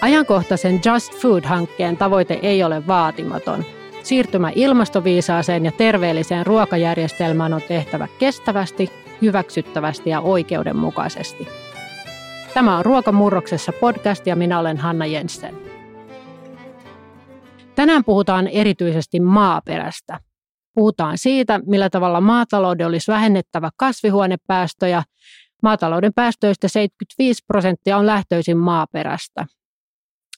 Ajankohtaisen 0.00 0.80
Just 0.84 1.14
Food-hankkeen 1.14 1.96
tavoite 1.96 2.38
ei 2.42 2.64
ole 2.64 2.86
vaatimaton. 2.86 3.64
Siirtymä 4.02 4.52
ilmastoviisaaseen 4.54 5.64
ja 5.64 5.72
terveelliseen 5.72 6.46
ruokajärjestelmään 6.46 7.52
on 7.52 7.62
tehtävä 7.68 8.08
kestävästi, 8.18 8.90
hyväksyttävästi 9.22 10.10
ja 10.10 10.20
oikeudenmukaisesti. 10.20 11.48
Tämä 12.54 12.78
on 12.78 12.84
Ruokamurroksessa 12.84 13.72
podcast 13.80 14.26
ja 14.26 14.36
minä 14.36 14.58
olen 14.58 14.76
Hanna 14.76 15.06
Jensen. 15.06 15.54
Tänään 17.74 18.04
puhutaan 18.04 18.48
erityisesti 18.48 19.20
maaperästä. 19.20 20.20
Puhutaan 20.74 21.18
siitä, 21.18 21.60
millä 21.66 21.90
tavalla 21.90 22.20
maatalouden 22.20 22.86
olisi 22.86 23.12
vähennettävä 23.12 23.70
kasvihuonepäästöjä. 23.76 25.02
Maatalouden 25.62 26.12
päästöistä 26.14 26.68
75 26.68 27.44
prosenttia 27.46 27.96
on 27.96 28.06
lähtöisin 28.06 28.58
maaperästä. 28.58 29.46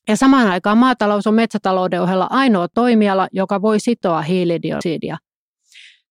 Ja 0.09 0.17
samaan 0.17 0.47
aikaan 0.47 0.79
maatalous 0.79 1.27
on 1.27 1.35
metsätalouden 1.35 2.03
ohella 2.03 2.27
ainoa 2.31 2.69
toimiala, 2.75 3.29
joka 3.33 3.63
voi 3.63 3.81
sitoa 3.81 4.23
hiilidioksidia. 4.23 5.17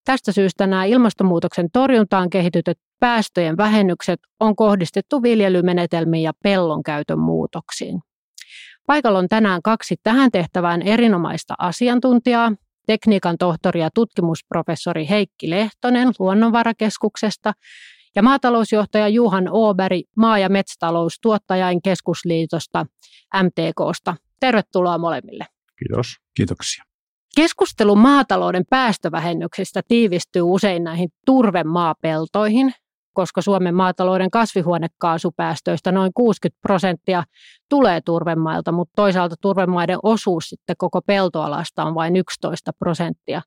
Tästä 0.04 0.32
syystä 0.32 0.66
nämä 0.66 0.84
ilmastonmuutoksen 0.84 1.68
torjuntaan 1.72 2.30
kehitytyt 2.30 2.78
päästöjen 3.00 3.56
vähennykset 3.56 4.20
on 4.40 4.56
kohdistettu 4.56 5.22
viljelymenetelmiin 5.22 6.22
ja 6.22 6.32
pellon 6.42 6.82
käytön 6.82 7.18
muutoksiin. 7.18 8.00
Paikalla 8.86 9.18
on 9.18 9.28
tänään 9.28 9.62
kaksi 9.62 9.96
tähän 10.02 10.30
tehtävään 10.30 10.82
erinomaista 10.82 11.54
asiantuntijaa, 11.58 12.52
tekniikan 12.86 13.38
tohtori 13.38 13.80
ja 13.80 13.90
tutkimusprofessori 13.94 15.08
Heikki 15.08 15.50
Lehtonen 15.50 16.08
Luonnonvarakeskuksesta 16.18 17.52
ja 18.16 18.22
maatalousjohtaja 18.22 19.08
Juhan 19.08 19.48
Ooberi 19.50 20.02
maa- 20.16 20.38
ja 20.38 20.48
metsätaloustuottajain 20.48 21.82
keskusliitosta 21.82 22.86
MTKsta. 23.42 24.16
Tervetuloa 24.40 24.98
molemmille. 24.98 25.46
Kiitos. 25.78 26.16
Kiitoksia. 26.34 26.84
Keskustelu 27.36 27.96
maatalouden 27.96 28.64
päästövähennyksistä 28.70 29.80
tiivistyy 29.88 30.42
usein 30.42 30.84
näihin 30.84 31.08
turvemaapeltoihin, 31.26 32.72
koska 33.12 33.42
Suomen 33.42 33.74
maatalouden 33.74 34.30
kasvihuonekaasupäästöistä 34.30 35.92
noin 35.92 36.12
60 36.14 36.60
prosenttia 36.62 37.24
tulee 37.70 38.00
turvemailta, 38.00 38.72
mutta 38.72 38.92
toisaalta 38.96 39.36
turvemaiden 39.40 39.98
osuus 40.02 40.44
sitten 40.44 40.76
koko 40.78 41.00
peltoalasta 41.02 41.84
on 41.84 41.94
vain 41.94 42.16
11 42.16 42.72
prosenttia. 42.78 43.42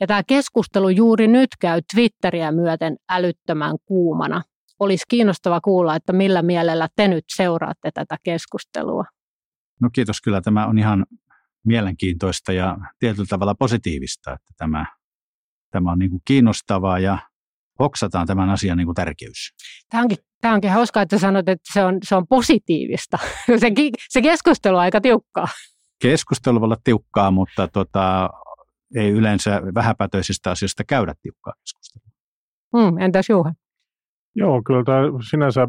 Ja 0.00 0.06
tämä 0.06 0.22
keskustelu 0.26 0.88
juuri 0.88 1.28
nyt 1.28 1.50
käy 1.60 1.80
Twitteriä 1.94 2.52
myöten 2.52 2.96
älyttömän 3.10 3.76
kuumana. 3.84 4.42
Olisi 4.80 5.04
kiinnostava 5.08 5.60
kuulla, 5.60 5.96
että 5.96 6.12
millä 6.12 6.42
mielellä 6.42 6.88
te 6.96 7.08
nyt 7.08 7.24
seuraatte 7.34 7.90
tätä 7.94 8.16
keskustelua. 8.22 9.04
No 9.80 9.90
kiitos, 9.92 10.20
kyllä 10.20 10.40
tämä 10.40 10.66
on 10.66 10.78
ihan 10.78 11.06
mielenkiintoista 11.66 12.52
ja 12.52 12.76
tietyllä 12.98 13.26
tavalla 13.28 13.54
positiivista, 13.54 14.32
että 14.32 14.52
tämä, 14.56 14.86
tämä 15.70 15.92
on 15.92 15.98
niin 15.98 16.10
kuin 16.10 16.22
kiinnostavaa 16.24 16.98
ja 16.98 17.18
hoksataan 17.78 18.26
tämän 18.26 18.50
asian 18.50 18.76
niin 18.76 18.86
kuin 18.86 18.94
tärkeys. 18.94 19.54
Tämä 19.90 20.02
onkin, 20.02 20.18
tämä 20.40 20.54
onkin 20.54 20.70
hauskaa, 20.70 21.02
että 21.02 21.18
sanot, 21.18 21.48
että 21.48 21.72
se 21.72 21.84
on, 21.84 21.98
se 22.02 22.14
on 22.14 22.26
positiivista. 22.26 23.18
Se, 23.60 23.72
se 24.08 24.22
keskustelu 24.22 24.76
on 24.76 24.82
aika 24.82 25.00
tiukkaa. 25.00 25.48
Keskustelu 26.02 26.60
voi 26.60 26.66
olla 26.66 26.76
tiukkaa, 26.84 27.30
mutta 27.30 27.68
tota, 27.68 28.30
ei 28.96 29.10
yleensä 29.10 29.62
vähäpätöisistä 29.74 30.50
asioista 30.50 30.84
käydä 30.84 31.14
tiukkaa 31.22 31.52
keskustelua. 31.60 32.08
Hmm, 32.76 32.98
entäs 32.98 33.28
Juha? 33.28 33.52
Joo, 34.36 34.62
kyllä 34.62 34.84
tämä 34.84 35.00
sinänsä 35.30 35.68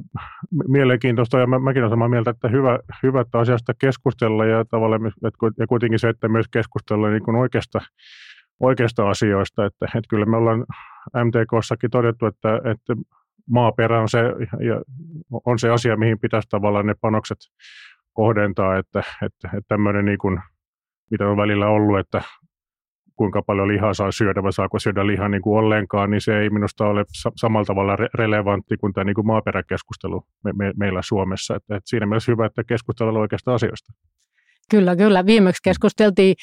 mielenkiintoista 0.67 1.39
ja 1.39 1.47
mä, 1.47 1.59
mäkin 1.59 1.81
olen 1.81 1.91
samaa 1.91 2.09
mieltä, 2.09 2.31
että 2.31 2.47
hyvä, 2.47 2.79
hyvä 3.03 3.21
että 3.21 3.39
asiasta 3.39 3.73
keskustella 3.73 4.45
ja 4.45 4.65
tavallaan 4.65 5.11
ja 5.59 5.67
kuitenkin 5.67 5.99
se, 5.99 6.09
että 6.09 6.27
myös 6.27 6.45
keskustella 6.51 7.09
niin 7.09 7.23
kuin 7.23 7.37
oikeasta, 7.37 7.81
oikeasta 8.59 9.09
asioista, 9.09 9.65
että, 9.65 9.85
että 9.85 10.09
kyllä 10.09 10.25
me 10.25 10.37
ollaan 10.37 10.65
MTKssakin 11.23 11.89
todettu, 11.91 12.25
että, 12.25 12.55
että 12.55 12.95
maaperä 13.49 14.01
on 14.01 14.09
se, 14.09 14.19
ja 14.65 14.81
on 15.45 15.59
se 15.59 15.69
asia, 15.69 15.97
mihin 15.97 16.19
pitäisi 16.19 16.49
tavallaan 16.49 16.85
ne 16.85 16.95
panokset 17.01 17.37
kohdentaa, 18.13 18.77
että, 18.77 18.99
että, 18.99 19.47
että 19.47 19.67
tämmöinen 19.67 20.05
niin 20.05 20.17
kuin, 20.17 20.39
mitä 21.11 21.27
on 21.27 21.37
välillä 21.37 21.67
ollut, 21.67 21.99
että 21.99 22.21
kuinka 23.15 23.41
paljon 23.41 23.67
lihaa 23.67 23.93
saa 23.93 24.11
syödä 24.11 24.43
vai 24.43 24.53
saako 24.53 24.79
syödä 24.79 25.07
lihaa 25.07 25.29
niin 25.29 25.41
kuin 25.41 25.59
ollenkaan, 25.59 26.11
niin 26.11 26.21
se 26.21 26.39
ei 26.39 26.49
minusta 26.49 26.85
ole 26.87 27.05
samalla 27.35 27.65
tavalla 27.65 27.95
re- 27.95 28.09
relevantti 28.13 28.77
kuin 28.77 28.93
tämä 28.93 29.03
niin 29.03 29.15
kuin 29.15 29.27
maaperäkeskustelu 29.27 30.23
me- 30.43 30.53
me- 30.53 30.73
meillä 30.77 31.01
Suomessa. 31.01 31.55
Että, 31.55 31.75
että 31.75 31.89
siinä 31.89 32.05
mielessä 32.05 32.31
hyvä, 32.31 32.45
että 32.45 32.63
keskustellaan 32.63 33.17
oikeasta 33.17 33.53
asioista. 33.53 33.93
Kyllä, 34.71 34.95
kyllä. 34.95 35.25
Viimeksi 35.25 35.61
keskusteltiin 35.63 36.35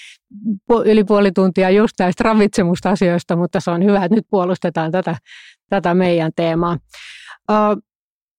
yli 0.85 1.05
puoli 1.05 1.33
tuntia 1.33 1.71
just 1.71 1.95
näistä 1.99 2.25
ravitsemusasioista, 2.25 3.37
mutta 3.37 3.61
se 3.61 3.71
on 3.71 3.85
hyvä, 3.85 4.05
että 4.05 4.15
nyt 4.15 4.27
puolustetaan 4.31 4.93
tätä, 4.93 5.17
tätä 5.71 5.95
meidän 5.95 6.33
teemaa. 6.37 6.79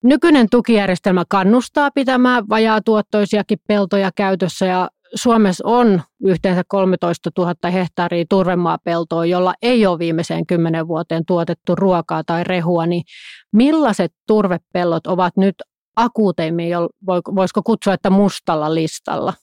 Nykyinen 0.03 0.47
tukijärjestelmä 0.51 1.23
kannustaa 1.29 1.91
pitämään 1.91 2.49
vajaa 2.49 2.81
tuottoisiakin 2.81 3.57
peltoja 3.67 4.11
käytössä 4.15 4.65
ja 4.65 4.89
Suomessa 5.15 5.63
on 5.67 6.01
yhteensä 6.25 6.63
13 6.67 7.29
000 7.37 7.71
hehtaaria 7.71 8.25
turvemaapeltoa, 8.29 9.25
jolla 9.25 9.53
ei 9.61 9.85
ole 9.85 9.99
viimeiseen 9.99 10.45
kymmenen 10.45 10.87
vuoteen 10.87 11.25
tuotettu 11.27 11.75
ruokaa 11.75 12.23
tai 12.23 12.43
rehua, 12.43 12.85
niin 12.85 13.03
millaiset 13.51 14.13
turvepellot 14.27 15.07
ovat 15.07 15.37
nyt 15.37 15.55
akuuteimmin, 15.95 16.69
voisiko 17.07 17.61
kutsua, 17.63 17.93
että 17.93 18.09
mustalla 18.09 18.75
listalla? 18.75 19.33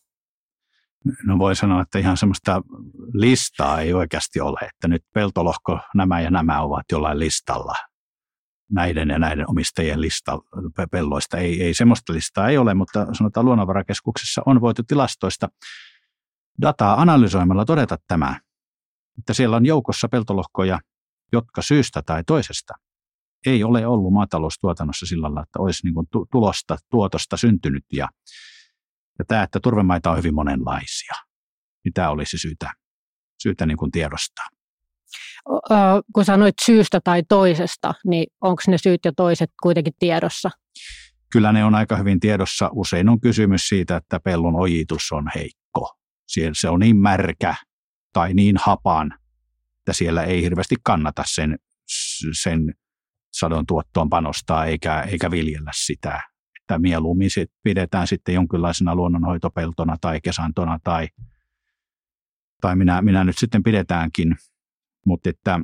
No 1.25 1.39
voi 1.39 1.57
sanoa, 1.57 1.83
että 1.83 1.99
ihan 1.99 2.17
semmoista 2.17 2.63
listaa 3.13 3.81
ei 3.81 3.93
oikeasti 3.95 4.41
ole, 4.41 4.59
että 4.63 4.89
nyt 4.89 5.03
peltolohko 5.15 5.81
nämä 5.95 6.21
ja 6.21 6.31
nämä 6.31 6.61
ovat 6.61 6.85
jollain 6.93 7.19
listalla 7.19 7.75
näiden 8.71 9.09
ja 9.09 9.19
näiden 9.19 9.51
omistajien 9.51 10.01
lista 10.01 10.39
pelloista. 10.91 11.39
Ei, 11.39 11.63
ei 11.63 11.75
semmoista 11.75 12.13
listaa 12.13 12.49
ei 12.49 12.59
ole, 12.59 12.75
mutta 12.75 13.07
sanotaan 13.13 13.47
luonnonvarakeskuksessa 13.47 14.43
on 14.47 14.61
voitu 14.61 14.83
tilastoista 14.83 15.49
dataa 16.61 17.01
analysoimalla 17.01 17.65
todeta 17.65 17.97
tämä, 18.09 18.41
että 19.19 19.35
siellä 19.35 19.57
on 19.57 19.67
joukossa 19.67 20.09
peltolohkoja, 20.09 20.79
jotka 21.33 21.63
syystä 21.63 22.03
tai 22.07 22.25
toisesta 22.25 22.75
ei 23.47 23.65
ole 23.65 23.87
ollut 23.87 24.13
maataloustuotannossa 24.13 25.07
sillä 25.07 25.23
lailla, 25.23 25.43
että 25.43 25.59
olisi 25.59 25.87
niin 25.87 25.95
tulosta, 26.33 26.77
tuotosta 26.91 27.37
syntynyt. 27.37 27.85
Ja, 27.93 28.09
ja 29.19 29.25
tämä, 29.29 29.43
että 29.43 29.61
turvemaita 29.63 30.11
on 30.11 30.19
hyvin 30.19 30.35
monenlaisia, 30.35 31.15
niin 31.85 31.93
tämä 31.93 32.11
olisi 32.11 32.39
syytä, 32.39 32.73
syytä 33.43 33.67
niin 33.67 33.77
kuin 33.77 33.91
tiedostaa 33.91 34.47
kun 36.15 36.25
sanoit 36.25 36.55
syystä 36.65 37.01
tai 37.05 37.23
toisesta, 37.29 37.95
niin 38.05 38.27
onko 38.41 38.63
ne 38.69 38.79
syyt 38.79 39.01
ja 39.05 39.13
toiset 39.17 39.51
kuitenkin 39.63 39.93
tiedossa? 39.99 40.51
Kyllä 41.33 41.53
ne 41.53 41.65
on 41.65 41.75
aika 41.75 41.97
hyvin 41.97 42.21
tiedossa. 42.21 42.71
Usein 42.73 43.09
on 43.09 43.21
kysymys 43.21 43.69
siitä, 43.69 43.97
että 43.97 44.21
pellon 44.21 44.57
ojitus 44.57 45.13
on 45.13 45.25
heikko. 45.35 45.99
Siellä 46.29 46.55
se 46.55 46.69
on 46.69 46.81
niin 46.81 46.97
märkä 46.97 47.55
tai 48.13 48.35
niin 48.35 48.57
hapan, 48.61 49.19
että 49.79 49.93
siellä 49.93 50.23
ei 50.23 50.43
hirveästi 50.43 50.77
kannata 50.85 51.23
sen, 51.27 51.59
sen 52.43 52.75
sadon 53.33 53.67
tuottoon 53.67 54.11
panostaa 54.11 54.67
eikä, 54.67 55.01
eikä 55.01 55.31
viljellä 55.31 55.71
sitä. 55.75 56.21
Että 56.71 56.79
mieluummin 56.79 57.31
sit 57.31 57.51
pidetään 57.63 58.07
sitten 58.07 58.35
jonkinlaisena 58.35 58.95
luonnonhoitopeltona 58.95 59.97
tai 60.01 60.21
kesantona 60.21 60.79
tai, 60.85 61.09
tai 62.61 62.77
minä, 62.77 63.03
minä 63.03 63.25
nyt 63.25 63.39
sitten 63.39 63.63
pidetäänkin 63.63 64.37
mutta 65.07 65.31
että, 65.31 65.61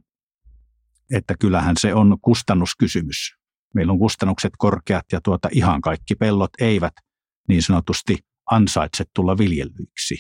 että 1.13 1.35
kyllähän 1.41 1.77
se 1.79 1.95
on 1.95 2.19
kustannuskysymys. 2.23 3.37
Meillä 3.75 3.93
on 3.93 3.99
kustannukset 3.99 4.53
korkeat 4.59 5.05
ja 5.13 5.21
tuota 5.21 5.49
ihan 5.53 5.81
kaikki 5.81 6.15
pellot 6.15 6.51
eivät 6.61 6.95
niin 7.49 7.63
sanotusti 7.63 8.19
ansaitse 8.51 9.05
tulla 9.15 9.39
viljellyiksi. 9.39 10.15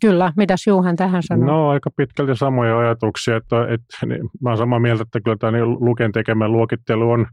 Kyllä, 0.00 0.32
mitäs 0.36 0.66
Juhan 0.66 0.96
tähän 0.96 1.22
sanoo? 1.22 1.46
No 1.46 1.68
aika 1.68 1.90
pitkälti 1.96 2.36
samoja 2.36 2.78
ajatuksia, 2.78 3.36
että, 3.36 3.62
että 3.62 4.06
niin, 4.06 4.30
mä 4.40 4.48
olen 4.48 4.58
samaa 4.58 4.78
mieltä, 4.78 5.02
että 5.02 5.20
kyllä 5.20 5.36
tämä 5.36 5.52
niin 5.52 5.70
Luken 5.70 6.12
tekemä 6.12 6.48
luokittelu 6.48 7.10
on, 7.10 7.26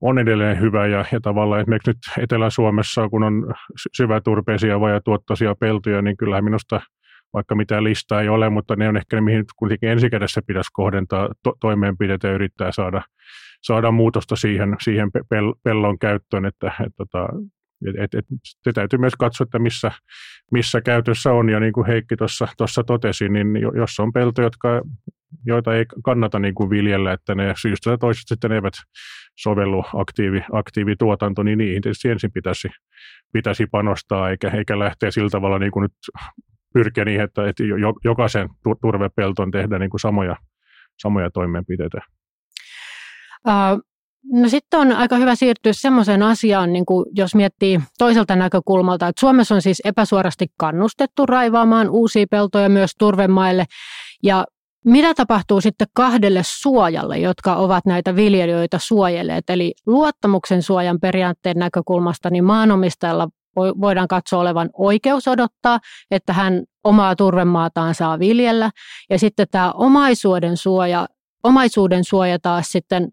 on 0.00 0.18
edelleen 0.18 0.60
hyvä 0.60 0.86
ja, 0.86 1.04
ja 1.12 1.20
tavallaan 1.20 1.60
esimerkiksi 1.60 1.90
nyt 1.90 1.98
Etelä-Suomessa, 2.22 3.08
kun 3.08 3.22
on 3.22 3.54
syväturpeisia 3.96 4.80
vai 4.80 5.00
tuottoisia 5.04 5.54
peltoja, 5.54 6.02
niin 6.02 6.16
kyllähän 6.16 6.44
minusta– 6.44 6.80
vaikka 7.32 7.54
mitään 7.54 7.84
listaa 7.84 8.22
ei 8.22 8.28
ole, 8.28 8.50
mutta 8.50 8.76
ne 8.76 8.88
on 8.88 8.96
ehkä 8.96 9.16
ne, 9.16 9.20
mihin 9.20 9.44
kuitenkin 9.56 9.88
ensikädessä 9.88 10.40
pitäisi 10.46 10.70
kohdentaa 10.72 11.28
to- 11.42 11.56
toimeenpiteitä 11.60 12.28
ja 12.28 12.34
yrittää 12.34 12.72
saada, 12.72 13.02
saada 13.62 13.90
muutosta 13.90 14.36
siihen, 14.36 14.76
siihen 14.82 15.10
pel- 15.16 15.60
pellon 15.62 15.98
käyttöön, 15.98 16.46
että 16.46 16.72
et, 16.86 16.92
tota, 16.96 17.28
et, 17.98 18.14
et, 18.14 18.24
se 18.42 18.72
täytyy 18.72 18.98
myös 18.98 19.16
katsoa, 19.18 19.44
että 19.44 19.58
missä, 19.58 19.92
missä 20.52 20.80
käytössä 20.80 21.32
on, 21.32 21.48
ja 21.48 21.60
niin 21.60 21.72
kuin 21.72 21.86
Heikki 21.86 22.16
tuossa 22.56 22.84
totesi, 22.86 23.28
niin 23.28 23.48
jos 23.76 24.00
on 24.00 24.12
pelto, 24.12 24.42
jotka 24.42 24.82
joita 25.46 25.74
ei 25.74 25.84
kannata 26.04 26.38
niin 26.38 26.54
kuin 26.54 26.70
viljellä, 26.70 27.12
että 27.12 27.34
ne 27.34 27.54
syystä 27.60 27.90
tai 27.90 27.98
toisesta 27.98 28.28
sitten 28.28 28.52
eivät 28.52 28.74
sovellu 29.38 29.84
aktiivi, 29.94 30.42
aktiivituotanto, 30.52 31.42
niin 31.42 31.58
niihin 31.58 31.82
tietysti 31.82 32.08
ensin 32.08 32.32
pitäisi, 32.32 32.68
pitäisi 33.32 33.66
panostaa, 33.66 34.30
eikä, 34.30 34.50
eikä 34.50 34.78
lähteä 34.78 35.10
sillä 35.10 35.30
tavalla 35.30 35.58
niin 35.58 35.72
kuin 35.72 35.82
nyt 35.82 35.92
pyrkiä 36.74 37.04
niin, 37.04 37.20
että, 37.20 37.48
että 37.48 37.62
jokaisen 38.04 38.48
turvepelton 38.80 39.50
tehdä 39.50 39.78
niin 39.78 39.90
kuin 39.90 40.00
samoja, 40.00 40.36
samoja 40.98 41.30
toimenpiteitä. 41.30 41.98
Uh, 43.48 43.88
No 44.32 44.48
sitten 44.48 44.80
on 44.80 44.92
aika 44.92 45.16
hyvä 45.16 45.34
siirtyä 45.34 45.72
semmoiseen 45.72 46.22
asiaan, 46.22 46.72
niin 46.72 46.86
kuin 46.86 47.06
jos 47.12 47.34
miettii 47.34 47.80
toiselta 47.98 48.36
näkökulmalta, 48.36 49.08
että 49.08 49.20
Suomessa 49.20 49.54
on 49.54 49.62
siis 49.62 49.82
epäsuorasti 49.84 50.46
kannustettu 50.56 51.26
raivaamaan 51.26 51.88
uusia 51.90 52.26
peltoja 52.30 52.68
myös 52.68 52.90
turvemaille. 52.98 53.64
Ja 54.22 54.44
mitä 54.88 55.14
tapahtuu 55.14 55.60
sitten 55.60 55.86
kahdelle 55.94 56.40
suojalle, 56.44 57.18
jotka 57.18 57.56
ovat 57.56 57.86
näitä 57.86 58.16
viljelijöitä 58.16 58.78
suojelleet? 58.82 59.50
Eli 59.50 59.74
luottamuksen 59.86 60.62
suojan 60.62 61.00
periaatteen 61.00 61.56
näkökulmasta, 61.56 62.30
niin 62.30 62.44
maanomistajalla 62.44 63.28
voidaan 63.56 64.08
katsoa 64.08 64.40
olevan 64.40 64.70
oikeus 64.72 65.28
odottaa, 65.28 65.78
että 66.10 66.32
hän 66.32 66.62
omaa 66.84 67.16
turvemaataan 67.16 67.94
saa 67.94 68.18
viljellä. 68.18 68.70
Ja 69.10 69.18
sitten 69.18 69.46
tämä 69.50 69.72
omaisuuden 69.72 70.56
suoja, 70.56 71.08
omaisuuden 71.42 72.04
suoja 72.04 72.38
taas 72.38 72.68
sitten 72.68 73.08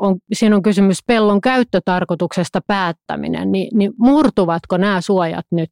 on, 0.00 0.16
siinä 0.32 0.56
on 0.56 0.62
kysymys 0.62 0.98
pellon 1.06 1.40
käyttötarkoituksesta 1.40 2.60
päättäminen, 2.66 3.52
niin, 3.52 3.78
niin 3.78 3.92
murtuvatko 3.98 4.76
nämä 4.76 5.00
suojat 5.00 5.46
nyt? 5.50 5.70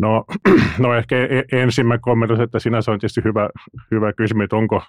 No, 0.00 0.24
no 0.78 0.94
ehkä 0.94 1.16
e, 1.16 1.42
ensin 1.52 1.86
mä 1.86 1.98
kommentoisin, 1.98 2.44
että 2.44 2.58
sinänsä 2.58 2.92
on 2.92 2.98
tietysti 2.98 3.24
hyvä, 3.24 3.50
hyvä 3.90 4.12
kysymys, 4.12 4.44
että 4.44 4.56
onko, 4.56 4.82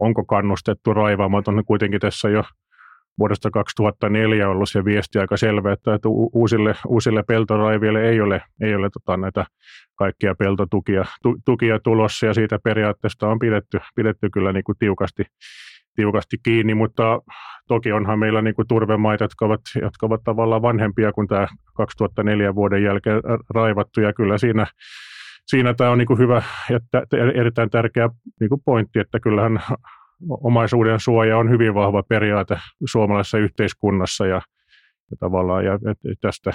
onko 0.00 0.24
kannustettu 0.24 0.94
raivaamaan. 0.94 1.44
On 1.46 1.64
kuitenkin 1.64 2.00
tässä 2.00 2.28
jo 2.28 2.44
vuodesta 3.18 3.50
2004 3.50 4.48
ollut 4.48 4.68
se 4.70 4.84
viesti 4.84 5.18
aika 5.18 5.36
selvä, 5.36 5.72
että, 5.72 5.94
että 5.94 6.08
uusille, 6.08 6.74
uusille 6.86 7.22
peltoraiville 7.22 8.08
ei 8.08 8.20
ole, 8.20 8.42
ei 8.62 8.74
ole 8.74 8.90
tota, 8.90 9.16
näitä 9.16 9.46
kaikkia 9.94 10.34
peltotukia 10.34 11.04
tu, 11.22 11.36
tukia 11.44 11.78
tulossa, 11.80 12.26
ja 12.26 12.34
siitä 12.34 12.58
periaatteesta 12.64 13.28
on 13.28 13.38
pidetty, 13.38 13.78
pidetty 13.94 14.30
kyllä 14.30 14.52
niin 14.52 14.64
kuin 14.64 14.78
tiukasti, 14.78 15.22
tiukasti 15.96 16.36
kiinni, 16.44 16.74
mutta 16.74 17.20
toki 17.68 17.92
onhan 17.92 18.18
meillä 18.18 18.42
niin 18.42 18.54
kuin 18.54 18.68
turvemaita, 18.68 19.24
jotka 19.24 19.46
ovat, 19.46 19.60
jotka 19.82 20.06
ovat 20.06 20.20
tavallaan 20.24 20.62
vanhempia 20.62 21.12
kuin 21.12 21.28
tämä 21.28 21.46
2004 21.76 22.54
vuoden 22.54 22.82
jälkeen 22.82 23.20
raivattu, 23.50 24.00
ja 24.00 24.12
kyllä 24.12 24.38
siinä, 24.38 24.66
siinä 25.46 25.74
tämä 25.74 25.90
on 25.90 25.98
niin 25.98 26.06
kuin 26.06 26.18
hyvä 26.18 26.42
ja 26.70 26.80
erittäin 27.34 27.70
tärkeä 27.70 28.08
niin 28.40 28.48
kuin 28.48 28.62
pointti, 28.64 28.98
että 28.98 29.20
kyllähän 29.20 29.60
omaisuuden 30.28 31.00
suoja 31.00 31.38
on 31.38 31.50
hyvin 31.50 31.74
vahva 31.74 32.02
periaate 32.02 32.58
suomalaisessa 32.90 33.38
yhteiskunnassa, 33.38 34.26
ja, 34.26 34.40
ja 35.10 35.16
tavallaan 35.20 35.64
ja, 35.64 35.78
tästä, 36.20 36.50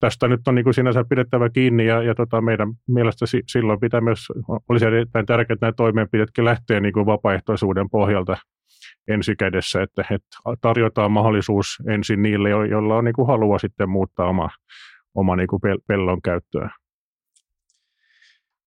tästä 0.00 0.28
nyt 0.28 0.48
on 0.48 0.54
niin 0.54 0.64
kuin 0.64 0.74
sinänsä 0.74 1.04
pidettävä 1.08 1.48
kiinni 1.48 1.86
ja, 1.86 2.02
ja 2.02 2.14
tota 2.14 2.40
meidän 2.40 2.68
mielestä 2.88 3.26
silloin 3.46 3.80
pitää 3.80 4.00
myös, 4.00 4.18
olisi 4.68 4.86
erittäin 4.86 5.26
tärkeää, 5.26 5.54
että 5.54 5.66
nämä 5.66 5.72
toimenpiteetkin 5.72 6.44
lähtee 6.44 6.80
niin 6.80 6.92
kuin 6.92 7.06
vapaaehtoisuuden 7.06 7.90
pohjalta 7.90 8.36
ensikädessä, 9.08 9.82
että, 9.82 10.02
että 10.10 10.36
tarjotaan 10.60 11.12
mahdollisuus 11.12 11.66
ensin 11.88 12.22
niille, 12.22 12.50
joilla 12.50 12.96
on 12.96 13.04
niin 13.04 13.14
kuin 13.14 13.26
halua 13.26 13.58
sitten 13.58 13.90
muuttaa 13.90 14.28
oma, 14.28 14.50
oma 15.14 15.36
niin 15.36 15.48
kuin 15.48 15.60
pellon 15.86 16.22
käyttöä. 16.22 16.70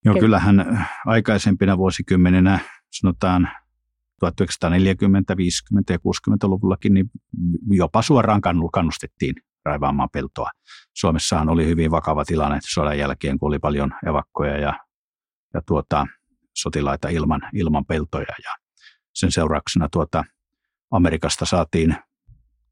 Joo, 0.06 0.16
kyllähän 0.20 0.88
aikaisempina 1.06 1.78
vuosikymmeninä, 1.78 2.60
sanotaan 2.92 3.50
1940, 4.20 5.38
50 5.38 5.94
ja 5.94 5.98
60-luvullakin, 5.98 6.94
niin 6.94 7.12
jopa 7.70 8.02
suoraan 8.02 8.42
kannustettiin 8.74 9.36
raivaamaan 9.66 10.10
peltoa. 10.14 10.50
Suomessahan 10.94 11.50
oli 11.50 11.66
hyvin 11.66 11.92
vakava 11.92 12.26
tilanne 12.26 12.60
sodan 12.62 12.98
jälkeen, 12.98 13.40
kun 13.40 13.48
oli 13.48 13.60
paljon 13.60 13.92
evakkoja 14.08 14.58
ja, 14.58 14.80
ja 15.54 15.62
tuota, 15.68 16.08
sotilaita 16.58 17.10
ilman, 17.10 17.42
ilman 17.54 17.86
peltoja. 17.86 18.34
Ja 18.44 18.67
sen 19.18 19.32
seurauksena 19.32 19.90
tuota, 19.92 20.24
Amerikasta 20.92 21.46
saatiin, 21.46 21.96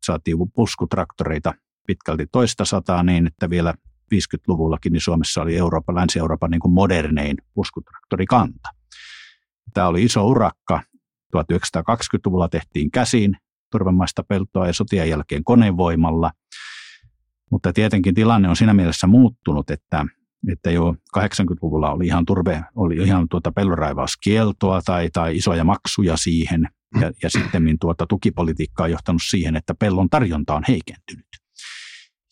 saatiin 0.06 0.38
puskutraktoreita 0.54 1.54
pitkälti 1.88 2.28
toista 2.32 2.66
sataa 2.66 3.04
niin, 3.04 3.28
että 3.28 3.50
vielä 3.50 3.74
50-luvullakin 4.16 4.94
niin 4.94 5.02
Suomessa 5.02 5.42
oli 5.42 5.58
Euroopan, 5.58 5.96
Länsi-Euroopan 5.96 6.52
niin 6.52 6.60
kuin 6.60 6.74
modernein 6.74 7.38
puskutraktorikanta. 7.54 8.70
Tämä 9.74 9.88
oli 9.88 10.04
iso 10.04 10.28
urakka. 10.28 10.82
1920-luvulla 11.38 12.50
tehtiin 12.50 12.92
käsin 12.92 13.38
turvemaista 13.72 14.24
peltoa 14.24 14.68
ja 14.68 14.74
sotien 14.74 15.10
jälkeen 15.10 15.44
konevoimalla. 15.44 16.32
Mutta 17.52 17.74
tietenkin 17.74 18.16
tilanne 18.16 18.50
on 18.50 18.56
siinä 18.56 18.74
mielessä 18.74 19.08
muuttunut, 19.08 19.70
että 19.70 20.06
että 20.52 20.72
jo 20.72 20.96
80-luvulla 21.18 21.92
oli 21.92 22.06
ihan 22.06 22.26
turve, 22.26 22.64
oli 22.76 22.96
ihan 22.96 23.28
tuota 23.30 23.52
pelloraivauskieltoa 23.52 24.82
tai, 24.86 25.10
tai 25.14 25.38
isoja 25.38 25.64
maksuja 25.64 26.18
siihen, 26.18 26.70
ja, 27.02 27.12
ja 27.24 27.30
sitten 27.30 27.80
tuota 27.82 28.06
tukipolitiikka 28.08 28.84
on 28.84 28.92
johtanut 28.92 29.22
siihen, 29.30 29.56
että 29.56 29.74
pellon 29.80 30.10
tarjonta 30.10 30.56
on 30.56 30.64
heikentynyt. 30.68 31.28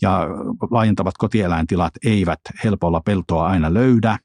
Ja 0.01 0.27
laajentavat 0.71 1.13
kotieläintilat 1.17 1.93
eivät 2.05 2.39
helpolla 2.63 3.01
peltoa 3.01 3.47
aina 3.47 3.73
löydä, 3.73 4.17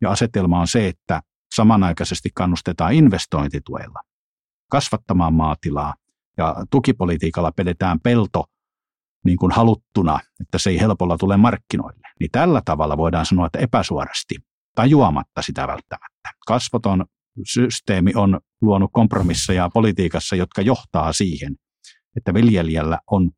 ja 0.00 0.10
asetelma 0.10 0.60
on 0.60 0.68
se, 0.68 0.88
että 0.88 1.22
samanaikaisesti 1.54 2.30
kannustetaan 2.34 2.92
investointituella 2.92 4.00
kasvattamaan 4.70 5.34
maatilaa, 5.34 5.94
ja 6.36 6.56
tukipolitiikalla 6.70 7.52
pidetään 7.52 8.00
pelto 8.00 8.44
niin 9.24 9.36
kuin 9.36 9.52
haluttuna, 9.52 10.20
että 10.40 10.58
se 10.58 10.70
ei 10.70 10.80
helpolla 10.80 11.18
tule 11.18 11.36
markkinoille, 11.36 12.08
niin 12.20 12.30
tällä 12.32 12.62
tavalla 12.64 12.96
voidaan 12.96 13.26
sanoa, 13.26 13.46
että 13.46 13.58
epäsuorasti, 13.58 14.34
tajuamatta 14.74 15.42
sitä 15.42 15.60
välttämättä. 15.60 16.30
Kasvoton 16.46 17.04
systeemi 17.52 18.12
on 18.14 18.40
luonut 18.60 18.90
kompromisseja 18.92 19.70
politiikassa, 19.74 20.36
jotka 20.36 20.62
johtaa 20.62 21.12
siihen, 21.12 21.56
että 22.16 22.34
viljelijällä 22.34 22.98
on 23.10 23.30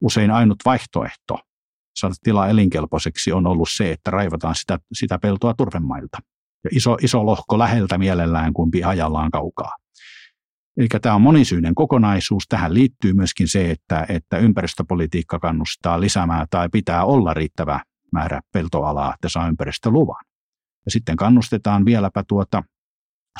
usein 0.00 0.30
ainut 0.30 0.58
vaihtoehto 0.64 1.38
saada 1.98 2.14
tila 2.22 2.48
elinkelpoiseksi 2.48 3.32
on 3.32 3.46
ollut 3.46 3.68
se, 3.72 3.92
että 3.92 4.10
raivataan 4.10 4.54
sitä, 4.54 4.78
sitä 4.92 5.18
peltoa 5.18 5.54
turvemailta. 5.54 6.18
Ja 6.64 6.70
iso, 6.72 6.96
iso 7.02 7.26
lohko 7.26 7.58
läheltä 7.58 7.98
mielellään 7.98 8.52
kumpi 8.52 8.84
ajallaan 8.84 9.30
kaukaa. 9.30 9.72
Eli 10.78 10.88
tämä 11.02 11.14
on 11.14 11.22
monisyinen 11.22 11.74
kokonaisuus. 11.74 12.44
Tähän 12.48 12.74
liittyy 12.74 13.12
myöskin 13.12 13.48
se, 13.48 13.70
että, 13.70 14.06
että 14.08 14.38
ympäristöpolitiikka 14.38 15.38
kannustaa 15.38 16.00
lisäämään 16.00 16.46
tai 16.50 16.68
pitää 16.72 17.04
olla 17.04 17.34
riittävä 17.34 17.80
määrä 18.12 18.40
peltoalaa, 18.52 19.14
että 19.14 19.28
saa 19.28 19.48
ympäristöluvan. 19.48 20.24
Ja 20.84 20.90
sitten 20.90 21.16
kannustetaan 21.16 21.84
vieläpä 21.84 22.24
tuota 22.28 22.62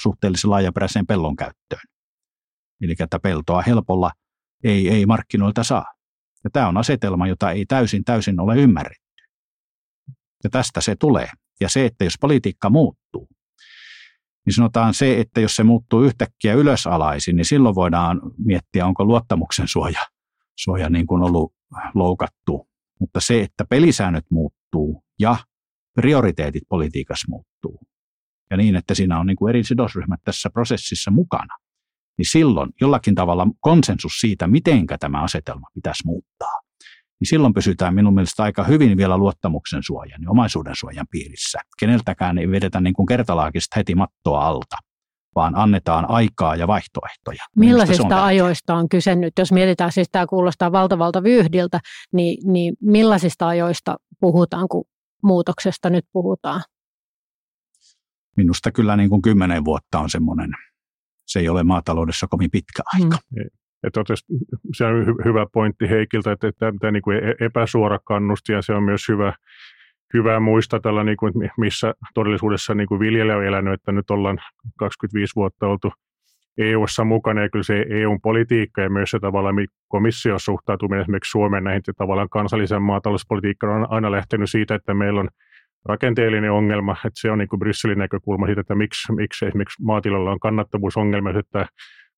suhteellisen 0.03 0.51
laajaperäiseen 0.51 1.07
pellon 1.07 1.37
käyttöön. 1.37 1.81
Eli 2.83 2.95
että 2.99 3.19
peltoa 3.19 3.63
helpolla 3.63 4.11
ei, 4.65 4.89
ei 4.89 5.07
markkinoilta 5.07 5.65
saa. 5.65 5.95
Ja 6.45 6.51
tämä 6.51 6.69
on 6.69 6.77
asetelma, 6.77 7.27
jota 7.27 7.51
ei 7.51 7.67
täysin 7.67 8.05
täysin 8.05 8.41
ole 8.41 8.57
ymmärretty. 8.57 9.25
Ja 10.45 10.51
tästä 10.51 10.81
se 10.81 10.97
tulee. 10.97 11.29
Ja 11.61 11.69
se, 11.69 11.85
että 11.85 12.05
jos 12.05 12.15
politiikka 12.21 12.71
muuttuu, 12.71 13.29
niin 14.49 14.55
sanotaan 14.55 14.95
se, 14.95 15.21
että 15.21 15.41
jos 15.41 15.57
se 15.57 15.65
muuttuu 15.65 16.03
yhtäkkiä 16.03 16.55
ylösalaisin, 16.55 17.37
niin 17.37 17.45
silloin 17.45 17.75
voidaan 17.75 18.21
miettiä, 18.45 18.87
onko 18.87 19.05
luottamuksen 19.05 19.69
suoja, 19.69 20.01
suoja 20.59 20.91
niin 20.91 21.07
kuin 21.07 21.23
ollut 21.23 21.55
loukattu. 21.95 22.69
Mutta 23.01 23.21
se, 23.21 23.41
että 23.41 23.65
pelisäännöt 23.65 24.25
muuttuu 24.31 25.05
ja 25.21 25.37
prioriteetit 25.95 26.63
politiikassa 26.69 27.27
muuttuu, 27.31 27.81
ja 28.51 28.57
niin, 28.57 28.77
että 28.77 28.95
siinä 28.95 29.21
on 29.21 29.27
niin 29.27 29.37
kuin 29.37 29.51
eri 29.51 29.65
sidosryhmät 29.65 30.21
tässä 30.25 30.51
prosessissa 30.51 31.11
mukana, 31.11 31.57
niin 32.19 32.31
silloin 32.31 32.71
jollakin 32.81 33.15
tavalla 33.15 33.47
konsensus 33.61 34.13
siitä, 34.21 34.47
mitenkä 34.47 34.99
tämä 34.99 35.23
asetelma 35.23 35.67
pitäisi 35.75 36.07
muuttaa, 36.07 36.61
niin 37.21 37.29
silloin 37.29 37.55
pysytään 37.55 37.95
minun 37.95 38.15
mielestä 38.15 38.43
aika 38.43 38.65
hyvin 38.65 38.97
vielä 38.97 39.19
luottamuksen 39.19 39.83
suojan 39.83 40.23
ja 40.23 40.31
omaisuuden 40.31 40.75
suojan 40.77 41.07
piirissä. 41.11 41.59
Keneltäkään 41.81 42.39
ei 42.39 42.51
vedetä 42.51 42.81
niin 42.81 42.95
kuin 42.95 43.07
kertalaakista 43.07 43.75
heti 43.77 43.95
mattoa 43.95 44.47
alta, 44.47 44.77
vaan 45.35 45.55
annetaan 45.57 46.11
aikaa 46.11 46.57
ja 46.57 46.67
vaihtoehtoja. 46.67 47.45
Millaisista 47.57 48.07
on 48.07 48.13
ajoista 48.13 48.75
on 48.75 48.89
kyse 48.89 49.15
nyt? 49.15 49.33
Jos 49.39 49.53
mietitään, 49.53 49.93
siis 49.93 50.09
tämä 50.13 50.27
kuulostaa 50.27 50.73
valtavalta 50.73 51.23
vyyhdiltä, 51.23 51.81
niin, 52.13 52.53
niin 52.53 52.75
millaisista 52.81 53.49
ajoista 53.49 53.97
puhutaan, 54.21 54.69
kun 54.69 54.85
muutoksesta 55.23 55.91
nyt 55.91 56.05
puhutaan? 56.13 56.63
Minusta 58.37 58.73
kyllä 58.73 58.97
niin 58.97 59.11
kuin 59.11 59.23
kymmenen 59.23 59.65
vuotta 59.65 59.99
on 59.99 60.11
semmoinen, 60.11 60.51
se 61.27 61.39
ei 61.39 61.49
ole 61.49 61.63
maataloudessa 61.63 62.27
kovin 62.31 62.51
pitkä 62.51 62.83
aika. 62.95 63.19
Mm. 63.31 63.58
Että 63.85 64.01
se 64.75 64.85
on 64.85 65.05
hy- 65.07 65.25
hyvä 65.25 65.47
pointti 65.53 65.91
Heikiltä, 65.91 66.33
että, 66.33 66.53
tämä 66.81 66.91
niin 66.91 67.03
kuin 67.03 67.17
e-, 67.17 67.35
epäsuora 67.41 67.99
kannusti 68.05 68.53
ja 68.53 68.63
se 68.63 68.73
on 68.73 68.83
myös 68.83 69.09
hyvä, 69.09 69.33
hyvä 70.15 70.41
muistaa 70.41 70.81
tällä, 70.81 71.05
niin 71.05 71.17
kuin, 71.17 71.33
missä 71.59 71.95
todellisuudessa 72.15 72.75
niin 72.75 72.89
kuin 72.89 73.01
viljelijä 73.01 73.37
on 73.37 73.45
elänyt, 73.45 73.75
että 73.75 73.93
nyt 73.93 74.11
ollaan 74.11 74.39
25 74.79 75.37
vuotta 75.37 75.67
oltu 75.67 75.93
EU-ssa 76.59 77.05
mukana. 77.05 77.43
Ja 77.43 77.51
kyllä 77.51 77.63
se 77.63 77.87
EU-politiikka 77.91 78.81
ja 78.81 78.91
myös 78.91 79.11
se 79.11 79.19
tavallaan 79.19 79.57
komission 79.89 80.41
suhtautuminen 80.41 81.01
esimerkiksi 81.01 81.31
Suomen 81.31 81.65
näihin 81.65 81.83
tavallaan 81.97 82.29
kansallisen 82.29 82.83
maatalouspolitiikkaan 82.83 83.83
on 83.83 83.87
aina 83.91 84.11
lähtenyt 84.11 84.51
siitä, 84.51 84.75
että 84.75 84.95
meillä 84.95 85.21
on 85.21 85.29
rakenteellinen 85.85 86.53
ongelma, 86.53 86.93
että 86.93 87.21
se 87.21 87.31
on 87.31 87.39
niin 87.39 87.49
kuin 87.49 87.61
Brysselin 87.61 87.99
näkökulma 87.99 88.47
siitä, 88.47 88.61
että 88.61 88.75
miksi, 88.75 89.13
miksi 89.13 89.47
esimerkiksi 89.47 89.83
maatilalla 89.83 90.31
on 90.31 90.41
kannattavuusongelma, 90.41 91.31
että 91.31 91.67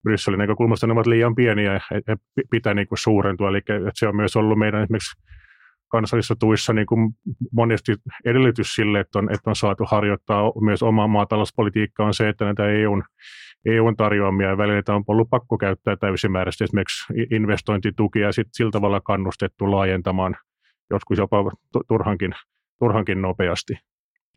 Brysselin 0.02 0.38
näkökulmasta 0.38 0.86
ne 0.86 0.92
ovat 0.92 1.06
liian 1.06 1.34
pieniä 1.34 1.72
ja 1.72 2.16
pitää 2.50 2.74
niin 2.74 2.88
kuin 2.88 2.98
suurentua. 2.98 3.48
Eli 3.48 3.58
että 3.58 3.90
se 3.94 4.08
on 4.08 4.16
myös 4.16 4.36
ollut 4.36 4.58
meidän 4.58 4.82
esimerkiksi 4.82 5.22
kansallisissa 5.88 6.36
tuissa 6.36 6.72
niin 6.72 6.86
kuin 6.86 7.12
monesti 7.52 7.92
edellytys 8.24 8.74
sille, 8.74 9.00
että 9.00 9.18
on, 9.18 9.34
että 9.34 9.50
on 9.50 9.56
saatu 9.56 9.84
harjoittaa 9.84 10.52
myös 10.60 10.82
omaa 10.82 11.08
maatalouspolitiikkaa 11.08 12.06
on 12.06 12.14
se, 12.14 12.28
että 12.28 12.44
näitä 12.44 12.68
EUn, 12.68 13.02
EUn 13.66 13.96
tarjoamia 13.96 14.58
välineitä 14.58 14.94
on 14.94 15.04
ollut 15.06 15.30
pakko 15.30 15.58
käyttää 15.58 15.96
täysimääräisesti 15.96 16.64
esimerkiksi 16.64 17.12
investointitukia 17.30 18.26
ja 18.26 18.32
sitten 18.32 18.54
sillä 18.54 18.70
tavalla 18.70 19.00
kannustettu 19.00 19.70
laajentamaan 19.70 20.36
joskus 20.90 21.18
jopa 21.18 21.36
turhankin, 21.88 22.34
turhankin 22.78 23.22
nopeasti. 23.22 23.72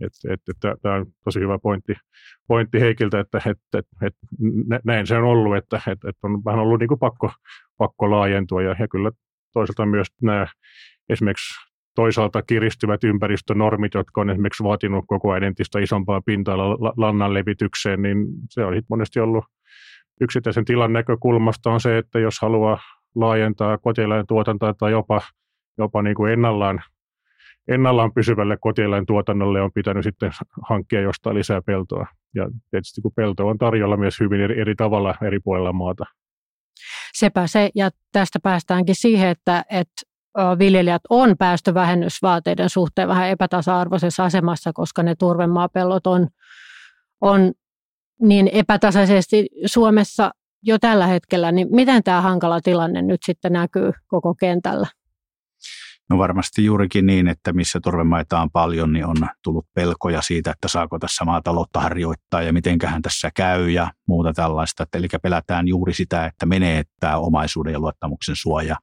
Et, 0.02 0.14
et, 0.30 0.42
et, 0.50 0.82
Tämä 0.82 0.96
on 0.96 1.06
tosi 1.24 1.40
hyvä 1.40 1.60
pointti, 1.60 1.94
pointti 2.48 2.80
Heikiltä, 2.80 3.20
että 3.20 3.42
et, 3.46 3.58
et, 3.78 3.88
et, 4.02 4.16
näin 4.84 5.08
se 5.08 5.18
on 5.18 5.24
ollut, 5.24 5.56
että 5.56 5.82
et, 5.88 6.00
et 6.06 6.16
on 6.24 6.46
vähän 6.46 6.62
ollut 6.62 6.80
niin 6.80 6.88
kuin 6.88 7.00
pakko, 7.00 7.32
pakko 7.78 8.12
laajentua. 8.12 8.62
Ja, 8.62 8.76
ja 8.80 8.88
kyllä 8.88 9.12
toisaalta 9.54 9.86
myös 9.86 10.08
nämä 10.22 10.48
esimerkiksi 11.10 11.54
toisaalta 11.96 12.42
kiristyvät 12.42 13.04
ympäristönormit, 13.04 13.94
jotka 13.94 14.22
on 14.22 14.30
esimerkiksi 14.30 14.64
vaatinut 14.64 15.06
koko 15.08 15.32
ajan 15.32 15.44
entistä 15.44 15.80
isompaa 15.80 16.22
pinta-alaa 16.22 16.94
lannan 16.98 17.34
levitykseen, 17.34 18.02
niin 18.02 18.28
se 18.50 18.66
on 18.66 18.74
monesti 18.90 19.20
ollut 19.20 19.46
yksittäisen 20.22 20.66
tilan 20.66 20.94
näkökulmasta 20.94 21.72
on 21.72 21.82
se, 21.82 21.98
että 21.98 22.20
jos 22.20 22.40
haluaa 22.42 22.80
laajentaa 23.16 23.78
kotieläintuotantoa 23.78 24.74
tai 24.74 24.92
jopa, 24.92 25.22
jopa 25.78 26.02
niin 26.02 26.16
kuin 26.16 26.34
ennallaan, 26.34 26.84
ennallaan 27.68 28.14
pysyvälle 28.14 28.58
kotieläintuotannolle 28.62 29.62
on 29.62 29.72
pitänyt 29.74 30.04
sitten 30.04 30.32
hankkia 30.70 31.02
jostain 31.02 31.36
lisää 31.36 31.62
peltoa. 31.62 32.08
Ja 32.36 32.50
tietysti 32.72 33.02
kun 33.02 33.12
pelto 33.16 33.48
on 33.48 33.58
tarjolla 33.58 33.98
myös 33.98 34.20
hyvin 34.20 34.42
eri, 34.42 34.62
eri 34.62 34.76
tavalla 34.76 35.16
eri 35.22 35.40
puolilla 35.40 35.74
maata. 35.74 36.04
Sepä 37.14 37.48
se, 37.48 37.70
ja 37.76 37.90
tästä 38.12 38.40
päästäänkin 38.44 38.96
siihen, 38.96 39.30
että, 39.30 39.66
että 39.70 40.02
viljelijät 40.60 41.02
on 41.10 41.38
päästövähennysvaateiden 41.38 42.70
suhteen 42.70 43.08
vähän 43.08 43.30
epätasa-arvoisessa 43.30 44.24
asemassa, 44.24 44.74
koska 44.74 45.04
ne 45.04 45.16
turvemaapellot 45.16 46.08
on, 46.08 46.28
on 47.22 47.54
niin 48.22 48.50
epätasaisesti 48.54 49.48
Suomessa 49.66 50.32
jo 50.64 50.80
tällä 50.80 51.08
hetkellä, 51.08 51.52
niin 51.52 51.68
miten 51.72 52.04
tämä 52.04 52.22
hankala 52.22 52.62
tilanne 52.62 53.02
nyt 53.02 53.22
sitten 53.26 53.54
näkyy 53.54 53.92
koko 54.08 54.36
kentällä? 54.36 54.88
No 56.10 56.18
varmasti 56.18 56.66
juurikin 56.66 57.06
niin, 57.06 57.28
että 57.28 57.54
missä 57.54 57.80
turvemaita 57.84 58.42
on 58.42 58.52
paljon, 58.52 58.94
niin 58.94 59.06
on 59.06 59.16
tullut 59.44 59.68
pelkoja 59.74 60.22
siitä, 60.22 60.52
että 60.52 60.68
saako 60.68 61.00
tässä 61.00 61.26
maataloutta 61.26 61.80
harjoittaa 61.80 62.42
ja 62.42 62.54
mitenköhän 62.54 63.02
tässä 63.02 63.32
käy 63.36 63.70
ja 63.70 63.92
muuta 64.08 64.34
tällaista. 64.34 64.86
Eli 64.94 65.08
pelätään 65.22 65.68
juuri 65.68 65.94
sitä, 65.94 66.26
että 66.26 66.46
menee 66.46 66.84
tämä 67.00 67.18
omaisuuden 67.18 67.74
ja 67.74 67.80
luottamuksen 67.80 68.36
suoja. 68.36 68.76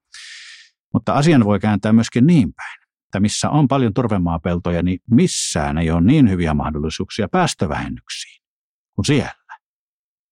Mutta 0.92 1.12
asian 1.12 1.44
voi 1.44 1.60
kääntää 1.60 1.92
myöskin 1.92 2.26
niin 2.26 2.54
päin, 2.54 2.78
että 3.04 3.20
missä 3.20 3.50
on 3.50 3.68
paljon 3.68 3.94
turvemaapeltoja, 3.94 4.82
niin 4.82 4.98
missään 5.10 5.78
ei 5.78 5.90
ole 5.90 6.00
niin 6.00 6.30
hyviä 6.30 6.54
mahdollisuuksia 6.54 7.28
päästövähennyksiin 7.28 8.42
kuin 8.94 9.06
siellä. 9.06 9.56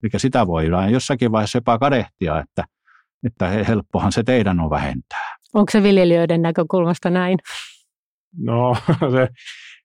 Eli 0.02 0.10
sitä 0.16 0.46
voidaan 0.46 0.92
jossakin 0.92 1.32
vaiheessa 1.32 1.56
jopa 1.56 1.78
kadehtia, 1.78 2.40
että, 2.40 2.64
että 3.24 3.48
helppohan 3.48 4.12
se 4.12 4.22
teidän 4.22 4.60
on 4.60 4.70
vähentää. 4.70 5.27
Onko 5.54 5.70
se 5.70 5.82
viljelijöiden 5.82 6.42
näkökulmasta 6.42 7.10
näin? 7.10 7.38
No 8.38 8.76
se, 9.14 9.28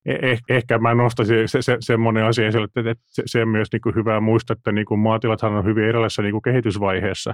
eh, 0.05 0.39
ehkä 0.49 0.77
mä 0.77 0.93
nostaisin 0.93 1.47
se, 1.47 1.61
se, 1.61 1.77
semmoinen 1.79 2.25
asia 2.25 2.47
esille, 2.47 2.67
että, 2.75 3.03
se, 3.05 3.23
se 3.25 3.41
on 3.41 3.47
myös 3.47 3.67
niin 3.71 3.81
kuin 3.81 3.95
hyvä 3.95 4.19
muistaa, 4.19 4.53
että 4.53 4.71
niin 4.71 4.85
kuin 4.85 4.99
maatilathan 4.99 5.53
on 5.53 5.65
hyvin 5.65 5.83
erilaisessa 5.83 6.21
niin 6.21 6.31
kuin 6.31 6.41
kehitysvaiheessa. 6.41 7.33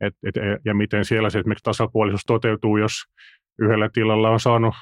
Et, 0.00 0.14
et, 0.26 0.34
ja 0.64 0.74
miten 0.74 1.04
siellä 1.04 1.30
se 1.30 1.38
esimerkiksi 1.38 1.64
tasapuolisuus 1.64 2.24
toteutuu, 2.26 2.76
jos 2.76 2.92
yhdellä 3.58 3.88
tilalla 3.92 4.30
on 4.30 4.40
saanut, 4.40 4.74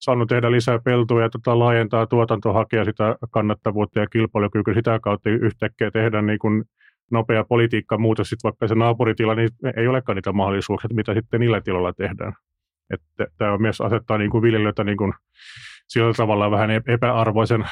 saanut 0.00 0.28
tehdä 0.28 0.50
lisää 0.50 0.78
peltoa 0.78 1.22
ja 1.22 1.30
tota, 1.30 1.58
laajentaa 1.58 2.06
tuotantoa, 2.06 2.52
hakea 2.52 2.84
sitä 2.84 3.16
kannattavuutta 3.30 4.00
ja 4.00 4.06
kilpailukykyä 4.06 4.74
sitä 4.74 4.98
kautta 5.02 5.30
yhtäkkiä 5.30 5.90
tehdä 5.90 6.22
niin 6.22 6.38
kuin 6.38 6.64
nopea 7.10 7.44
politiikka 7.44 7.98
muutos, 7.98 8.28
sitten 8.28 8.48
vaikka 8.48 8.68
se 8.68 8.74
naapuritila, 8.74 9.34
niin 9.34 9.50
ei 9.76 9.88
olekaan 9.88 10.16
niitä 10.16 10.32
mahdollisuuksia, 10.32 10.90
mitä 10.94 11.14
sitten 11.14 11.40
niillä 11.40 11.60
tiloilla 11.60 11.92
tehdään. 11.92 12.32
Että 12.90 13.26
tämä 13.38 13.58
myös 13.58 13.80
asettaa 13.80 14.18
niin 14.18 14.30
kuin 14.30 14.42
viljelijöitä 14.42 14.84
niin 14.84 14.96
kuin 14.96 15.12
sillä 15.88 16.12
tavalla 16.12 16.50
vähän 16.50 16.70
epäarvoisen 16.70 17.64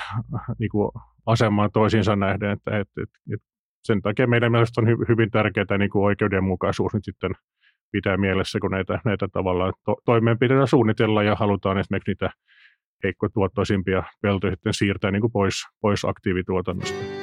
niin 0.59 0.71
kuin 0.71 0.91
asemaan 1.27 1.71
toisiinsa 1.73 2.17
nähden, 2.17 2.51
että, 2.51 2.79
että, 2.79 3.03
että, 3.03 3.19
että 3.35 3.47
sen 3.85 4.03
takia 4.03 4.27
meidän 4.27 4.53
mielestä 4.53 4.81
on 4.81 4.89
hy, 4.89 4.97
hyvin 5.09 5.31
tärkeää 5.31 5.79
niin 5.79 5.91
kuin 5.91 6.05
oikeudenmukaisuus 6.05 6.95
nyt 6.95 7.05
sitten 7.05 7.31
pitää 7.93 8.17
mielessä, 8.17 8.59
kun 8.61 8.71
näitä, 8.71 9.01
näitä 9.05 9.29
tavallaan 9.33 9.73
to, 9.85 9.97
toimenpiteitä 10.05 10.67
suunnitellaan 10.67 11.27
ja 11.27 11.35
halutaan 11.35 11.79
esimerkiksi 11.79 12.11
niitä 12.11 12.31
heikkotuottoisimpia 13.05 14.03
peltoja 14.23 14.53
sitten 14.53 14.75
siirtää 14.75 15.11
niin 15.11 15.21
kuin 15.21 15.33
pois, 15.33 15.55
pois 15.81 16.05
aktiivituotannosta. 16.05 17.18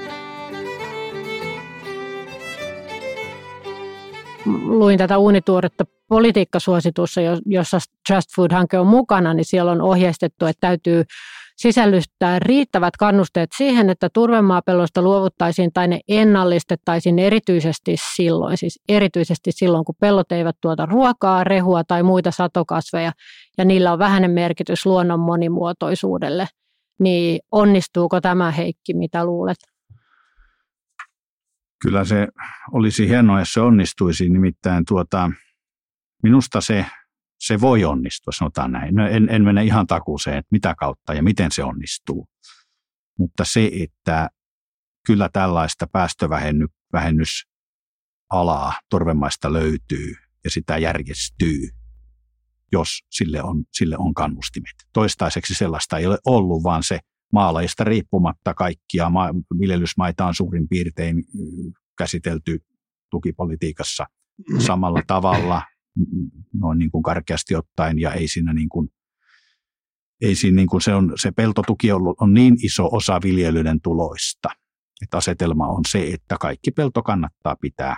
Luin 4.46 4.98
tätä 4.98 5.18
uunituoretta 5.18 5.86
politiikkasuositussa, 6.08 7.22
jossa 7.46 7.78
Just 8.10 8.30
Food-hanke 8.36 8.80
on 8.80 8.88
mukana, 8.88 9.34
niin 9.34 9.46
siellä 9.46 9.72
on 9.72 9.82
ohjeistettu, 9.82 10.46
että 10.46 10.68
täytyy 10.68 11.04
sisällyttää 11.58 12.40
riittävät 12.40 12.98
kannusteet 12.98 13.50
siihen, 13.58 13.90
että 13.90 14.10
turvemaapelloista 14.14 15.02
luovuttaisiin 15.02 15.74
tai 15.74 15.88
ne 15.88 16.00
ennallistettaisiin 16.08 17.20
erityisesti 17.20 17.96
silloin, 18.16 18.58
siis 18.58 18.80
erityisesti 18.90 19.52
silloin, 19.52 19.86
kun 19.86 19.96
pellot 20.00 20.32
eivät 20.32 20.56
tuota 20.62 20.86
ruokaa, 20.86 21.44
rehua 21.44 21.84
tai 21.84 22.04
muita 22.04 22.32
satokasveja, 22.32 23.12
ja 23.58 23.66
niillä 23.66 23.94
on 23.94 24.00
vähäinen 24.00 24.32
merkitys 24.32 24.86
luonnon 24.86 25.20
monimuotoisuudelle. 25.20 26.48
Niin 27.00 27.40
onnistuuko 27.52 28.22
tämä 28.22 28.52
Heikki, 28.52 28.94
mitä 28.94 29.26
luulet? 29.26 29.58
Kyllä 31.82 32.06
se 32.06 32.28
olisi 32.72 33.08
hienoa, 33.08 33.40
jos 33.40 33.54
se 33.54 33.62
onnistuisi, 33.62 34.30
nimittäin 34.30 34.86
tuota, 34.86 35.32
minusta 36.24 36.62
se 36.62 36.86
se 37.40 37.62
voi 37.62 37.86
onnistua, 37.86 38.34
sanotaan 38.34 38.72
näin. 38.72 38.96
No 38.96 39.08
en, 39.08 39.30
en 39.30 39.44
mene 39.44 39.64
ihan 39.64 39.88
takuuseen, 39.88 40.38
että 40.38 40.50
mitä 40.52 40.76
kautta 40.78 41.14
ja 41.14 41.24
miten 41.24 41.52
se 41.52 41.64
onnistuu. 41.64 42.28
Mutta 43.20 43.46
se, 43.46 43.72
että 43.74 44.30
kyllä 45.06 45.30
tällaista 45.34 45.88
päästövälhennysalaa 45.88 48.74
torvemaista 48.90 49.54
löytyy 49.54 50.16
ja 50.44 50.50
sitä 50.50 50.78
järjestyy, 50.78 51.70
jos 52.72 53.00
sille 53.10 53.44
on, 53.44 53.64
sille 53.74 53.96
on 54.00 54.14
kannustimet. 54.14 54.76
Toistaiseksi 54.94 55.56
sellaista 55.56 55.98
ei 55.98 56.06
ole 56.06 56.18
ollut, 56.26 56.64
vaan 56.64 56.84
se 56.84 57.00
maalajista 57.34 57.84
riippumatta 57.84 58.54
kaikkia 58.54 59.10
ma- 59.10 59.34
viljelysmaita 59.60 60.26
on 60.26 60.36
suurin 60.36 60.68
piirtein 60.68 61.24
käsitelty 61.98 62.60
tukipolitiikassa 63.12 64.06
samalla 64.60 65.02
tavalla 65.08 65.62
noin 66.54 66.80
niin 66.80 66.92
kuin 66.92 67.04
karkeasti 67.04 67.56
ottaen 67.56 68.00
ja 68.00 68.14
ei 68.14 68.28
siinä 68.28 68.54
niin 68.54 68.70
kuin, 68.70 68.90
ei 70.22 70.36
siinä 70.36 70.56
niin 70.56 70.68
kuin 70.68 70.82
se, 70.82 70.94
on, 70.94 71.14
se 71.16 71.32
peltotuki 71.32 71.92
on, 71.92 72.02
on 72.22 72.34
niin 72.34 72.66
iso 72.66 72.90
osa 72.92 73.20
viljelyiden 73.24 73.82
tuloista, 73.82 74.50
että 75.02 75.18
asetelma 75.18 75.68
on 75.68 75.82
se, 75.88 76.14
että 76.14 76.38
kaikki 76.40 76.72
pelto 76.72 77.04
kannattaa 77.04 77.56
pitää 77.62 77.98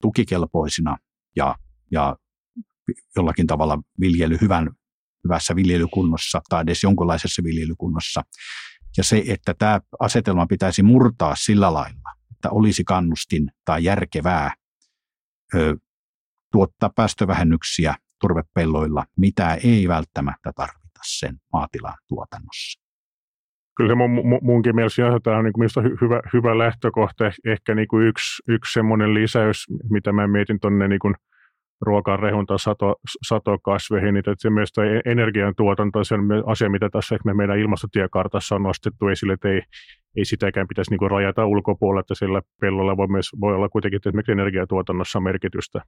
tukikelpoisina 0.00 0.96
ja, 1.36 1.56
ja 1.90 2.16
jollakin 3.16 3.46
tavalla 3.46 3.82
viljely 4.00 4.38
hyvän, 4.40 4.70
hyvässä 5.24 5.56
viljelykunnossa 5.56 6.40
tai 6.48 6.62
edes 6.62 6.82
jonkunlaisessa 6.82 7.42
viljelykunnossa. 7.44 8.22
Ja 8.96 9.04
se, 9.04 9.22
että 9.28 9.54
tämä 9.58 9.80
asetelma 10.00 10.46
pitäisi 10.46 10.82
murtaa 10.82 11.34
sillä 11.36 11.72
lailla, 11.72 12.10
että 12.32 12.50
olisi 12.50 12.84
kannustin 12.84 13.50
tai 13.64 13.84
järkevää 13.84 14.54
ö, 15.54 15.76
tuottaa 16.52 16.90
päästövähennyksiä 16.96 17.94
turvepelloilla, 18.20 19.04
mitä 19.16 19.54
ei 19.54 19.88
välttämättä 19.88 20.52
tarvita 20.56 21.00
sen 21.04 21.36
maatilan 21.52 21.94
tuotannossa. 22.08 22.84
Kyllä 23.76 23.90
se 23.90 23.94
mun, 23.94 24.38
munkin 24.42 24.74
mielestä 24.74 25.02
tämä 25.22 25.38
on 25.38 25.44
niin 25.44 25.52
kuin 25.52 25.68
hyvä, 26.00 26.20
hyvä 26.32 26.58
lähtökohta. 26.58 27.24
Ehkä 27.46 27.74
niin 27.74 27.88
kuin 27.88 28.06
yksi, 28.06 28.42
yksi 28.48 28.72
semmoinen 28.72 29.14
lisäys, 29.14 29.56
mitä 29.90 30.12
mä 30.12 30.26
mietin 30.26 30.60
tuonne 30.60 30.88
niin 30.88 31.00
ruokaan, 31.84 32.18
rehun 32.18 32.46
tai 32.46 32.58
sato, 32.58 32.96
satokasveihin, 33.28 34.14
niin 34.14 34.30
että 34.30 34.50
myös 34.50 34.72
energiantuotanto 35.04 35.98
on 35.98 36.04
se 36.04 36.14
asia, 36.46 36.70
mitä 36.70 36.90
tässä 36.90 37.16
me 37.24 37.34
meidän 37.34 37.58
ilmastotiekartassa 37.58 38.54
on 38.54 38.62
nostettu 38.62 39.08
esille, 39.08 39.32
että 39.32 39.48
ei, 39.48 39.62
ei 40.16 40.24
sitäkään 40.24 40.68
pitäisi 40.68 40.90
niin 40.90 41.10
rajata 41.10 41.46
ulkopuolella, 41.46 42.00
että 42.00 42.14
sillä 42.14 42.42
pellolla 42.60 42.96
voi, 42.96 43.08
myös, 43.08 43.30
voi 43.40 43.54
olla 43.54 43.68
kuitenkin 43.68 44.00
esimerkiksi 44.06 44.32
energiatuotannossa 44.32 45.20
merkitystä, 45.20 45.80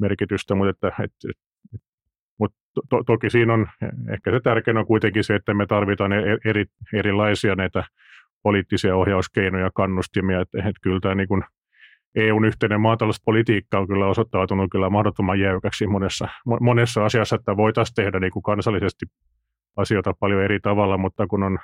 merkitystä 0.00 0.54
mutta, 0.54 0.70
että, 0.70 1.02
että, 1.02 1.28
mutta 2.38 2.58
to, 2.90 3.02
toki 3.06 3.30
siinä 3.30 3.54
on, 3.54 3.66
ehkä 4.12 4.30
se 4.30 4.40
tärkein 4.40 4.76
on 4.76 4.86
kuitenkin 4.86 5.24
se, 5.24 5.34
että 5.34 5.54
me 5.54 5.66
tarvitaan 5.66 6.12
e-, 6.12 6.38
eri, 6.44 6.64
erilaisia 6.94 7.54
näitä 7.54 7.84
poliittisia 8.42 8.96
ohjauskeinoja, 8.96 9.70
kannustimia, 9.74 10.40
että, 10.40 10.58
että 10.58 10.80
kyllä 10.82 11.00
tämä 11.00 11.14
niin 11.14 11.28
kuin 11.28 11.42
EUn 12.14 12.44
yhteinen 12.44 12.80
maatalouspolitiikka 12.80 13.78
on 13.78 13.86
kyllä 13.86 14.06
osoittautunut 14.06 14.70
kyllä 14.70 14.90
mahdottoman 14.90 15.40
jäykäksi 15.40 15.86
monessa, 15.86 16.28
monessa 16.60 17.04
asiassa, 17.04 17.36
että 17.36 17.56
voitaisiin 17.56 17.94
tehdä 17.94 18.20
niin 18.20 18.32
kuin 18.32 18.42
kansallisesti 18.42 19.06
asioita 19.76 20.14
paljon 20.20 20.42
eri 20.42 20.60
tavalla, 20.60 20.98
mutta 20.98 21.26
kun 21.26 21.42
on, 21.42 21.58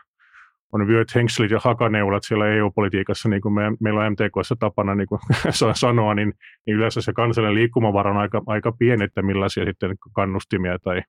on 0.72 0.86
vyöt, 0.86 1.14
hengslit 1.14 1.50
ja 1.50 1.60
hakaneulat 1.64 2.22
siellä 2.26 2.46
EU-politiikassa, 2.46 3.28
niin 3.28 3.42
kuin 3.42 3.54
me, 3.54 3.62
meillä 3.80 4.00
on 4.00 4.12
MTKssa 4.12 4.56
tapana 4.58 4.94
niin 4.94 5.08
kuin 5.08 5.20
sanoa, 5.74 6.14
niin, 6.14 6.32
niin 6.66 6.76
yleensä 6.76 7.00
se 7.00 7.12
kansallinen 7.12 7.54
liikkumavara 7.54 8.10
on 8.10 8.16
aika, 8.16 8.42
aika 8.46 8.72
pieni, 8.72 9.04
että 9.04 9.22
millaisia 9.22 9.64
sitten 9.64 9.94
kannustimia 10.14 10.78
tai 10.78 11.02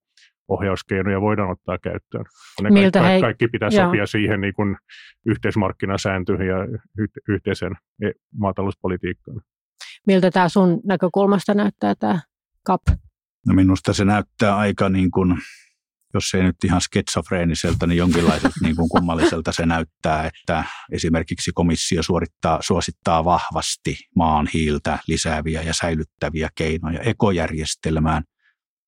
ohjauskeinoja 0.49 1.21
voidaan 1.21 1.51
ottaa 1.51 1.77
käyttöön. 1.77 2.25
Ne 2.61 2.69
Miltä 2.69 2.99
kaikki, 2.99 3.11
hei... 3.11 3.21
kaikki 3.21 3.47
pitää 3.47 3.69
Joo. 3.71 3.85
sopia 3.85 4.05
siihen 4.05 4.41
niin 4.41 4.53
kuin 4.53 4.75
yhteismarkkinasääntöihin 5.25 6.47
ja 6.47 6.57
yhteiseen 7.29 7.71
e- 8.05 8.19
maatalouspolitiikkaan. 8.37 9.41
Miltä 10.07 10.31
tämä 10.31 10.49
sun 10.49 10.81
näkökulmasta 10.85 11.53
näyttää 11.53 11.95
tämä 11.95 12.19
CAP? 12.67 12.81
No 13.47 13.53
minusta 13.53 13.93
se 13.93 14.05
näyttää 14.05 14.57
aika 14.57 14.89
niin 14.89 15.11
kuin, 15.11 15.37
jos 16.13 16.33
ei 16.33 16.43
nyt 16.43 16.63
ihan 16.63 16.81
sketsofreeniselta, 16.81 17.87
niin 17.87 17.97
jonkinlaiselta 17.97 18.55
niin 18.63 18.75
kuin 18.75 18.89
kummalliselta 18.89 19.51
se 19.51 19.65
näyttää, 19.65 20.27
että 20.27 20.63
esimerkiksi 20.91 21.51
komissio 21.53 22.03
suorittaa, 22.03 22.59
suosittaa 22.61 23.25
vahvasti 23.25 23.97
maan 24.15 24.47
hiiltä 24.53 24.99
lisääviä 25.07 25.61
ja 25.61 25.73
säilyttäviä 25.73 26.49
keinoja 26.55 26.99
ekojärjestelmään, 26.99 28.23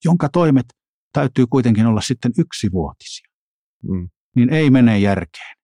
jonka 0.05 0.29
toimet 0.33 0.65
täytyy 1.13 1.47
kuitenkin 1.47 1.85
olla 1.85 2.01
sitten 2.01 2.31
yksivuotisia. 2.37 3.27
Mm. 3.83 4.09
Niin 4.35 4.53
ei 4.53 4.69
mene 4.69 4.99
järkeen. 4.99 5.55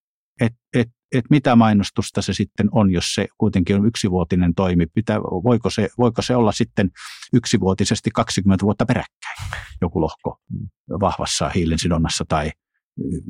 Et, 0.42 0.54
et, 0.74 0.90
et 1.12 1.26
mitä 1.30 1.56
mainostusta 1.56 2.22
se 2.22 2.34
sitten 2.34 2.70
on, 2.72 2.92
jos 2.92 3.14
se 3.16 3.28
kuitenkin 3.38 3.76
on 3.76 3.86
yksivuotinen 3.86 4.56
toimi? 4.56 4.86
Pitä, 4.86 5.22
voiko, 5.22 5.70
se, 5.70 5.90
voiko 5.98 6.22
se 6.22 6.36
olla 6.36 6.52
sitten 6.52 6.90
yksivuotisesti 7.34 8.10
20 8.14 8.66
vuotta 8.66 8.86
peräkkäin 8.86 9.38
joku 9.82 10.02
lohko 10.02 10.40
mm. 10.50 10.68
vahvassa 11.00 11.50
hiilen 11.50 11.80
sidonnassa 11.80 12.26
tai 12.28 12.52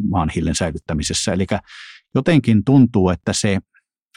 maan 0.09 0.29
hiilen 0.35 0.55
säilyttämisessä? 0.55 1.33
Eli 1.33 1.45
jotenkin 2.15 2.63
tuntuu, 2.63 3.09
että 3.09 3.33
se 3.33 3.59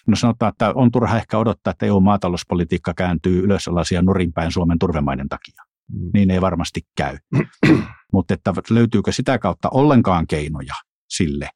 No 0.06 0.16
sanotaan, 0.16 0.50
että 0.50 0.72
on 0.74 0.90
turha 0.90 1.16
ehkä 1.16 1.38
odottaa, 1.38 1.70
että 1.70 1.86
EU-maatalouspolitiikka 1.86 2.94
kääntyy 2.94 3.44
ylös 3.44 3.68
alaisia 3.68 4.02
nurinpäin 4.02 4.52
Suomen 4.52 4.78
turvemaiden 4.78 5.28
takia. 5.28 5.62
Mm. 5.92 6.10
Niin 6.14 6.30
ei 6.30 6.40
varmasti 6.40 6.80
käy. 6.96 7.18
Mutta 8.12 8.34
että 8.34 8.52
löytyykö 8.70 9.12
sitä 9.12 9.38
kautta 9.38 9.68
ollenkaan 9.68 10.26
keinoja 10.26 10.74
sille, 11.08 11.50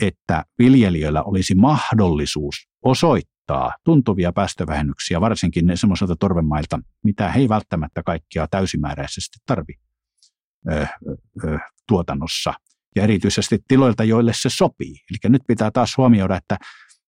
että 0.00 0.44
viljelijöillä 0.58 1.22
olisi 1.22 1.54
mahdollisuus 1.54 2.68
osoittaa 2.84 3.74
tuntuvia 3.84 4.32
päästövähennyksiä, 4.32 5.20
varsinkin 5.20 5.66
ne 5.66 5.76
semmoiselta 5.76 6.16
torvemailta, 6.16 6.78
mitä 7.04 7.30
he 7.30 7.40
ei 7.40 7.48
välttämättä 7.48 8.02
kaikkia 8.02 8.46
täysimääräisesti 8.50 9.38
tarvi 9.46 9.72
ö, 10.72 10.86
ö, 11.44 11.58
tuotannossa. 11.88 12.54
Ja 12.96 13.02
erityisesti 13.02 13.58
tiloilta, 13.68 14.04
joille 14.04 14.32
se 14.34 14.48
sopii. 14.48 14.90
Eli 14.90 15.32
nyt 15.32 15.42
pitää 15.46 15.70
taas 15.70 15.96
huomioida, 15.96 16.36
että, 16.36 16.56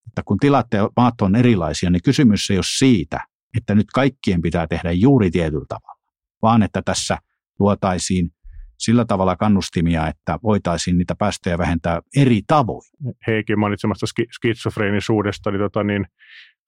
että 0.07 0.23
kun 0.25 0.39
tilat 0.39 0.67
ja 0.73 0.91
maat 0.97 1.21
on 1.21 1.37
erilaisia, 1.37 1.91
niin 1.91 2.03
kysymys 2.03 2.51
ei 2.51 2.57
ole 2.57 2.65
siitä, 2.79 3.21
että 3.57 3.75
nyt 3.75 3.87
kaikkien 3.95 4.43
pitää 4.43 4.67
tehdä 4.67 4.93
juuri 4.93 5.31
tietyllä 5.31 5.65
tavalla 5.69 6.02
vaan 6.43 6.63
että 6.63 6.83
tässä 6.85 7.19
luotaisiin 7.59 8.31
sillä 8.79 9.05
tavalla 9.05 9.37
kannustimia, 9.37 10.09
että 10.09 10.39
voitaisiin 10.43 10.99
niitä 10.99 11.15
päästöjä 11.19 11.59
vähentää 11.59 12.01
eri 12.17 12.41
tavoin. 12.47 12.83
Heikin 13.27 13.59
mainitsemasta 13.59 14.07
skitsofreenisuudesta, 14.33 15.51
niin, 15.51 15.61
tota, 15.61 15.85
niin 15.85 16.07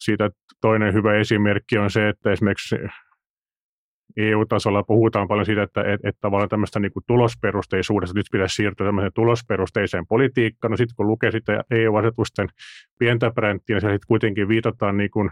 siitä 0.01 0.31
toinen 0.61 0.94
hyvä 0.94 1.14
esimerkki 1.14 1.79
on 1.79 1.90
se, 1.90 2.09
että 2.09 2.33
esimerkiksi 2.33 2.77
EU-tasolla 4.16 4.83
puhutaan 4.83 5.29
paljon 5.29 5.46
siitä, 5.46 5.62
että, 5.62 5.81
että, 5.81 6.09
että 6.09 6.20
tavallaan 6.20 6.49
tämmöistä 6.49 6.81
niin 6.81 6.92
kuin 6.92 7.05
tulosperusteisuudesta 7.07 8.18
nyt 8.18 8.27
pitäisi 8.33 8.55
siirtyä 8.55 8.87
tämmöiseen 8.87 9.12
tulosperusteiseen 9.14 10.07
politiikkaan. 10.07 10.70
No 10.70 10.77
sitten 10.77 10.96
kun 10.96 11.07
lukee 11.07 11.31
sitä 11.31 11.64
EU-asetusten 11.70 12.49
pientä 12.99 13.31
bränttiä, 13.31 13.77
niin 13.77 13.81
sitten 13.81 14.09
kuitenkin 14.09 14.49
viitataan 14.49 14.96
niin 14.96 15.11
kuin 15.11 15.31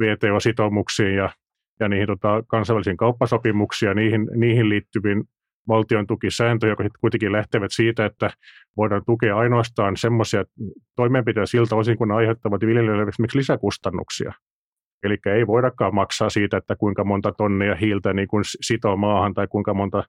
VTO-sitoumuksiin 0.00 1.14
ja 1.14 1.30
ja 1.82 1.88
niihin 1.88 2.06
tota, 2.06 2.42
kansainvälisiin 2.46 2.96
kauppasopimuksiin 2.96 3.88
ja 3.88 3.94
niihin, 3.94 4.28
niihin 4.36 4.68
liittyviin 4.68 5.24
valtion 5.68 6.06
tukisääntöjä, 6.06 6.70
jotka 6.70 6.84
sitten 6.84 7.00
kuitenkin 7.00 7.32
lähtevät 7.32 7.70
siitä, 7.72 8.06
että 8.06 8.30
voidaan 8.76 9.02
tukea 9.06 9.36
ainoastaan 9.36 9.96
semmoisia 9.96 10.44
toimenpiteitä 10.96 11.46
siltä 11.46 11.76
osin, 11.76 11.98
kun 11.98 12.08
ne 12.08 12.14
aiheuttavat 12.14 12.60
viljelijöille 12.60 13.02
esimerkiksi 13.02 13.38
lisäkustannuksia. 13.38 14.32
Eli 15.02 15.16
ei 15.26 15.46
voidakaan 15.46 15.94
maksaa 15.94 16.30
siitä, 16.30 16.56
että 16.56 16.76
kuinka 16.76 17.04
monta 17.04 17.32
tonnia 17.32 17.74
hiiltä 17.74 18.12
niin 18.12 18.28
kuin 18.28 18.44
sitoo 18.60 18.96
maahan 18.96 19.34
tai 19.34 19.46
kuinka 19.46 19.74
monta 19.74 20.04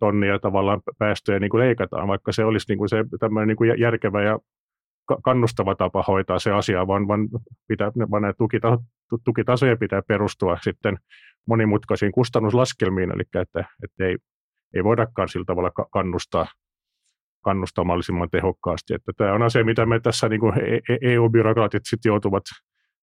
tonnia 0.00 0.38
tavallaan 0.38 0.80
päästöjä 0.98 1.38
niin 1.38 1.50
kuin 1.50 1.60
leikataan, 1.60 2.08
vaikka 2.08 2.32
se 2.32 2.44
olisi 2.44 2.66
niin 2.68 2.78
kuin 2.78 2.88
se 2.88 3.04
tämmöinen 3.20 3.48
niin 3.48 3.56
kuin 3.56 3.80
järkevä 3.80 4.22
ja 4.22 4.38
kannustava 5.24 5.74
tapa 5.74 6.04
hoitaa 6.08 6.38
se 6.38 6.52
asia, 6.52 6.86
vaan, 6.86 7.08
vaan, 7.08 7.28
pitää, 7.68 7.92
vaan 8.10 8.34
tukitaso, 8.38 8.78
tukitasoja 9.24 9.76
pitää 9.76 10.02
perustua 10.08 10.58
sitten 10.62 10.96
monimutkaisiin 11.46 12.12
kustannuslaskelmiin, 12.12 13.12
eli 13.14 13.22
että, 13.22 13.64
että 13.84 14.04
ei, 14.04 14.16
ei 14.74 14.84
voidakaan 14.84 15.28
sillä 15.28 15.44
tavalla 15.44 15.70
kannustaa, 15.70 16.46
kannustaa 17.44 17.84
mahdollisimman 17.84 18.30
tehokkaasti. 18.30 18.94
Että 18.94 19.12
tämä 19.16 19.32
on 19.32 19.42
asia, 19.42 19.64
mitä 19.64 19.86
me 19.86 20.00
tässä 20.00 20.28
niin 20.28 20.40
kuin 20.40 20.54
EU-byrokraatit 21.02 21.80
e, 21.80 21.84
e 21.84 21.88
sitten 21.90 22.10
joutuvat 22.10 22.44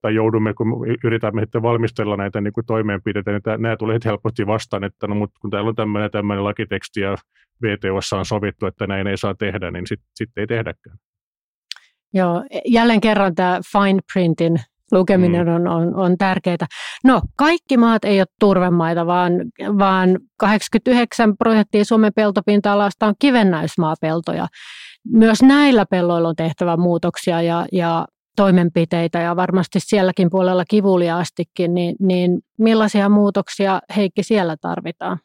tai 0.02 0.16
joudumme, 0.16 0.54
kun 0.54 0.68
yritämme 1.04 1.42
sitten 1.42 1.62
valmistella 1.62 2.18
näitä 2.18 2.42
niin 2.42 2.54
kuin 2.54 2.66
toimeenpiteitä, 2.66 3.32
niin 3.32 3.42
tämä, 3.42 3.58
nämä 3.58 3.78
tulee 3.78 4.00
helposti 4.06 4.48
vastaan, 4.48 4.84
että 4.84 5.08
no, 5.08 5.16
mutta 5.16 5.40
kun 5.42 5.50
täällä 5.50 5.70
on 5.70 5.76
tämmöinen, 5.76 6.12
tämmöinen 6.12 6.44
lakiteksti 6.44 7.02
ja 7.02 7.16
VTOssa 7.62 8.18
on 8.18 8.26
sovittu, 8.26 8.66
että 8.66 8.88
näin 8.88 9.08
ei 9.08 9.18
saa 9.18 9.36
tehdä, 9.36 9.72
niin 9.72 9.88
sitten 9.88 10.08
sit 10.16 10.30
ei 10.38 10.48
tehdäkään. 10.48 10.98
Joo, 12.14 12.44
jälleen 12.66 13.02
kerran 13.02 13.36
tämä 13.36 13.60
fine 13.72 14.00
printin 14.14 14.56
lukeminen 14.92 15.48
mm. 15.48 15.54
on, 15.54 15.68
on, 15.68 15.96
on 15.96 16.18
tärkeää. 16.18 16.68
No, 17.04 17.22
kaikki 17.36 17.78
maat 17.78 18.06
ei 18.06 18.20
ole 18.20 18.28
turvemaita, 18.40 19.06
vaan, 19.06 19.32
vaan 19.80 20.20
89 20.38 21.38
prosenttia 21.38 21.86
Suomen 21.86 22.12
peltopinta-alasta 22.16 23.08
on 23.08 23.14
kivennäismaapeltoja. 23.20 24.48
Myös 25.14 25.42
näillä 25.42 25.86
pelloilla 25.86 26.30
on 26.30 26.36
tehtävä 26.36 26.78
muutoksia 26.78 27.42
ja, 27.42 27.66
ja 27.72 28.06
toimenpiteitä 28.36 29.20
ja 29.20 29.36
varmasti 29.36 29.80
sielläkin 29.80 30.30
puolella 30.30 30.66
kivuliaastikin, 30.70 31.74
niin, 31.74 31.96
niin 32.00 32.40
millaisia 32.58 33.10
muutoksia 33.10 33.80
Heikki 33.96 34.24
siellä 34.24 34.58
tarvitaan? 34.62 35.20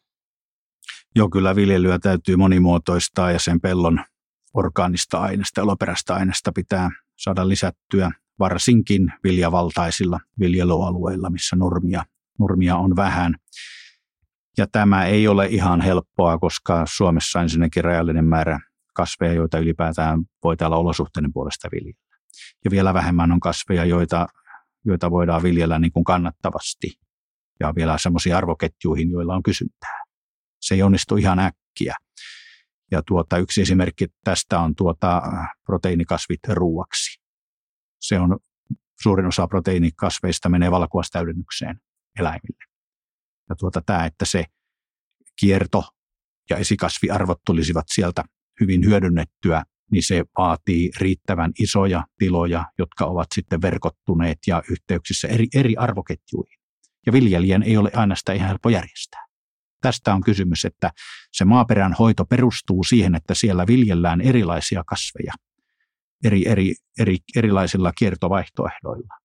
Joo, 1.15 1.29
kyllä 1.29 1.55
viljelyä 1.55 1.99
täytyy 1.99 2.35
monimuotoistaa 2.35 3.31
ja 3.31 3.39
sen 3.39 3.61
pellon 3.61 3.99
orgaanista 4.53 5.19
aineesta, 5.19 5.61
eloperäistä 5.61 6.15
aineesta 6.15 6.51
pitää 6.55 6.89
saada 7.17 7.49
lisättyä 7.49 8.11
varsinkin 8.41 9.13
viljavaltaisilla 9.23 10.19
viljelyalueilla, 10.39 11.29
missä 11.29 11.55
nurmia, 11.55 12.03
nurmia 12.39 12.75
on 12.75 12.95
vähän. 12.95 13.35
Ja 14.57 14.67
tämä 14.71 15.05
ei 15.05 15.27
ole 15.27 15.47
ihan 15.47 15.81
helppoa, 15.81 16.37
koska 16.37 16.85
Suomessa 16.87 17.41
ensinnäkin 17.41 17.83
rajallinen 17.83 18.25
määrä 18.25 18.59
kasveja, 18.93 19.33
joita 19.33 19.59
ylipäätään 19.59 20.19
voi 20.43 20.57
täällä 20.57 20.77
olosuhteiden 20.77 21.33
puolesta 21.33 21.69
viljellä. 21.71 22.17
Ja 22.65 22.71
vielä 22.71 22.93
vähemmän 22.93 23.31
on 23.31 23.39
kasveja, 23.39 23.85
joita, 23.85 24.27
joita 24.85 25.11
voidaan 25.11 25.43
viljellä 25.43 25.79
niin 25.79 25.91
kuin 25.91 26.03
kannattavasti. 26.03 26.93
Ja 27.59 27.73
vielä 27.75 27.97
semmoisiin 27.97 28.35
arvoketjuihin, 28.35 29.11
joilla 29.11 29.35
on 29.35 29.43
kysyntää. 29.43 30.03
Se 30.61 30.75
ei 30.75 30.83
onnistu 30.83 31.17
ihan 31.17 31.39
äkkiä. 31.39 31.95
Ja 32.91 33.01
tuota, 33.07 33.37
yksi 33.37 33.61
esimerkki 33.61 34.07
tästä 34.23 34.59
on 34.59 34.75
tuota 34.75 35.21
proteiinikasvit 35.65 36.39
ruuaksi. 36.47 37.20
Se 38.01 38.19
on 38.19 38.39
suurin 39.01 39.25
osa 39.25 39.47
proteiinikasveista 39.47 40.49
menee 40.49 40.71
valkuaistäydennykseen 40.71 41.79
eläimille. 42.19 42.65
Ja 43.49 43.55
tuota, 43.55 43.81
tämä, 43.85 44.05
että 44.05 44.25
se 44.25 44.45
kierto 45.39 45.83
ja 46.49 46.57
esikasviarvot 46.57 47.39
tulisivat 47.45 47.85
sieltä 47.93 48.23
hyvin 48.59 48.85
hyödynnettyä, 48.85 49.63
niin 49.91 50.03
se 50.03 50.23
vaatii 50.37 50.91
riittävän 50.99 51.51
isoja 51.59 52.03
tiloja, 52.17 52.65
jotka 52.77 53.05
ovat 53.05 53.27
sitten 53.35 53.61
verkottuneet 53.61 54.37
ja 54.47 54.63
yhteyksissä 54.71 55.27
eri, 55.27 55.47
eri 55.55 55.75
arvoketjuihin. 55.77 56.59
Ja 57.05 57.13
viljelijän 57.13 57.63
ei 57.63 57.77
ole 57.77 57.91
aina 57.95 58.15
sitä 58.15 58.33
ihan 58.33 58.47
helppo 58.47 58.69
järjestää. 58.69 59.25
tästä 59.81 60.13
on 60.13 60.21
kysymys, 60.21 60.65
että 60.65 60.91
se 61.31 61.45
maaperän 61.45 61.93
hoito 61.93 62.25
perustuu 62.25 62.83
siihen, 62.83 63.15
että 63.15 63.33
siellä 63.35 63.67
viljellään 63.67 64.21
erilaisia 64.21 64.83
kasveja 64.87 65.33
eri, 66.23 66.47
eri, 66.47 66.75
eri, 66.99 67.17
erilaisilla 67.35 67.91
kiertovaihtoehdoilla. 67.93 69.17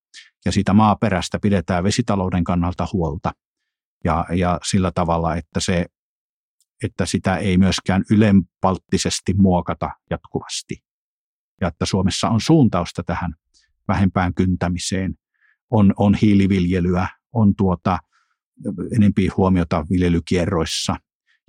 Ja 0.44 0.52
siitä 0.52 0.72
maaperästä 0.72 1.38
pidetään 1.42 1.85
vesitalouden 1.85 2.44
kannalta 2.44 2.87
huolta 2.92 3.32
ja, 4.04 4.24
ja 4.35 4.61
sillä 4.70 4.92
tavalla, 4.94 5.37
että, 5.37 5.61
se, 5.61 5.87
että 6.85 7.06
sitä 7.06 7.37
ei 7.37 7.59
myöskään 7.59 8.04
ylenpalttisesti 8.11 9.35
muokata 9.35 9.90
jatkuvasti. 10.11 10.76
Ja 11.61 11.68
että 11.68 11.87
Suomessa 11.87 12.28
on 12.28 12.40
suuntausta 12.40 13.02
tähän 13.02 13.35
vähempään 13.88 14.35
kyntämiseen, 14.35 15.14
on, 15.70 15.94
on 15.96 16.14
hiiliviljelyä, 16.14 17.09
on 17.32 17.54
tuota, 17.56 17.98
enempi 18.96 19.28
huomiota 19.37 19.85
viljelykierroissa. 19.90 20.96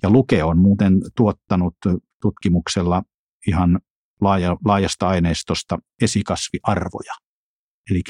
Ja 0.02 0.10
Luke 0.10 0.44
on 0.44 0.58
muuten 0.58 1.00
tuottanut 1.16 1.76
tutkimuksella 2.22 3.02
ihan 3.46 3.80
laaja, 4.20 4.56
laajasta 4.64 5.08
aineistosta 5.08 5.78
esikasviarvoja, 6.02 7.14
eli 7.90 8.02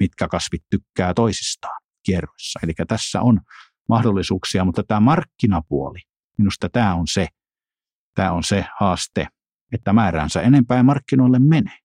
mitkä 0.00 0.28
kasvit 0.28 0.62
tykkää 0.70 1.14
toisistaan 1.14 1.80
kierroissa. 2.02 2.60
Eli 2.62 2.72
tässä 2.88 3.20
on 3.20 3.40
mahdollisuuksia, 3.88 4.64
mutta 4.64 4.82
tämä 4.82 5.00
markkinapuoli, 5.00 5.98
minusta 6.38 6.68
tämä 6.68 6.94
on 6.94 7.06
se, 7.06 7.28
tämä 8.14 8.32
on 8.32 8.44
se 8.44 8.64
haaste, 8.80 9.26
että 9.72 9.92
määränsä 9.92 10.42
enempää 10.42 10.82
markkinoille 10.82 11.38
menee. 11.38 11.78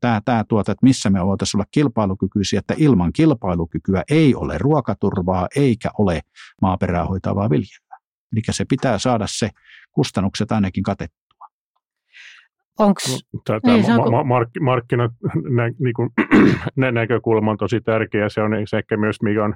Tämä, 0.00 0.20
tämä 0.24 0.44
tuota, 0.48 0.72
että 0.72 0.86
missä 0.86 1.10
me 1.10 1.26
voitaisiin 1.26 1.58
olla 1.58 1.68
kilpailukykyisiä, 1.70 2.58
että 2.58 2.74
ilman 2.76 3.12
kilpailukykyä 3.12 4.02
ei 4.10 4.34
ole 4.34 4.58
ruokaturvaa 4.58 5.48
eikä 5.56 5.90
ole 5.98 6.20
maaperää 6.62 7.04
hoitavaa 7.04 7.50
viljelyä. 7.50 7.98
Eli 8.32 8.42
se 8.50 8.64
pitää 8.64 8.98
saada 8.98 9.26
se 9.28 9.50
kustannukset 9.92 10.52
ainakin 10.52 10.82
katettua. 10.82 11.27
Onko 12.78 13.00
Tämä 13.44 13.60
niin, 13.64 14.10
ma- 14.10 14.24
mark, 14.24 14.48
markkinat 14.60 15.12
nä, 15.50 15.70
niin 15.78 15.94
kuin, 15.96 16.10
nä, 16.76 16.92
näkökulma 16.92 17.50
on 17.50 17.56
tosi 17.56 17.80
tärkeä. 17.80 18.28
Se 18.28 18.42
on 18.42 18.54
ehkä 18.76 18.96
myös, 18.96 19.22
mikä 19.22 19.44
on, 19.44 19.54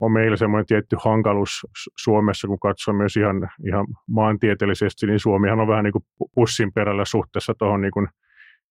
on 0.00 0.12
meillä 0.12 0.36
semmoinen 0.36 0.66
tietty 0.66 0.96
hankaluus 1.04 1.66
Suomessa, 1.98 2.48
kun 2.48 2.58
katsoo 2.58 2.94
myös 2.94 3.16
ihan, 3.16 3.50
ihan 3.66 3.86
maantieteellisesti, 4.08 5.06
niin 5.06 5.20
Suomihan 5.20 5.60
on 5.60 5.68
vähän 5.68 5.84
niin 5.84 5.92
kuin 5.92 6.04
pussin 6.34 6.72
perällä 6.72 7.04
suhteessa 7.04 7.54
tuohon 7.58 7.80
niin 7.80 7.92
kuin 7.92 8.08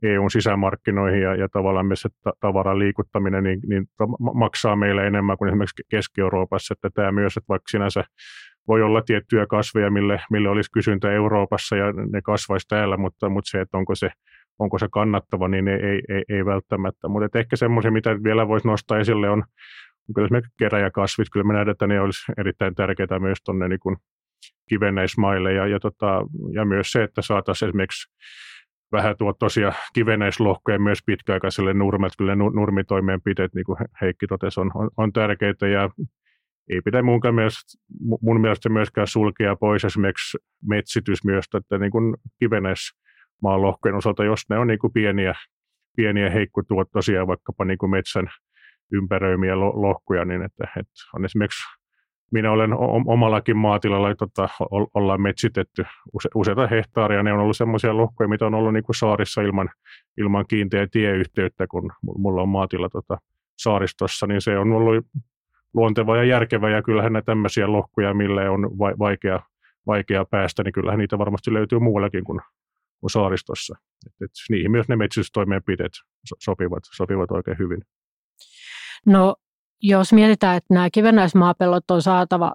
EUn 0.03 0.31
sisämarkkinoihin 0.31 1.21
ja, 1.21 1.35
ja 1.35 1.49
tavallaan 1.49 1.85
myös 1.85 2.01
se 2.01 2.09
tavaran 2.39 2.79
liikuttaminen 2.79 3.43
niin, 3.43 3.59
niin 3.67 3.85
maksaa 4.33 4.75
meille 4.75 5.07
enemmän 5.07 5.37
kuin 5.37 5.49
esimerkiksi 5.49 5.83
Keski-Euroopassa, 5.89 6.73
että 6.73 6.89
tämä 6.93 7.11
myös, 7.11 7.37
että 7.37 7.47
vaikka 7.49 7.69
sinänsä 7.69 8.03
voi 8.67 8.81
olla 8.81 9.01
tiettyjä 9.01 9.45
kasveja, 9.45 9.91
mille, 9.91 10.21
mille 10.31 10.49
olisi 10.49 10.71
kysyntä 10.71 11.11
Euroopassa 11.11 11.75
ja 11.75 11.85
ne 12.11 12.21
kasvaisi 12.21 12.67
täällä, 12.67 12.97
mutta, 12.97 13.29
mutta 13.29 13.49
se, 13.49 13.61
että 13.61 13.77
onko 13.77 13.95
se, 13.95 14.09
onko 14.59 14.79
se 14.79 14.87
kannattava, 14.91 15.47
niin 15.47 15.67
ei, 15.67 16.01
ei, 16.09 16.23
ei, 16.29 16.45
välttämättä. 16.45 17.07
Mutta 17.07 17.39
ehkä 17.39 17.55
semmoisia, 17.55 17.91
mitä 17.91 18.23
vielä 18.23 18.47
voisi 18.47 18.67
nostaa 18.67 18.99
esille, 18.99 19.29
on, 19.29 19.43
on 20.09 20.13
kyllä 20.15 20.25
esimerkiksi 20.25 20.53
keräjäkasvit. 20.59 21.27
Kyllä 21.31 21.43
me 21.43 21.53
nähdään, 21.53 21.71
että 21.71 21.87
ne 21.87 22.01
olisi 22.01 22.31
erittäin 22.37 22.75
tärkeää 22.75 23.19
myös 23.19 23.37
tuonne 23.45 23.67
niin 23.67 23.97
kivennäismaille 24.69 25.53
ja, 25.53 25.67
ja, 25.67 25.79
tota, 25.79 26.21
ja 26.53 26.65
myös 26.65 26.91
se, 26.91 27.03
että 27.03 27.21
saataisiin 27.21 27.69
esimerkiksi 27.69 28.13
vähän 28.91 29.15
tuottoisia 29.17 29.73
kivennäislohkoja 29.93 30.79
myös 30.79 30.99
pitkäaikaiselle 31.05 31.73
nurmet. 31.73 32.13
Kyllä 32.17 32.35
nurmitoimeenpiteet, 32.35 33.53
niin 33.53 33.65
kuin 33.65 33.77
Heikki 34.01 34.27
totesi, 34.27 34.59
on, 34.59 34.71
on, 34.75 34.89
on 34.97 35.13
tärkeitä 35.13 35.67
ja 35.67 35.89
ei 36.69 36.81
pidä 36.81 37.01
mun 37.01 37.21
mielestä, 37.35 37.77
mun 38.21 38.41
mielestä 38.41 38.69
myöskään 38.69 39.07
sulkea 39.07 39.55
pois 39.55 39.85
esimerkiksi 39.85 40.37
metsitys 40.67 41.25
myös, 41.25 41.45
että 41.57 41.77
niin 41.77 41.91
kuin 41.91 42.15
maan 43.41 43.61
lohkojen 43.61 43.95
osalta, 43.95 44.23
jos 44.23 44.41
ne 44.49 44.57
on 44.57 44.67
niin 44.67 44.79
kuin 44.79 44.93
pieniä, 44.93 45.33
pieniä 45.95 46.29
heikkotuottoisia, 46.29 47.27
vaikkapa 47.27 47.65
niin 47.65 47.77
kuin 47.77 47.89
metsän 47.89 48.27
ympäröimiä 48.91 49.59
lohkoja, 49.59 50.25
niin 50.25 50.41
että, 50.41 50.63
että 50.79 50.93
on 51.15 51.25
esimerkiksi 51.25 51.63
minä 52.33 52.51
olen 52.51 52.71
omallakin 53.07 53.57
maatilalla, 53.57 54.15
tota, 54.15 54.49
ollaan 54.93 55.21
metsitetty 55.21 55.85
use, 56.13 56.29
useita 56.35 56.67
hehtaaria. 56.67 57.23
Ne 57.23 57.33
on 57.33 57.39
ollut 57.39 57.57
sellaisia 57.57 57.97
lohkoja, 57.97 58.27
mitä 58.27 58.45
on 58.45 58.53
ollut 58.53 58.73
niin 58.73 58.83
kuin 58.83 58.95
saarissa 58.95 59.41
ilman, 59.41 59.69
ilman 60.17 60.45
kiinteä 60.47 60.87
tieyhteyttä, 60.91 61.67
kun 61.67 61.91
mulla 62.17 62.41
on 62.41 62.49
maatila 62.49 62.89
tota, 62.89 63.17
saaristossa, 63.57 64.27
niin 64.27 64.41
se 64.41 64.57
on 64.57 64.71
ollut 64.71 65.05
luonteva 65.73 66.17
ja 66.17 66.23
järkevä, 66.23 66.69
ja 66.69 66.81
kyllähän 66.81 67.13
näitä 67.13 67.25
tämmöisiä 67.25 67.71
lohkoja, 67.71 68.13
mille 68.13 68.49
on 68.49 68.77
vaikea, 68.99 69.39
vaikea 69.87 70.25
päästä, 70.25 70.63
niin 70.63 70.73
kyllähän 70.73 70.99
niitä 70.99 71.17
varmasti 71.17 71.53
löytyy 71.53 71.79
muuallakin 71.79 72.23
kuin, 72.23 72.39
kuin 72.99 73.11
saaristossa. 73.11 73.75
Et, 74.07 74.13
et 74.21 74.31
niihin 74.49 74.71
myös 74.71 74.87
ne 74.87 74.95
metsitystoimenpiteet 74.95 75.91
sopivat, 76.39 76.83
sopivat 76.95 77.31
oikein 77.31 77.57
hyvin. 77.59 77.81
No, 79.05 79.35
jos 79.81 80.13
mietitään, 80.13 80.57
että 80.57 80.73
nämä 80.73 80.89
kivennäismaapellot 80.89 81.91
on 81.91 82.01
saatava 82.01 82.53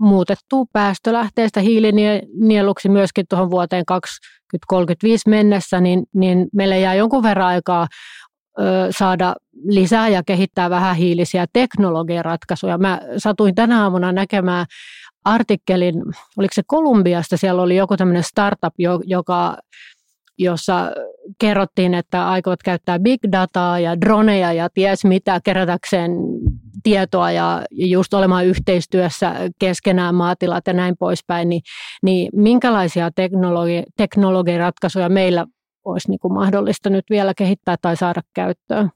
muutettua 0.00 0.64
päästölähteestä 0.72 1.60
hiilinieluksi 1.60 2.88
myöskin 2.88 3.26
tuohon 3.28 3.50
vuoteen 3.50 3.84
2035 3.86 5.30
mennessä, 5.30 5.80
niin, 5.80 6.04
niin 6.14 6.48
meillä 6.52 6.76
jää 6.76 6.94
jonkun 6.94 7.22
verran 7.22 7.46
aikaa 7.46 7.86
saada 8.90 9.34
lisää 9.64 10.08
ja 10.08 10.22
kehittää 10.22 10.70
vähän 10.70 10.96
hiilisiä 10.96 11.46
teknologiaratkaisuja. 11.52 12.78
Mä 12.78 13.00
satuin 13.16 13.54
tänä 13.54 13.82
aamuna 13.82 14.12
näkemään 14.12 14.66
artikkelin, 15.24 15.94
oliko 16.38 16.54
se 16.54 16.62
Kolumbiasta, 16.66 17.36
siellä 17.36 17.62
oli 17.62 17.76
joku 17.76 17.96
tämmöinen 17.96 18.22
startup, 18.22 18.74
joka, 19.04 19.56
jossa 20.38 20.92
kerrottiin, 21.38 21.94
että 21.94 22.28
aikovat 22.28 22.62
käyttää 22.62 22.98
big 22.98 23.20
dataa 23.32 23.78
ja 23.78 24.00
droneja 24.00 24.52
ja 24.52 24.68
ties 24.74 25.04
mitä 25.04 25.40
kerätäkseen 25.44 26.10
tietoa 26.82 27.30
ja 27.30 27.62
just 27.70 28.14
olemaan 28.14 28.46
yhteistyössä 28.46 29.34
keskenään 29.58 30.14
maatilat 30.14 30.66
ja 30.66 30.72
näin 30.72 30.94
poispäin, 30.98 31.48
niin, 31.48 31.62
niin 32.02 32.30
minkälaisia 32.34 33.10
teknologi- 33.10 33.84
teknologiaratkaisuja 33.96 35.08
meillä 35.08 35.46
olisi 35.84 36.08
niin 36.08 36.18
kuin 36.20 36.34
mahdollista 36.34 36.90
nyt 36.90 37.04
vielä 37.10 37.34
kehittää 37.34 37.76
tai 37.82 37.96
saada 37.96 38.20
käyttöön? 38.34 38.90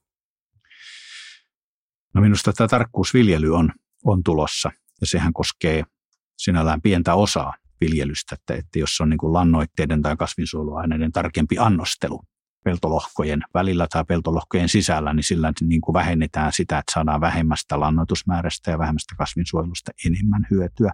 No 2.14 2.20
minusta 2.20 2.52
tämä 2.52 2.68
tarkkuusviljely 2.68 3.54
on, 3.54 3.70
on 4.04 4.22
tulossa 4.22 4.70
ja 5.00 5.06
sehän 5.06 5.32
koskee 5.32 5.84
sinällään 6.38 6.82
pientä 6.82 7.14
osaa 7.14 7.54
viljelystä, 7.80 8.34
että, 8.34 8.54
että 8.54 8.78
jos 8.78 9.00
on 9.00 9.10
niin 9.10 9.18
kuin 9.18 9.32
lannoitteiden 9.32 10.02
tai 10.02 10.16
kasvinsuojeluaineiden 10.16 11.12
tarkempi 11.12 11.58
annostelu 11.58 12.20
peltolohkojen 12.64 13.42
välillä 13.54 13.86
tai 13.92 14.04
peltolohkojen 14.04 14.68
sisällä, 14.68 15.14
niin 15.14 15.24
sillä 15.24 15.52
niin 15.60 15.80
kuin 15.80 15.94
vähennetään 15.94 16.52
sitä, 16.52 16.78
että 16.78 16.92
saadaan 16.92 17.20
vähemmästä 17.20 17.80
lannoitusmäärästä 17.80 18.70
ja 18.70 18.78
vähemmästä 18.78 19.14
kasvinsuojelusta 19.18 19.90
enemmän 20.06 20.46
hyötyä. 20.50 20.92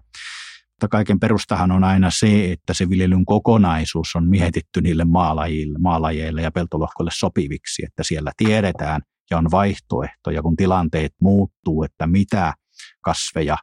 Mutta 0.80 0.96
kaiken 0.96 1.20
perustahan 1.20 1.72
on 1.72 1.84
aina 1.84 2.10
se, 2.10 2.52
että 2.52 2.74
se 2.74 2.90
viljelyn 2.90 3.24
kokonaisuus 3.24 4.16
on 4.16 4.28
mietitty 4.28 4.80
niille 4.80 5.04
maalajille, 5.04 5.78
maalajeille 5.78 6.42
ja 6.42 6.50
peltolohkoille 6.50 7.10
sopiviksi, 7.14 7.84
että 7.86 8.02
siellä 8.02 8.32
tiedetään 8.36 9.00
ja 9.30 9.38
on 9.38 9.50
vaihtoehtoja, 9.50 10.42
kun 10.42 10.56
tilanteet 10.56 11.12
muuttuu, 11.20 11.82
että 11.82 12.06
mitä 12.06 12.54
kasveja, 13.00 13.56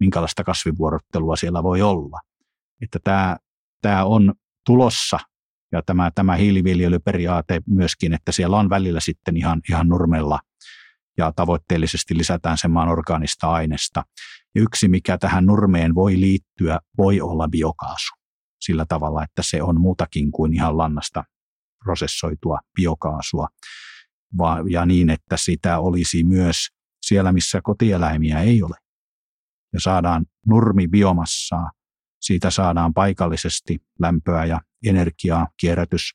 minkälaista 0.00 0.44
kasvivuorottelua 0.44 1.36
siellä 1.36 1.62
voi 1.62 1.82
olla. 1.82 2.20
Että 2.82 2.98
tämä, 3.04 3.36
tämä 3.82 4.04
on 4.04 4.34
tulossa 4.66 5.18
ja 5.72 5.82
tämä, 5.86 6.10
tämä 6.14 6.34
hiiliviljelyperiaate 6.34 7.60
myöskin, 7.66 8.14
että 8.14 8.32
siellä 8.32 8.56
on 8.56 8.70
välillä 8.70 9.00
sitten 9.00 9.36
ihan, 9.36 9.60
ihan 9.70 9.88
nurmella 9.88 10.40
ja 11.18 11.32
tavoitteellisesti 11.36 12.18
lisätään 12.18 12.58
sen 12.58 12.70
maan 12.70 12.88
orgaanista 12.88 13.50
aineesta. 13.50 14.02
Yksi, 14.56 14.88
mikä 14.88 15.18
tähän 15.18 15.46
nurmeen 15.46 15.94
voi 15.94 16.20
liittyä, 16.20 16.80
voi 16.98 17.20
olla 17.20 17.48
biokaasu. 17.48 18.14
Sillä 18.60 18.86
tavalla, 18.88 19.24
että 19.24 19.42
se 19.44 19.62
on 19.62 19.80
muutakin 19.80 20.32
kuin 20.32 20.54
ihan 20.54 20.78
lannasta 20.78 21.24
prosessoitua 21.84 22.58
biokaasua, 22.74 23.48
ja 24.70 24.86
niin, 24.86 25.10
että 25.10 25.36
sitä 25.36 25.78
olisi 25.78 26.24
myös 26.24 26.56
siellä, 27.06 27.32
missä 27.32 27.60
kotieläimiä 27.62 28.40
ei 28.40 28.62
ole. 28.62 28.76
Ja 29.72 29.80
saadaan 29.80 30.26
nurmibiomassaa, 30.46 31.70
siitä 32.20 32.50
saadaan 32.50 32.94
paikallisesti 32.94 33.78
lämpöä 34.00 34.44
ja 34.44 34.60
energiaa, 34.86 35.48
kierrätys, 35.60 36.10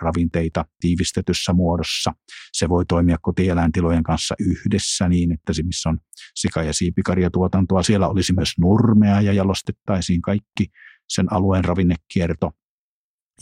ravinteita 0.00 0.64
tiivistetyssä 0.80 1.52
muodossa. 1.52 2.12
Se 2.52 2.68
voi 2.68 2.84
toimia 2.86 3.16
kotieläintilojen 3.22 4.02
kanssa 4.02 4.34
yhdessä 4.38 5.08
niin, 5.08 5.32
että 5.32 5.52
se 5.52 5.62
missä 5.62 5.88
on 5.88 5.98
sika- 6.34 6.62
ja 6.62 6.72
siipikarjatuotantoa, 6.72 7.82
siellä 7.82 8.08
olisi 8.08 8.32
myös 8.32 8.52
nurmea 8.58 9.20
ja 9.20 9.32
jalostettaisiin 9.32 10.22
kaikki 10.22 10.66
sen 11.08 11.32
alueen 11.32 11.64
ravinnekierto 11.64 12.50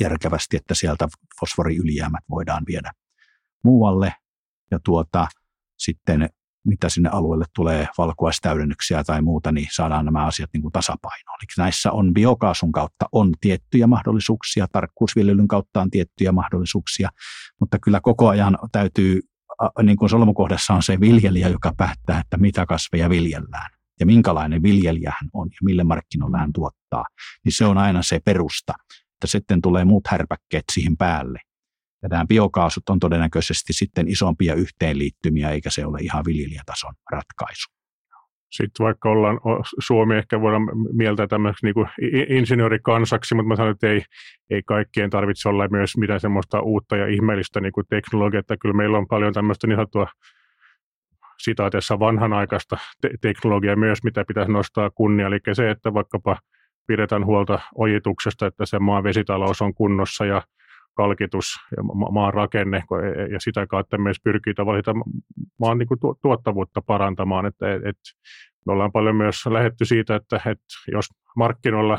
järkevästi, 0.01 0.57
että 0.57 0.75
sieltä 0.75 1.09
fosforiylijäämät 1.41 2.25
voidaan 2.31 2.63
viedä 2.69 2.91
muualle. 3.65 4.15
Ja 4.71 4.79
tuota, 4.85 5.29
sitten 5.79 6.29
mitä 6.67 6.89
sinne 6.89 7.09
alueelle 7.09 7.45
tulee, 7.55 7.89
valkuaistäydennyksiä 7.99 9.05
tai 9.05 9.23
muuta, 9.23 9.53
niin 9.53 9.69
saadaan 9.73 10.05
nämä 10.05 10.27
asiat 10.27 10.51
niin 10.53 10.63
kuin 10.63 10.73
tasapainoon. 10.73 11.39
Eli 11.43 11.65
näissä 11.65 11.93
on 11.93 12.15
biokaasun 12.15 12.73
kautta 12.73 13.07
on 13.13 13.33
tiettyjä 13.41 13.87
mahdollisuuksia, 13.87 14.67
tarkkuusviljelyn 14.73 15.49
kautta 15.49 15.81
on 15.81 15.91
tiettyjä 15.91 16.33
mahdollisuuksia, 16.33 17.09
mutta 17.61 17.79
kyllä 17.79 18.01
koko 18.01 18.29
ajan 18.29 18.59
täytyy, 18.73 19.21
niin 19.83 19.97
kuin 19.97 20.11
solmukohdassa 20.11 20.75
on 20.75 20.83
se 20.83 21.01
viljelijä, 21.01 21.49
joka 21.49 21.73
päättää, 21.77 22.21
että 22.21 22.37
mitä 22.37 22.67
kasveja 22.67 23.11
viljellään 23.11 23.71
ja 24.01 24.07
minkälainen 24.07 24.63
viljelijä 24.63 25.13
hän 25.21 25.31
on 25.33 25.49
ja 25.51 25.59
mille 25.65 25.85
markkinoille 25.85 26.39
hän 26.39 26.53
tuottaa, 26.53 27.05
niin 27.45 27.53
se 27.53 27.65
on 27.65 27.79
aina 27.79 28.03
se 28.03 28.21
perusta, 28.25 28.73
että 29.15 29.27
sitten 29.27 29.63
tulee 29.63 29.85
muut 29.85 30.07
härpäkkeet 30.07 30.65
siihen 30.73 30.97
päälle. 30.97 31.41
Ja 32.03 32.09
nämä 32.09 32.27
biokaasut 32.27 32.89
on 32.89 32.99
todennäköisesti 32.99 33.73
sitten 33.73 34.09
isompia 34.09 34.55
yhteenliittymiä, 34.55 35.51
eikä 35.51 35.71
se 35.71 35.87
ole 35.87 35.99
ihan 36.01 36.25
viljelijätason 36.27 36.95
ratkaisu. 37.13 37.71
Sitten 38.51 38.85
vaikka 38.85 39.09
ollaan, 39.09 39.41
Suomi 39.79 40.17
ehkä 40.17 40.41
voidaan 40.41 40.63
mieltää 40.93 41.27
tämmöiseksi 41.27 41.67
niin 41.67 42.37
insinöörikansaksi, 42.39 43.35
mutta 43.35 43.49
mä 43.49 43.57
sanon, 43.57 43.73
että 43.73 43.87
ei, 43.87 44.03
ei 44.51 44.63
kaikkien 44.67 45.11
tarvitse 45.11 45.49
olla 45.49 45.69
myös 45.69 45.97
mitään 45.97 46.21
semmoista 46.21 46.61
uutta 46.61 46.97
ja 46.97 47.07
ihmeellistä 47.07 47.61
niin 47.61 47.73
kuin 47.73 47.87
teknologiaa, 47.91 48.41
että 48.41 48.57
kyllä 48.57 48.75
meillä 48.75 48.99
on 48.99 49.07
paljon 49.07 49.33
tämmöistä 49.33 49.67
niin 49.67 49.77
sanottua 49.77 50.07
sitaatessa 51.39 51.99
vanhanaikaista 51.99 52.77
te- 53.01 53.11
teknologiaa 53.21 53.77
myös, 53.77 54.05
mitä 54.05 54.25
pitäisi 54.29 54.53
nostaa 54.53 54.91
kunnia. 54.91 55.27
Eli 55.27 55.39
se, 55.53 55.71
että 55.71 55.95
vaikkapa 55.95 56.37
pidetään 56.87 57.27
huolta 57.27 57.61
ojituksesta, 57.75 58.47
että 58.47 58.67
se 58.67 58.79
maan 58.79 59.05
vesitalous 59.05 59.63
on 59.63 59.75
kunnossa 59.75 60.25
ja 60.25 60.43
kalkitus 60.95 61.47
ja 61.77 61.83
maan 62.11 62.35
rakenne 62.35 62.77
e, 62.77 63.33
ja 63.33 63.41
sitä 63.41 63.67
kautta 63.67 63.99
myös 63.99 64.17
pyrkii 64.25 64.55
tavallaan 64.55 65.03
maan 65.61 65.79
niin 65.79 65.89
tuottavuutta 66.23 66.83
parantamaan. 66.83 67.47
Että, 67.47 67.75
et, 67.75 67.97
me 68.67 68.73
ollaan 68.73 68.93
paljon 68.93 69.17
myös 69.17 69.47
lähetty 69.47 69.85
siitä, 69.85 70.17
että, 70.17 70.37
että 70.37 70.65
jos 70.93 71.07
markkinoilla 71.37 71.99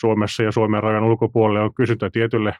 Suomessa 0.00 0.42
ja 0.42 0.52
Suomen 0.52 0.82
rajan 0.82 1.04
ulkopuolelle 1.04 1.60
on 1.60 1.74
kysyntä 1.74 2.10
tietylle, 2.10 2.54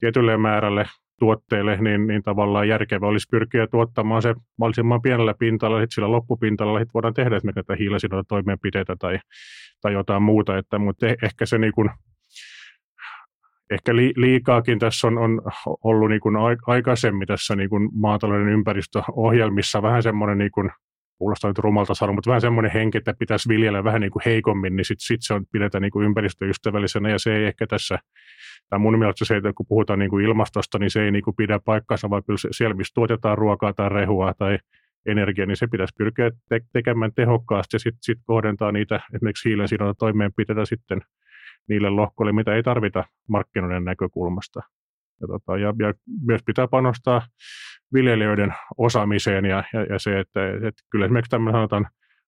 tietylle 0.00 0.36
määrälle 0.36 0.86
tuotteille, 1.18 1.76
niin, 1.76 2.06
niin 2.06 2.22
tavallaan 2.22 2.68
järkevä 2.68 3.06
olisi 3.06 3.28
pyrkiä 3.30 3.66
tuottamaan 3.66 4.22
se 4.22 4.34
mahdollisimman 4.58 5.02
pienellä 5.02 5.34
pintalla, 5.38 5.80
sitten 5.80 5.94
sillä 5.94 6.10
loppupintalla 6.10 6.78
sit 6.78 6.94
voidaan 6.94 7.14
tehdä 7.14 7.36
esimerkiksi 7.36 8.08
näitä 8.08 8.22
toimenpiteitä 8.28 8.96
tai, 8.98 9.18
tai 9.80 9.92
jotain 9.92 10.22
muuta, 10.22 10.58
että, 10.58 10.78
mutta 10.78 11.06
eh, 11.06 11.16
ehkä 11.22 11.46
se 11.46 11.58
niin 11.58 11.72
kuin, 11.72 11.90
ehkä 13.70 13.96
liikaakin 13.96 14.78
tässä 14.78 15.06
on, 15.06 15.18
on 15.18 15.42
ollut 15.84 16.08
niin 16.08 16.20
kuin 16.20 16.36
aikaisemmin 16.66 17.28
tässä 17.28 17.56
niin 17.56 17.70
kuin 17.70 17.88
maatalouden 17.92 18.48
ympäristöohjelmissa 18.48 19.82
vähän 19.82 20.02
semmoinen 20.02 20.38
niin 20.38 20.50
kuin, 20.50 20.70
kuulostaa 21.18 21.50
nyt 21.50 21.58
rumalta 21.58 21.94
sanoa, 21.94 22.14
mutta 22.14 22.30
vähän 22.30 22.40
semmoinen 22.40 22.72
henki, 22.72 22.98
että 22.98 23.14
pitäisi 23.18 23.48
viljellä 23.48 23.84
vähän 23.84 24.00
niin 24.00 24.10
kuin 24.10 24.22
heikommin, 24.26 24.76
niin 24.76 24.84
sitten 24.84 25.06
sit 25.06 25.20
se 25.20 25.34
on 25.34 25.44
pidetään 25.52 25.82
niin 25.82 25.90
kuin 25.90 26.06
ympäristöystävällisenä, 26.06 27.10
ja 27.10 27.18
se 27.18 27.36
ei 27.36 27.44
ehkä 27.44 27.66
tässä, 27.66 27.98
tai 28.68 28.78
mun 28.78 28.98
mielestä 28.98 29.24
se, 29.24 29.36
että 29.36 29.52
kun 29.52 29.66
puhutaan 29.68 29.98
niin 29.98 30.10
kuin 30.10 30.24
ilmastosta, 30.24 30.78
niin 30.78 30.90
se 30.90 31.04
ei 31.04 31.10
niin 31.10 31.24
kuin 31.24 31.36
pidä 31.36 31.60
paikkansa, 31.64 32.10
vaan 32.10 32.24
kyllä 32.24 32.38
siellä, 32.50 32.74
missä 32.74 32.94
tuotetaan 32.94 33.38
ruokaa 33.38 33.72
tai 33.72 33.88
rehua 33.88 34.34
tai 34.38 34.58
energiaa, 35.06 35.46
niin 35.46 35.56
se 35.56 35.66
pitäisi 35.66 35.94
pyrkiä 35.98 36.30
te- 36.48 36.60
tekemään 36.72 37.12
tehokkaasti 37.14 37.74
ja 37.74 37.78
sitten 37.78 37.98
sit 38.02 38.18
kohdentaa 38.24 38.72
niitä 38.72 39.00
esimerkiksi 39.14 39.48
hiilen 39.48 39.68
toimeenpiteitä 39.98 40.64
sitten 40.64 41.00
niille 41.68 41.90
lohkoille, 41.90 42.32
mitä 42.32 42.54
ei 42.54 42.62
tarvita 42.62 43.04
markkinoiden 43.28 43.84
näkökulmasta. 43.84 44.60
Ja, 45.20 45.26
tota, 45.26 45.58
ja, 45.58 45.74
ja 45.78 45.94
myös 46.26 46.40
pitää 46.46 46.68
panostaa 46.68 47.22
viljelijöiden 47.92 48.54
osaamiseen 48.78 49.44
ja, 49.44 49.64
ja, 49.72 49.82
ja 49.82 49.98
se, 49.98 50.20
että, 50.20 50.48
että 50.48 50.82
kyllä 50.90 51.04
esimerkiksi 51.04 51.30
tämmöinen 51.30 51.58
sanotaan 51.58 51.86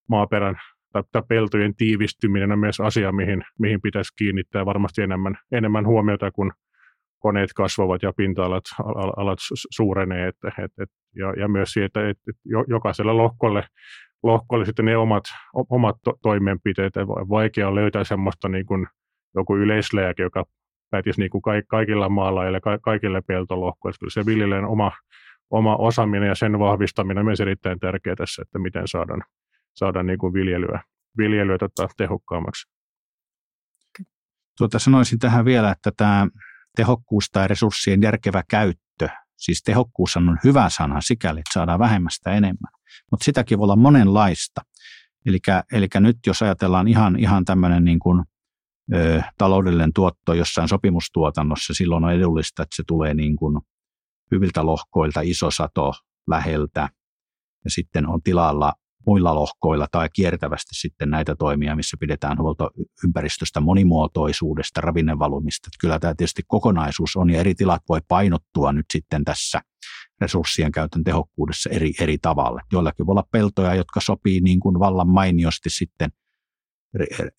maaperän 0.09 0.57
tai, 0.93 1.03
tai 1.13 1.23
peltojen 1.29 1.77
tiivistyminen 1.77 2.53
on 2.53 2.59
myös 2.59 2.81
asia, 2.81 3.13
mihin, 3.13 3.45
mihin 3.59 3.81
pitäisi 3.81 4.15
kiinnittää 4.19 4.67
varmasti 4.67 5.03
enemmän, 5.03 5.39
enemmän 5.53 5.87
huomiota, 5.87 6.31
kun 6.31 6.53
koneet 7.19 7.51
kasvavat 7.57 8.03
ja 8.03 8.13
pinta-alat 8.17 8.65
alat 9.17 9.39
suurenee. 9.71 10.29
Että, 10.29 10.49
et, 10.49 10.73
et, 10.83 10.89
ja, 11.17 11.33
ja 11.41 11.49
myös 11.49 11.73
siitä, 11.73 12.09
että, 12.09 12.23
että 12.31 12.43
jokaiselle 12.69 13.13
lohkolle, 13.13 13.65
lohkolle 14.23 14.65
sitten 14.65 14.85
ne 14.85 14.97
omat, 14.97 15.25
omat 15.55 15.97
to, 16.05 16.13
toimenpiteet. 16.23 16.93
Vaikea 17.29 17.69
on 17.69 17.75
löytää 17.75 18.05
semmoista 18.05 18.49
niin 18.49 18.67
kuin 18.67 18.87
joku 19.35 19.57
yleislääke, 19.57 20.23
joka 20.23 20.45
päätisi 20.91 21.21
niin 21.21 21.31
kuin 21.31 21.43
kaikilla 21.69 22.09
maalla 22.09 22.45
ja 22.45 22.61
kaikille 22.83 23.21
peltolohkoille. 23.21 23.97
Kyllä 24.01 24.11
se 24.11 24.27
viljelijän 24.27 24.65
oma, 24.65 24.93
oma 25.51 25.77
osaaminen 25.77 26.29
ja 26.29 26.35
sen 26.35 26.59
vahvistaminen 26.59 27.19
on 27.19 27.25
myös 27.25 27.41
erittäin 27.41 27.81
tärkeää 27.81 28.17
tässä, 28.17 28.43
että 28.43 28.59
miten 28.59 28.89
saadaan, 28.89 29.23
saadaan 29.75 30.07
niin 30.07 30.19
kuin 30.19 30.33
viljelyä, 30.33 30.83
viljelyä 31.19 31.59
tota 31.59 31.89
tehokkaammaksi. 31.97 32.69
Tuota, 34.59 34.79
sanoisin 34.79 35.19
tähän 35.19 35.45
vielä, 35.45 35.71
että 35.71 35.91
tämä 35.97 36.29
tehokkuus 36.77 37.31
tai 37.33 37.49
resurssien 37.49 38.03
järkevä 38.03 38.43
käyttö, 38.51 39.09
siis 39.37 39.63
tehokkuus 39.63 40.17
on 40.17 40.39
hyvä 40.45 40.69
sana 40.69 41.01
sikäli, 41.01 41.41
että 41.41 41.53
saadaan 41.53 41.79
vähemmästä 41.79 42.31
enemmän, 42.31 42.73
mutta 43.11 43.25
sitäkin 43.25 43.59
voi 43.59 43.65
olla 43.65 43.77
monenlaista. 43.77 44.61
Eli 45.73 45.89
nyt 46.01 46.17
jos 46.27 46.43
ajatellaan 46.43 46.89
ihan, 46.89 47.19
ihan 47.19 47.45
tämmöinen 47.45 47.85
niin 47.85 47.99
kuin 47.99 48.25
taloudellinen 49.39 49.93
tuotto 49.93 50.35
jossain 50.35 50.69
sopimustuotannossa, 50.69 51.75
silloin 51.75 52.05
on 52.05 52.13
edullista, 52.13 52.63
että 52.63 52.77
se 52.77 52.83
tulee 52.87 53.15
niin 53.15 53.37
kuin 53.37 53.59
hyviltä 54.33 54.67
lohkoilta, 54.67 55.21
iso 55.21 55.51
sato 55.51 55.93
läheltä, 56.29 56.89
ja 57.65 57.71
sitten 57.71 58.09
on 58.09 58.23
tilalla 58.23 58.73
muilla 59.07 59.35
lohkoilla 59.35 59.87
tai 59.93 60.09
kiertävästi 60.13 60.75
sitten 60.75 61.11
näitä 61.11 61.35
toimia, 61.35 61.77
missä 61.77 61.97
pidetään 62.01 62.39
huolta 62.39 62.71
ympäristöstä, 63.05 63.61
monimuotoisuudesta, 63.61 64.81
ravinnevalumista. 64.81 65.69
Kyllä 65.81 65.99
tämä 65.99 66.15
tietysti 66.15 66.43
kokonaisuus 66.47 67.17
on 67.17 67.31
ja 67.31 67.41
eri 67.41 67.55
tilat 67.55 67.83
voi 67.89 68.01
painottua 68.09 68.73
nyt 68.73 68.87
sitten 68.93 69.25
tässä 69.25 69.61
resurssien 70.21 70.73
käytön 70.73 71.05
tehokkuudessa 71.05 71.71
eri, 71.71 71.93
eri 72.01 72.19
tavalla. 72.19 72.61
Joillakin 72.73 73.07
voi 73.07 73.13
olla 73.13 73.29
peltoja, 73.33 73.75
jotka 73.75 74.01
sopii 74.01 74.41
niin 74.41 74.61
kuin 74.61 74.79
vallan 74.79 75.09
mainiosti 75.09 75.71
sitten 75.71 76.11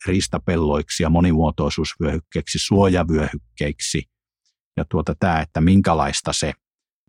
riistapelloiksi 0.05 1.03
ja 1.03 1.09
monimuotoisuusvyöhykkeiksi, 1.09 2.59
suojavyöhykkeiksi. 2.59 4.03
Ja 4.77 4.85
tuota 4.89 5.15
tämä, 5.19 5.41
että 5.41 5.61
minkälaista 5.61 6.33
se 6.33 6.53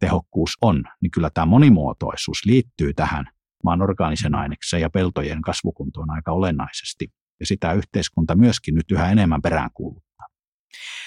tehokkuus 0.01 0.51
on, 0.63 0.85
niin 1.03 1.11
kyllä 1.11 1.31
tämä 1.35 1.47
monimuotoisuus 1.47 2.45
liittyy 2.47 2.95
tähän 2.95 3.25
maan 3.65 3.83
orgaanisen 3.83 4.35
ainekseen 4.35 4.81
ja 4.83 4.91
peltojen 4.91 5.43
kasvukuntoon 5.43 6.11
aika 6.11 6.33
olennaisesti. 6.33 7.09
Ja 7.41 7.47
sitä 7.47 7.73
yhteiskunta 7.73 8.35
myöskin 8.35 8.75
nyt 8.75 8.91
yhä 8.91 9.11
enemmän 9.11 9.43
peräänkuuluttaa. 9.43 10.27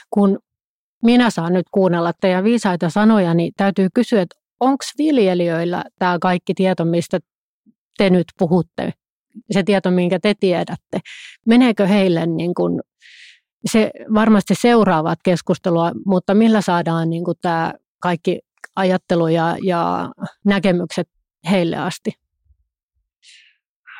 Kun 0.09 0.39
minä 1.03 1.29
saan 1.29 1.53
nyt 1.53 1.65
kuunnella 1.71 2.13
teidän 2.21 2.43
viisaita 2.43 2.89
sanoja, 2.89 3.33
niin 3.33 3.53
täytyy 3.57 3.87
kysyä, 3.93 4.21
että 4.21 4.35
onko 4.59 4.83
viljelijöillä 4.97 5.83
tämä 5.99 6.19
kaikki 6.21 6.53
tieto, 6.53 6.85
mistä 6.85 7.19
te 7.97 8.09
nyt 8.09 8.25
puhutte, 8.39 8.93
se 9.51 9.63
tieto, 9.63 9.91
minkä 9.91 10.19
te 10.19 10.33
tiedätte, 10.39 10.99
meneekö 11.45 11.87
heille 11.87 12.25
niin 12.25 12.53
kuin, 12.53 12.81
se 13.65 13.91
varmasti 14.13 14.55
seuraavat 14.55 15.19
keskustelua, 15.23 15.91
mutta 16.05 16.33
millä 16.33 16.61
saadaan 16.61 17.09
niin 17.09 17.23
kuin 17.23 17.37
tämä 17.41 17.73
kaikki 17.99 18.39
ajattelu 18.75 19.27
ja, 19.27 19.55
ja 19.63 20.11
näkemykset 20.45 21.07
heille 21.51 21.77
asti? 21.77 22.11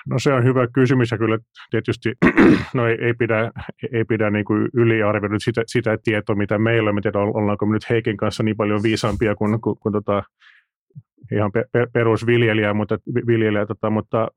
No 0.10 0.20
se 0.20 0.34
on 0.34 0.44
hyvä 0.44 0.68
kysymys 0.68 1.12
ja 1.12 1.18
kyllä 1.18 1.40
tietysti 1.72 2.14
no 2.74 2.88
ei, 2.88 2.98
ei 3.02 3.14
pidä, 3.14 3.52
ei 3.94 4.06
pidä 4.06 4.30
niin 4.30 4.46
kuin 4.46 4.70
yliarvioida 4.74 5.40
sitä, 5.40 5.64
sitä 5.68 5.98
tietoa, 6.04 6.36
mitä 6.36 6.58
meillä 6.58 6.90
on. 6.90 6.96
Mä 6.96 7.02
tiedän, 7.02 7.22
ollaanko 7.22 7.66
me 7.66 7.74
nyt 7.74 7.90
Heikin 7.90 8.18
kanssa 8.18 8.44
niin 8.44 8.58
paljon 8.58 8.84
viisaampia 8.84 9.36
kuin, 9.36 9.62
kuin, 9.62 9.78
kuin 9.80 9.94
tota, 9.94 10.24
ihan 11.32 11.52
perusviljelijä, 11.94 12.74
mutta, 12.74 12.98
viljelijä, 13.28 13.66
tota, 13.66 13.90
mutta 13.90 14.28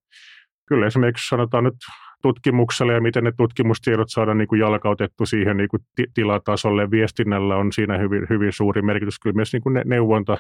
kyllä 0.68 0.87
esimerkiksi 0.87 1.29
sanotaan 1.29 1.64
nyt 1.64 1.74
tutkimuksella 2.22 2.92
ja 2.92 3.00
miten 3.00 3.24
ne 3.24 3.33
tutkimustiedot 3.37 4.09
saadaan 4.11 4.38
niin 4.38 4.48
kuin 4.48 4.61
jalkautettu 4.61 5.26
siihen 5.26 5.57
niin 5.57 5.68
kuin 5.68 5.83
tilatasolle. 6.14 6.90
Viestinnällä 6.90 7.57
on 7.57 7.72
siinä 7.72 7.98
hyvin, 7.98 8.26
hyvin 8.31 8.52
suuri 8.52 8.83
merkitys. 8.83 9.18
Kyllä 9.18 9.37
myös 9.37 9.52
niin 9.52 9.62
kuin 9.62 9.83
neuvonta 9.85 10.38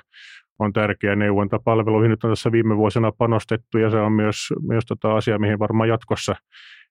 on 0.58 0.72
tärkeä. 0.72 1.16
Neuvontapalveluihin 1.16 2.10
nyt 2.10 2.24
on 2.24 2.30
tässä 2.30 2.52
viime 2.52 2.76
vuosina 2.76 3.12
panostettu 3.12 3.78
ja 3.78 3.90
se 3.90 3.96
on 3.96 4.12
myös, 4.12 4.36
myös 4.68 4.84
tota 4.86 5.16
asia, 5.16 5.38
mihin 5.38 5.58
varmaan 5.58 5.88
jatkossa 5.88 6.34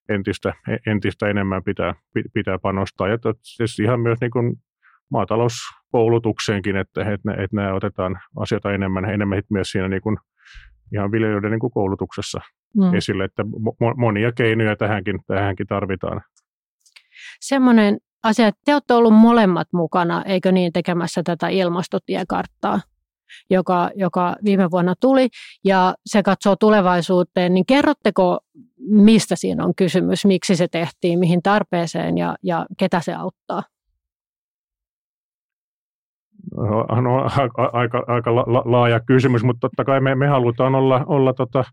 entistä, 0.10 0.54
entistä 0.88 1.28
enemmän 1.28 1.64
pitää, 1.64 1.96
pitää 2.34 2.60
panostaa. 2.60 3.08
Ja 3.08 3.18
siis 3.42 3.80
ihan 3.80 4.00
myös 4.00 4.18
niin 4.22 4.32
kuin 4.32 4.56
maatalouskoulutukseenkin, 5.12 6.76
että, 6.76 7.02
että, 7.02 7.32
että 7.32 7.56
nämä 7.56 7.74
otetaan 7.74 8.20
asioita 8.40 8.74
enemmän, 8.74 9.06
enemmän 9.06 9.42
myös 9.50 9.72
siinä 9.72 9.88
niin 9.88 10.02
kuin 10.02 10.18
ihan 10.94 11.12
viljelijöiden 11.12 11.52
niin 11.52 11.60
kuin 11.60 11.72
koulutuksessa 11.72 12.40
mm. 12.76 12.94
esille, 12.94 13.24
että 13.24 13.44
monia 13.98 14.32
keinoja 14.32 14.76
tähänkin, 14.76 15.20
tähänkin 15.28 15.68
tarvitaan. 15.68 16.22
Semmoinen 17.40 17.98
asia, 18.24 18.48
että 18.48 18.62
te 18.66 18.74
olette 18.74 18.94
olleet 18.94 19.22
molemmat 19.22 19.68
mukana, 19.74 20.24
eikö 20.24 20.52
niin, 20.52 20.74
tekemässä 20.74 21.22
tätä 21.24 21.48
ilmastotiekarttaa. 21.48 22.80
joka, 23.50 23.90
joka 23.96 24.36
viime 24.44 24.72
vuonna 24.72 24.94
tuli, 25.02 25.28
ja 25.64 25.96
se 26.06 26.24
katsoo 26.24 26.56
tulevaisuuteen, 26.56 27.54
niin 27.54 27.66
kerrotteko, 27.66 28.40
mistä 28.90 29.36
siinä 29.36 29.64
on 29.64 29.76
kysymys, 29.76 30.26
miksi 30.26 30.56
se 30.56 30.68
tehtiin, 30.68 31.20
mihin 31.20 31.42
tarpeeseen 31.42 32.18
ja, 32.18 32.36
ja 32.44 32.66
ketä 32.78 33.02
se 33.02 33.14
auttaa? 33.14 33.64
No, 37.02 37.30
aika, 37.74 38.04
aika 38.08 38.36
laaja 38.66 39.00
kysymys, 39.00 39.44
mutta 39.44 39.60
totta 39.60 39.84
kai 39.84 40.02
me, 40.02 40.16
me 40.16 40.28
halutaan 40.28 40.76
olla, 40.76 41.04
olla 41.06 41.34
tota, 41.34 41.64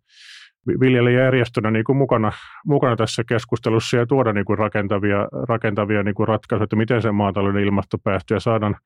viljelijäjärjestönä 0.66 1.70
niin 1.70 1.84
kuin 1.84 1.96
mukana, 1.96 2.32
mukana 2.66 2.96
tässä 2.96 3.22
keskustelussa 3.28 3.96
ja 3.96 4.06
tuoda 4.06 4.32
niin 4.32 4.44
kuin 4.44 4.58
rakentavia, 4.58 5.28
rakentavia 5.48 6.02
niin 6.02 6.14
kuin 6.14 6.28
ratkaisuja, 6.28 6.64
että 6.64 6.76
miten 6.76 7.02
se 7.02 7.12
maatalouden 7.12 7.64
ilmastopäästöjä 7.64 8.40
saadaan, 8.40 8.76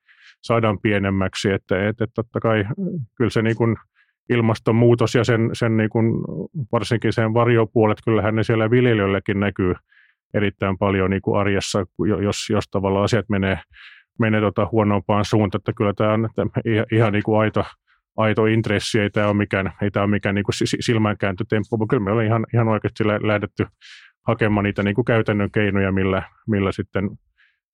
saadaan 0.42 0.78
pienemmäksi. 0.80 1.50
Että, 1.50 1.88
että, 1.88 2.04
että 2.04 2.14
totta 2.14 2.40
kai 2.40 2.64
kyllä 3.16 3.30
se 3.30 3.42
niin 3.42 3.56
kuin 3.56 3.76
ilmastonmuutos 4.30 5.14
ja 5.14 5.24
sen, 5.24 5.50
sen 5.52 5.76
niin 5.76 5.90
kuin, 5.90 6.12
varsinkin 6.72 7.12
sen 7.12 7.34
varjopuolet, 7.34 7.98
kyllähän 8.04 8.34
ne 8.34 8.42
siellä 8.42 8.70
viljelijöillekin 8.70 9.40
näkyy 9.40 9.74
erittäin 10.34 10.78
paljon 10.78 11.10
niin 11.10 11.22
kuin 11.22 11.40
arjessa, 11.40 11.84
jos, 12.22 12.50
jos 12.50 12.64
tavallaan 12.70 13.04
asiat 13.04 13.28
menee, 13.28 13.58
menee 14.18 14.40
tota 14.40 14.68
huonompaan 14.72 15.24
suuntaan, 15.24 15.60
että 15.60 15.72
kyllä 15.76 15.92
tämä 15.94 16.12
on 16.12 16.28
ihan, 16.64 16.86
ihan 16.92 17.12
niin 17.12 17.22
kuin 17.22 17.40
aito, 17.40 17.64
aito 18.16 18.46
intressi, 18.46 19.00
ei 19.00 19.10
tämä 19.10 19.26
ole 19.26 19.36
mikään, 19.36 19.72
ei 19.82 19.90
tämä 19.90 20.04
ole 20.04 20.10
mikään 20.10 20.34
niin 20.34 20.44
kuin 20.44 20.54
silmänkääntötemppu, 20.80 21.76
mutta 21.76 21.90
kyllä 21.90 22.04
me 22.04 22.10
ollaan 22.10 22.26
ihan, 22.26 22.46
ihan 22.54 22.68
oikeasti 22.68 23.04
lähdetty 23.06 23.66
hakemaan 24.26 24.64
niitä 24.64 24.82
niin 24.82 24.94
kuin 24.94 25.04
käytännön 25.04 25.50
keinoja, 25.50 25.92
millä, 25.92 26.22
millä 26.46 26.72
sitten 26.72 27.10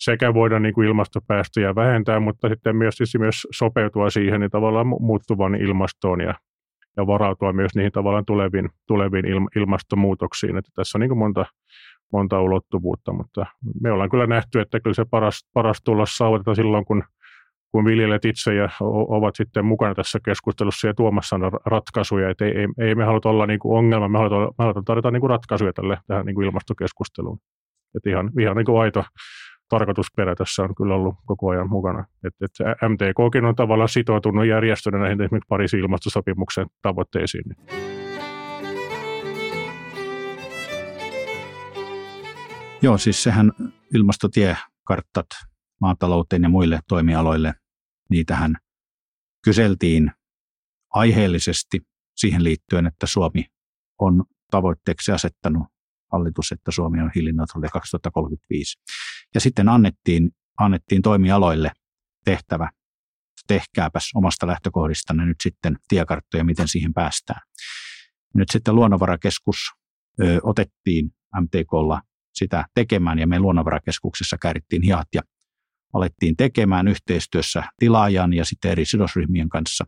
sekä 0.00 0.34
voidaan 0.34 0.62
niin 0.62 0.74
kuin 0.74 0.88
ilmastopäästöjä 0.88 1.74
vähentää, 1.74 2.20
mutta 2.20 2.48
sitten 2.48 2.76
myös, 2.76 2.94
siis 2.94 3.16
myös 3.18 3.46
sopeutua 3.50 4.10
siihen 4.10 4.40
niin 4.40 4.50
tavallaan 4.50 4.86
muuttuvan 4.86 5.54
ilmastoon 5.54 6.20
ja, 6.20 6.34
ja 6.96 7.06
varautua 7.06 7.52
myös 7.52 7.74
niihin 7.74 7.92
tavallaan 7.92 8.24
tuleviin, 8.24 8.70
tuleviin 8.86 9.24
ilmastonmuutoksiin. 9.56 10.56
Että 10.56 10.70
tässä 10.74 10.98
on 10.98 11.00
niin 11.00 11.08
kuin 11.08 11.18
monta, 11.18 11.46
monta 12.12 12.40
ulottuvuutta, 12.40 13.12
mutta 13.12 13.46
me 13.82 13.92
ollaan 13.92 14.10
kyllä 14.10 14.26
nähty, 14.26 14.60
että 14.60 14.80
kyllä 14.80 14.94
se 14.94 15.04
paras, 15.10 15.48
paras 15.54 15.82
tulos 15.84 16.16
saavutetaan 16.16 16.56
silloin, 16.56 16.84
kun 16.84 17.04
kun 17.72 17.84
viljelijät 17.84 18.24
itse 18.24 18.54
ja 18.54 18.68
ovat 19.08 19.36
sitten 19.36 19.64
mukana 19.64 19.94
tässä 19.94 20.18
keskustelussa 20.24 20.86
ja 20.86 20.94
tuomassa 20.94 21.36
ratkaisuja. 21.66 22.30
Että 22.30 22.44
ei, 22.44 22.52
ei, 22.56 22.66
ei 22.78 22.94
me 22.94 23.04
haluta 23.04 23.28
olla 23.28 23.46
niin 23.46 23.58
kuin 23.58 23.78
ongelma, 23.78 24.08
me 24.08 24.18
halutaan, 24.18 24.42
me 24.42 24.54
halutaan 24.58 24.84
tarjota 24.84 25.10
niin 25.10 25.20
kuin 25.20 25.30
ratkaisuja 25.30 25.72
tälle, 25.72 25.98
tähän 26.06 26.26
niin 26.26 26.34
kuin 26.34 26.46
ilmastokeskusteluun. 26.46 27.38
Että 27.96 28.10
ihan, 28.10 28.30
ihan 28.40 28.56
niin 28.56 28.66
kuin 28.66 28.80
aito 28.80 29.04
tarkoitusperä 29.68 30.34
tässä 30.34 30.62
on 30.62 30.74
kyllä 30.74 30.94
ollut 30.94 31.14
koko 31.26 31.48
ajan 31.48 31.68
mukana. 31.68 32.04
Että, 32.26 32.44
että 32.44 32.88
MTKkin 32.88 33.44
on 33.44 33.54
tavallaan 33.54 33.88
sitoutunut 33.88 34.46
järjestönä 34.46 34.98
näihin 34.98 35.20
esimerkiksi 35.20 35.48
Pariisin 35.48 35.80
ilmastosopimuksen 35.80 36.66
tavoitteisiin. 36.82 37.44
Joo, 42.82 42.98
siis 42.98 43.22
sehän 43.22 43.52
ilmastotiekarttat 43.94 45.26
maatalouteen 45.80 46.42
ja 46.42 46.48
muille 46.48 46.80
toimialoille 46.88 47.54
niitähän 48.12 48.56
kyseltiin 49.44 50.12
aiheellisesti 50.90 51.80
siihen 52.16 52.44
liittyen, 52.44 52.86
että 52.86 53.06
Suomi 53.06 53.46
on 53.98 54.24
tavoitteeksi 54.50 55.12
asettanut 55.12 55.62
hallitus, 56.12 56.52
että 56.52 56.70
Suomi 56.70 57.00
on 57.00 57.10
hiilineutraali 57.14 57.68
2035. 57.68 58.78
Ja 59.34 59.40
sitten 59.40 59.68
annettiin, 59.68 60.30
annettiin 60.58 61.02
toimialoille 61.02 61.72
tehtävä, 62.24 62.70
tehkääpäs 63.46 64.10
omasta 64.14 64.46
lähtökohdistanne 64.46 65.26
nyt 65.26 65.40
sitten 65.42 65.78
tiekarttoja, 65.88 66.44
miten 66.44 66.68
siihen 66.68 66.94
päästään. 66.94 67.40
Nyt 68.34 68.48
sitten 68.52 68.74
luonnonvarakeskus 68.74 69.56
ö, 70.22 70.40
otettiin 70.42 71.10
MTKlla 71.40 72.02
sitä 72.34 72.64
tekemään 72.74 73.18
ja 73.18 73.26
me 73.26 73.38
luonnonvarakeskuksessa 73.38 74.36
käärittiin 74.38 74.82
hihat 74.82 75.08
ja 75.14 75.22
alettiin 75.92 76.36
tekemään 76.36 76.88
yhteistyössä 76.88 77.62
tilaajan 77.78 78.32
ja 78.32 78.44
sitten 78.44 78.70
eri 78.70 78.84
sidosryhmien 78.84 79.48
kanssa. 79.48 79.84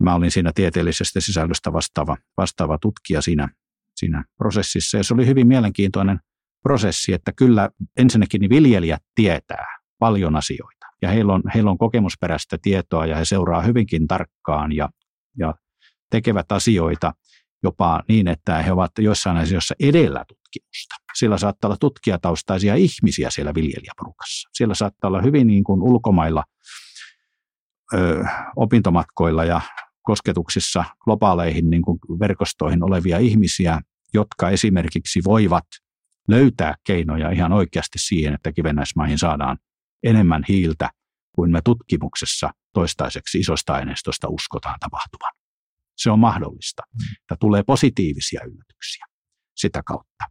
Mä 0.00 0.14
olin 0.14 0.30
siinä 0.30 0.52
tieteellisestä 0.54 1.20
sisällöstä 1.20 1.72
vastaava, 1.72 2.16
vastaava 2.36 2.78
tutkija 2.78 3.20
siinä, 3.20 3.48
siinä 3.96 4.24
prosessissa. 4.38 4.96
Ja 4.96 5.04
se 5.04 5.14
oli 5.14 5.26
hyvin 5.26 5.46
mielenkiintoinen 5.46 6.18
prosessi, 6.62 7.12
että 7.12 7.32
kyllä 7.36 7.70
ensinnäkin 7.96 8.40
niin 8.40 8.50
viljelijät 8.50 9.02
tietää 9.14 9.66
paljon 9.98 10.36
asioita. 10.36 10.86
Ja 11.02 11.08
heillä 11.08 11.32
on, 11.34 11.42
heillä 11.54 11.70
on 11.70 11.78
kokemusperäistä 11.78 12.58
tietoa 12.62 13.06
ja 13.06 13.16
he 13.16 13.24
seuraa 13.24 13.62
hyvinkin 13.62 14.06
tarkkaan 14.06 14.72
ja, 14.72 14.88
ja 15.38 15.54
tekevät 16.10 16.52
asioita 16.52 17.12
jopa 17.62 18.02
niin, 18.08 18.28
että 18.28 18.62
he 18.62 18.72
ovat 18.72 18.92
joissain 18.98 19.36
asioissa 19.36 19.74
edellä 19.80 20.24
tutkimusta. 20.28 20.94
Siellä 21.14 21.38
saattaa 21.38 21.68
olla 21.68 21.76
tutkijataustaisia 21.76 22.74
ihmisiä 22.74 23.30
siellä 23.30 23.54
viljelijäporukassa. 23.54 24.48
Siellä 24.52 24.74
saattaa 24.74 25.08
olla 25.08 25.22
hyvin 25.22 25.46
niin 25.46 25.64
kuin 25.64 25.82
ulkomailla 25.82 26.44
ö, 27.94 28.24
opintomatkoilla 28.56 29.44
ja 29.44 29.60
kosketuksissa 30.02 30.84
globaaleihin 31.04 31.70
niin 31.70 31.82
kuin 31.82 31.98
verkostoihin 32.20 32.84
olevia 32.84 33.18
ihmisiä, 33.18 33.80
jotka 34.14 34.50
esimerkiksi 34.50 35.20
voivat 35.24 35.64
löytää 36.28 36.74
keinoja 36.84 37.30
ihan 37.30 37.52
oikeasti 37.52 37.98
siihen, 37.98 38.34
että 38.34 38.52
kivennäismaihin 38.52 39.18
saadaan 39.18 39.58
enemmän 40.02 40.44
hiiltä 40.48 40.90
kuin 41.32 41.52
me 41.52 41.60
tutkimuksessa 41.64 42.50
toistaiseksi 42.74 43.38
isosta 43.38 43.72
aineistosta 43.74 44.28
uskotaan 44.28 44.80
tapahtuvan. 44.80 45.32
Se 45.96 46.10
on 46.10 46.18
mahdollista. 46.18 46.82
Että 47.22 47.36
tulee 47.40 47.62
positiivisia 47.62 48.40
yllätyksiä 48.44 49.06
sitä 49.56 49.82
kautta. 49.86 50.24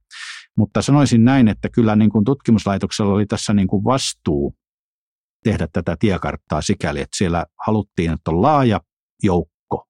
Mutta 0.57 0.81
sanoisin 0.81 1.25
näin, 1.25 1.47
että 1.47 1.69
kyllä 1.69 1.95
niin 1.95 2.09
kuin 2.09 2.25
tutkimuslaitoksella 2.25 3.13
oli 3.13 3.25
tässä 3.25 3.53
niin 3.53 3.67
kuin 3.67 3.83
vastuu 3.83 4.55
tehdä 5.43 5.67
tätä 5.73 5.95
tiekarttaa 5.99 6.61
sikäli, 6.61 7.01
että 7.01 7.17
siellä 7.17 7.45
haluttiin, 7.65 8.11
että 8.11 8.31
on 8.31 8.41
laaja 8.41 8.79
joukko 9.23 9.87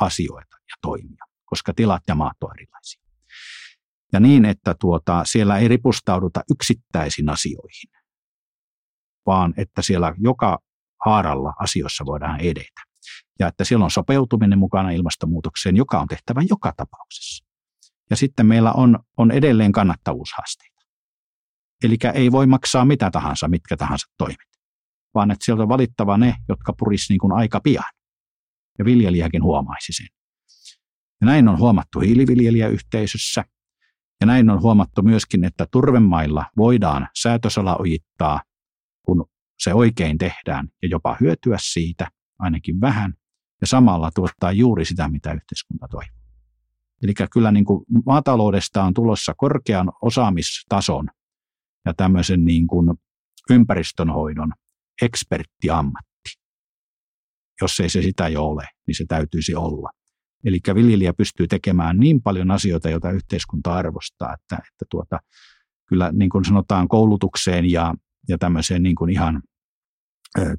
asioita 0.00 0.56
ja 0.56 0.74
toimia, 0.82 1.24
koska 1.44 1.74
tilat 1.74 2.02
ja 2.08 2.14
maat 2.14 2.36
ovat 2.42 2.54
erilaisia. 2.56 3.02
Ja 4.12 4.20
niin, 4.20 4.44
että 4.44 4.74
tuota, 4.80 5.22
siellä 5.24 5.58
ei 5.58 5.68
ripustauduta 5.68 6.40
yksittäisiin 6.50 7.28
asioihin, 7.28 7.90
vaan 9.26 9.54
että 9.56 9.82
siellä 9.82 10.14
joka 10.18 10.58
haaralla 11.04 11.52
asioissa 11.58 12.04
voidaan 12.06 12.40
edetä. 12.40 12.89
Ja 13.40 13.48
että 13.48 13.64
siellä 13.64 13.84
on 13.84 13.90
sopeutuminen 13.90 14.58
mukana 14.58 14.90
ilmastonmuutokseen, 14.90 15.76
joka 15.76 16.00
on 16.00 16.08
tehtävä 16.08 16.40
joka 16.50 16.72
tapauksessa. 16.76 17.46
Ja 18.10 18.16
sitten 18.16 18.46
meillä 18.46 18.72
on, 18.72 18.98
on 19.16 19.30
edelleen 19.30 19.72
kannattavuushaasteita. 19.72 20.80
Eli 21.84 21.96
ei 22.14 22.32
voi 22.32 22.46
maksaa 22.46 22.84
mitä 22.84 23.10
tahansa, 23.10 23.48
mitkä 23.48 23.76
tahansa 23.76 24.06
toimet, 24.18 24.48
vaan 25.14 25.30
että 25.30 25.44
sieltä 25.44 25.62
on 25.62 25.68
valittava 25.68 26.18
ne, 26.18 26.34
jotka 26.48 26.72
purisi 26.78 27.12
niin 27.12 27.18
kuin 27.18 27.32
aika 27.32 27.60
pian. 27.60 27.92
Ja 28.78 28.84
viljelijäkin 28.84 29.42
huomaisi 29.42 29.92
sen. 29.92 30.06
Ja 31.20 31.26
näin 31.26 31.48
on 31.48 31.58
huomattu 31.58 32.00
hiiliviljelijäyhteisössä. 32.00 33.44
Ja 34.20 34.26
näin 34.26 34.50
on 34.50 34.62
huomattu 34.62 35.02
myöskin, 35.02 35.44
että 35.44 35.66
turvemailla 35.70 36.46
voidaan 36.56 37.08
säätösala 37.18 37.76
ojittaa, 37.76 38.42
kun 39.06 39.26
se 39.58 39.74
oikein 39.74 40.18
tehdään, 40.18 40.68
ja 40.82 40.88
jopa 40.88 41.16
hyötyä 41.20 41.56
siitä, 41.60 42.10
ainakin 42.38 42.80
vähän, 42.80 43.14
ja 43.60 43.66
samalla 43.66 44.10
tuottaa 44.14 44.52
juuri 44.52 44.84
sitä, 44.84 45.08
mitä 45.08 45.32
yhteiskunta 45.32 45.88
toivoo. 45.90 46.20
Eli 47.02 47.14
kyllä 47.32 47.52
niin 47.52 47.64
kuin 47.64 47.84
maataloudesta 48.06 48.84
on 48.84 48.94
tulossa 48.94 49.34
korkean 49.36 49.92
osaamistason 50.02 51.08
ja 51.86 51.94
tämmöisen 51.94 52.44
niin 52.44 52.66
kuin 52.66 52.94
ympäristönhoidon 53.50 54.52
eksperttiammatti. 55.02 56.10
Jos 57.60 57.80
ei 57.80 57.88
se 57.88 58.02
sitä 58.02 58.28
jo 58.28 58.44
ole, 58.44 58.68
niin 58.86 58.94
se 58.94 59.04
täytyisi 59.08 59.54
olla. 59.54 59.90
Eli 60.44 60.60
viljelijä 60.74 61.12
pystyy 61.12 61.46
tekemään 61.46 61.96
niin 61.96 62.22
paljon 62.22 62.50
asioita, 62.50 62.90
joita 62.90 63.10
yhteiskunta 63.10 63.74
arvostaa, 63.74 64.34
että, 64.34 64.56
että 64.56 64.84
tuota, 64.90 65.18
kyllä 65.88 66.12
niin 66.12 66.30
kuin 66.30 66.44
sanotaan 66.44 66.88
koulutukseen 66.88 67.70
ja, 67.70 67.94
ja 68.28 68.38
tämmöiseen 68.38 68.82
niin 68.82 68.94
kuin 68.94 69.10
ihan 69.10 69.42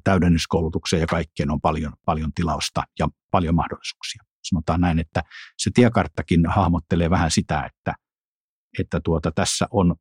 täydennyskoulutukseen 0.04 1.00
ja 1.00 1.06
kaikkeen 1.06 1.50
on 1.50 1.60
paljon, 1.60 1.92
paljon 2.04 2.32
tilausta 2.32 2.82
ja 2.98 3.08
paljon 3.30 3.54
mahdollisuuksia 3.54 4.22
sanotaan 4.44 4.80
näin, 4.80 4.98
että 4.98 5.22
se 5.58 5.70
tiekarttakin 5.74 6.46
hahmottelee 6.46 7.10
vähän 7.10 7.30
sitä, 7.30 7.62
että, 7.64 7.94
että 8.78 9.00
tuota, 9.04 9.32
tässä 9.32 9.66
on 9.70 9.94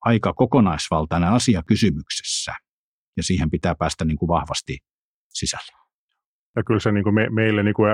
aika 0.00 0.32
kokonaisvaltainen 0.32 1.32
asia 1.32 1.62
kysymyksessä 1.62 2.54
ja 3.16 3.22
siihen 3.22 3.50
pitää 3.50 3.74
päästä 3.74 4.04
niin 4.04 4.18
kuin 4.18 4.28
vahvasti 4.28 4.78
sisälle. 5.28 5.87
Ja 6.56 6.62
kyllä 6.64 6.80
se 6.80 6.92
niin 6.92 7.04
kuin 7.04 7.14
me, 7.14 7.28
meille 7.30 7.62
niin 7.62 7.74
kuin 7.74 7.90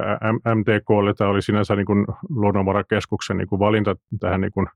MTKlle 0.54 1.14
tämä 1.14 1.30
oli 1.30 1.42
sinänsä 1.42 1.76
niin 1.76 1.86
kuin 1.86 2.06
luonnonvarakeskuksen 2.28 3.36
niin 3.36 3.48
kuin 3.48 3.58
valinta 3.58 3.96
tähän 4.20 4.40
niin 4.40 4.52
kuin 4.52 4.66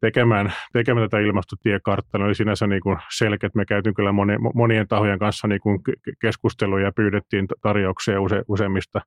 tekemään, 0.00 0.52
tekemään 0.72 1.10
tätä 1.10 1.22
ilmastotiekarttaa. 1.22 2.18
Ne 2.18 2.24
oli 2.24 2.34
sinänsä 2.34 2.66
niin 2.66 2.82
kuin 2.82 2.98
selkeä, 3.16 3.46
että 3.46 3.56
me 3.56 3.64
käytiin 3.64 3.94
kyllä 3.94 4.12
moni, 4.12 4.36
monien 4.54 4.88
tahojen 4.88 5.18
kanssa 5.18 5.48
niin 5.48 5.60
kuin 5.60 5.78
keskusteluja 6.20 6.84
ja 6.84 6.92
pyydettiin 6.92 7.46
tarjouksia 7.62 8.20
use, 8.20 8.42
useimmista 8.48 9.00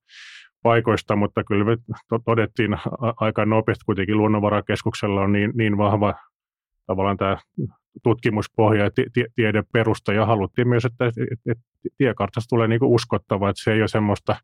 paikoista, 0.63 1.16
mutta 1.16 1.43
kyllä 1.43 1.66
me 1.66 1.78
todettiin 2.26 2.78
aika 3.20 3.45
nopeasti 3.45 3.86
kuitenkin 3.86 4.18
luonnonvarakeskuksella 4.18 5.22
on 5.22 5.32
niin, 5.32 5.51
niin 5.55 5.78
vahva 5.78 6.13
tavallaan 6.88 7.18
tämä 7.18 7.38
tutkimuspohja 8.04 8.84
ja 8.84 8.91
tiedeperusta 9.36 10.14
ja 10.14 10.26
haluttiin 10.26 10.68
myös, 10.68 10.86
että, 10.86 11.06
että, 11.48 11.64
tiekartasta 11.98 12.50
tulee 12.50 12.68
niin 12.68 12.84
uskottava, 12.84 13.50
että 13.50 13.64
se 13.64 13.74
ei 13.74 13.82
ole 13.82 13.88
semmoista, 13.88 14.36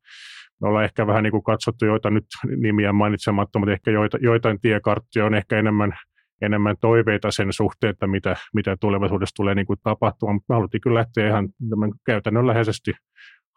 me 0.62 0.68
ollaan 0.68 0.86
ehkä 0.86 1.08
vähän 1.08 1.24
niin 1.24 1.32
kuin 1.32 1.44
katsottu 1.44 1.86
joita 1.86 2.10
nyt 2.10 2.26
nimiä 2.58 2.94
mainitsematta, 2.94 3.60
mutta 3.60 3.74
ehkä 3.74 3.92
joita, 3.92 4.18
joitain 4.22 4.62
tiekarttia 4.62 5.26
on 5.26 5.34
ehkä 5.34 5.60
enemmän, 5.60 5.94
enemmän 6.42 6.76
toiveita 6.82 7.32
sen 7.32 7.54
suhteen, 7.54 7.92
että 7.92 8.08
mitä, 8.08 8.36
mitä 8.54 8.78
tulevaisuudessa 8.80 9.36
tulee 9.36 9.56
niin 9.56 9.68
kuin 9.68 9.80
tapahtumaan, 9.84 10.36
mutta 10.36 10.54
me 10.54 10.56
haluttiin 10.56 10.82
kyllä 10.82 11.00
lähteä 11.00 11.28
ihan 11.28 11.50
käytännönläheisesti 12.06 12.92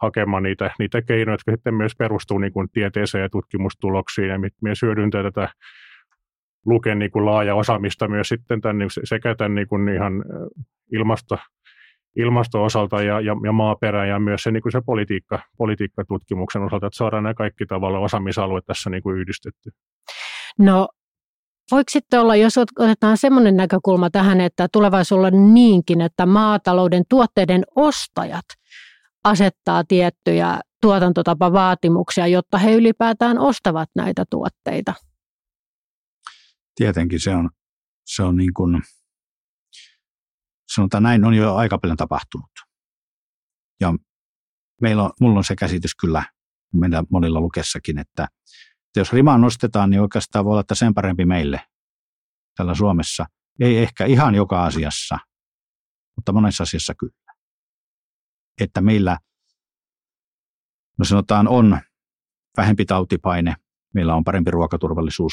hakemaan 0.03 0.43
niitä, 0.43 0.71
niitä 0.79 1.03
keinoja, 1.03 1.35
jotka 1.35 1.53
sitten 1.53 1.75
myös 1.75 1.93
perustuu 1.99 2.39
niin 2.39 2.53
kuin 2.53 2.69
tieteeseen 2.73 3.23
ja 3.23 3.29
tutkimustuloksiin. 3.29 4.29
Ja 4.29 4.39
myös 4.63 4.83
hyödyntää 4.83 5.23
tätä 5.23 5.49
Luken 6.67 6.99
niin 6.99 7.11
kuin 7.11 7.27
laaja 7.27 7.55
osaamista 7.55 8.09
myös 8.09 8.29
sitten 8.29 8.61
tämän, 8.61 8.79
niin 8.79 8.91
sekä 9.05 9.35
tämän 9.35 9.55
niin 9.55 9.69
kuin 9.69 9.89
ihan 9.89 10.25
ilmasto, 10.93 11.39
ilmasto-osalta 12.17 13.03
ja, 13.03 13.21
ja, 13.21 13.37
ja 13.45 13.53
maaperä 13.53 14.07
ja 14.07 14.19
myös 14.19 14.43
se, 14.43 14.51
niin 14.51 14.63
kuin 14.63 14.73
se 14.73 14.81
politiikka, 14.87 15.39
politiikkatutkimuksen 15.59 16.63
osalta, 16.63 16.87
että 16.87 16.97
saadaan 16.97 17.23
nämä 17.23 17.35
kaikki 17.35 17.67
tavalla 17.67 17.99
osaamisalueet 17.99 18.67
tässä 18.67 18.91
niin 18.91 19.03
kuin 19.03 19.19
yhdistetty. 19.19 19.71
No 20.59 20.89
Voiko 21.71 21.91
sitten 21.91 22.21
olla, 22.21 22.37
jos 22.37 22.59
otetaan 22.59 23.17
semmoinen 23.17 23.57
näkökulma 23.57 24.11
tähän, 24.11 24.41
että 24.41 24.69
tulevaisuudessa 24.73 25.41
niinkin, 25.41 26.01
että 26.01 26.27
maatalouden 26.27 27.03
tuotteiden 27.09 27.63
ostajat 27.77 28.45
asettaa 29.25 29.85
tiettyjä 29.89 30.61
tuotantotapavaatimuksia, 30.81 32.27
jotta 32.27 32.59
he 32.59 32.75
ylipäätään 32.75 33.39
ostavat 33.39 33.89
näitä 33.95 34.25
tuotteita? 34.31 34.95
Tietenkin 36.75 37.21
se 37.21 37.31
on, 37.31 37.51
se 38.07 38.23
on 38.23 38.37
niin 38.37 38.55
kuin, 38.55 38.83
sanotaan 40.75 41.03
näin, 41.03 41.25
on 41.25 41.35
jo 41.35 41.55
aika 41.55 41.79
paljon 41.79 41.97
tapahtunut. 41.97 42.51
Ja 43.81 43.95
meillä 44.81 45.03
on, 45.03 45.11
mulla 45.21 45.39
on 45.39 45.45
se 45.45 45.57
käsitys 45.57 45.95
kyllä 45.95 46.25
meillä 46.75 47.05
monilla 47.11 47.41
lukessakin, 47.41 47.99
että, 47.99 48.29
että 48.87 49.01
jos 49.01 49.13
rimaa 49.13 49.39
nostetaan, 49.39 49.91
niin 49.91 50.01
oikeastaan 50.01 50.45
voi 50.45 50.51
olla, 50.51 50.61
että 50.61 50.75
sen 50.75 50.95
parempi 50.95 51.25
meille 51.25 51.61
täällä 52.57 52.75
Suomessa. 52.75 53.27
Ei 53.61 53.79
ehkä 53.79 54.05
ihan 54.05 54.35
joka 54.35 54.65
asiassa, 54.65 55.19
mutta 56.17 56.33
monessa 56.33 56.63
asiassa 56.63 56.95
kyllä. 56.95 57.35
Että 58.61 58.81
meillä, 58.81 59.19
no 60.99 61.05
sanotaan, 61.05 61.49
on 61.49 61.81
vähempi 62.57 62.85
tautipaine, 62.85 63.57
meillä 63.95 64.15
on 64.15 64.25
parempi 64.25 64.51
ruokaturvallisuus 64.51 65.33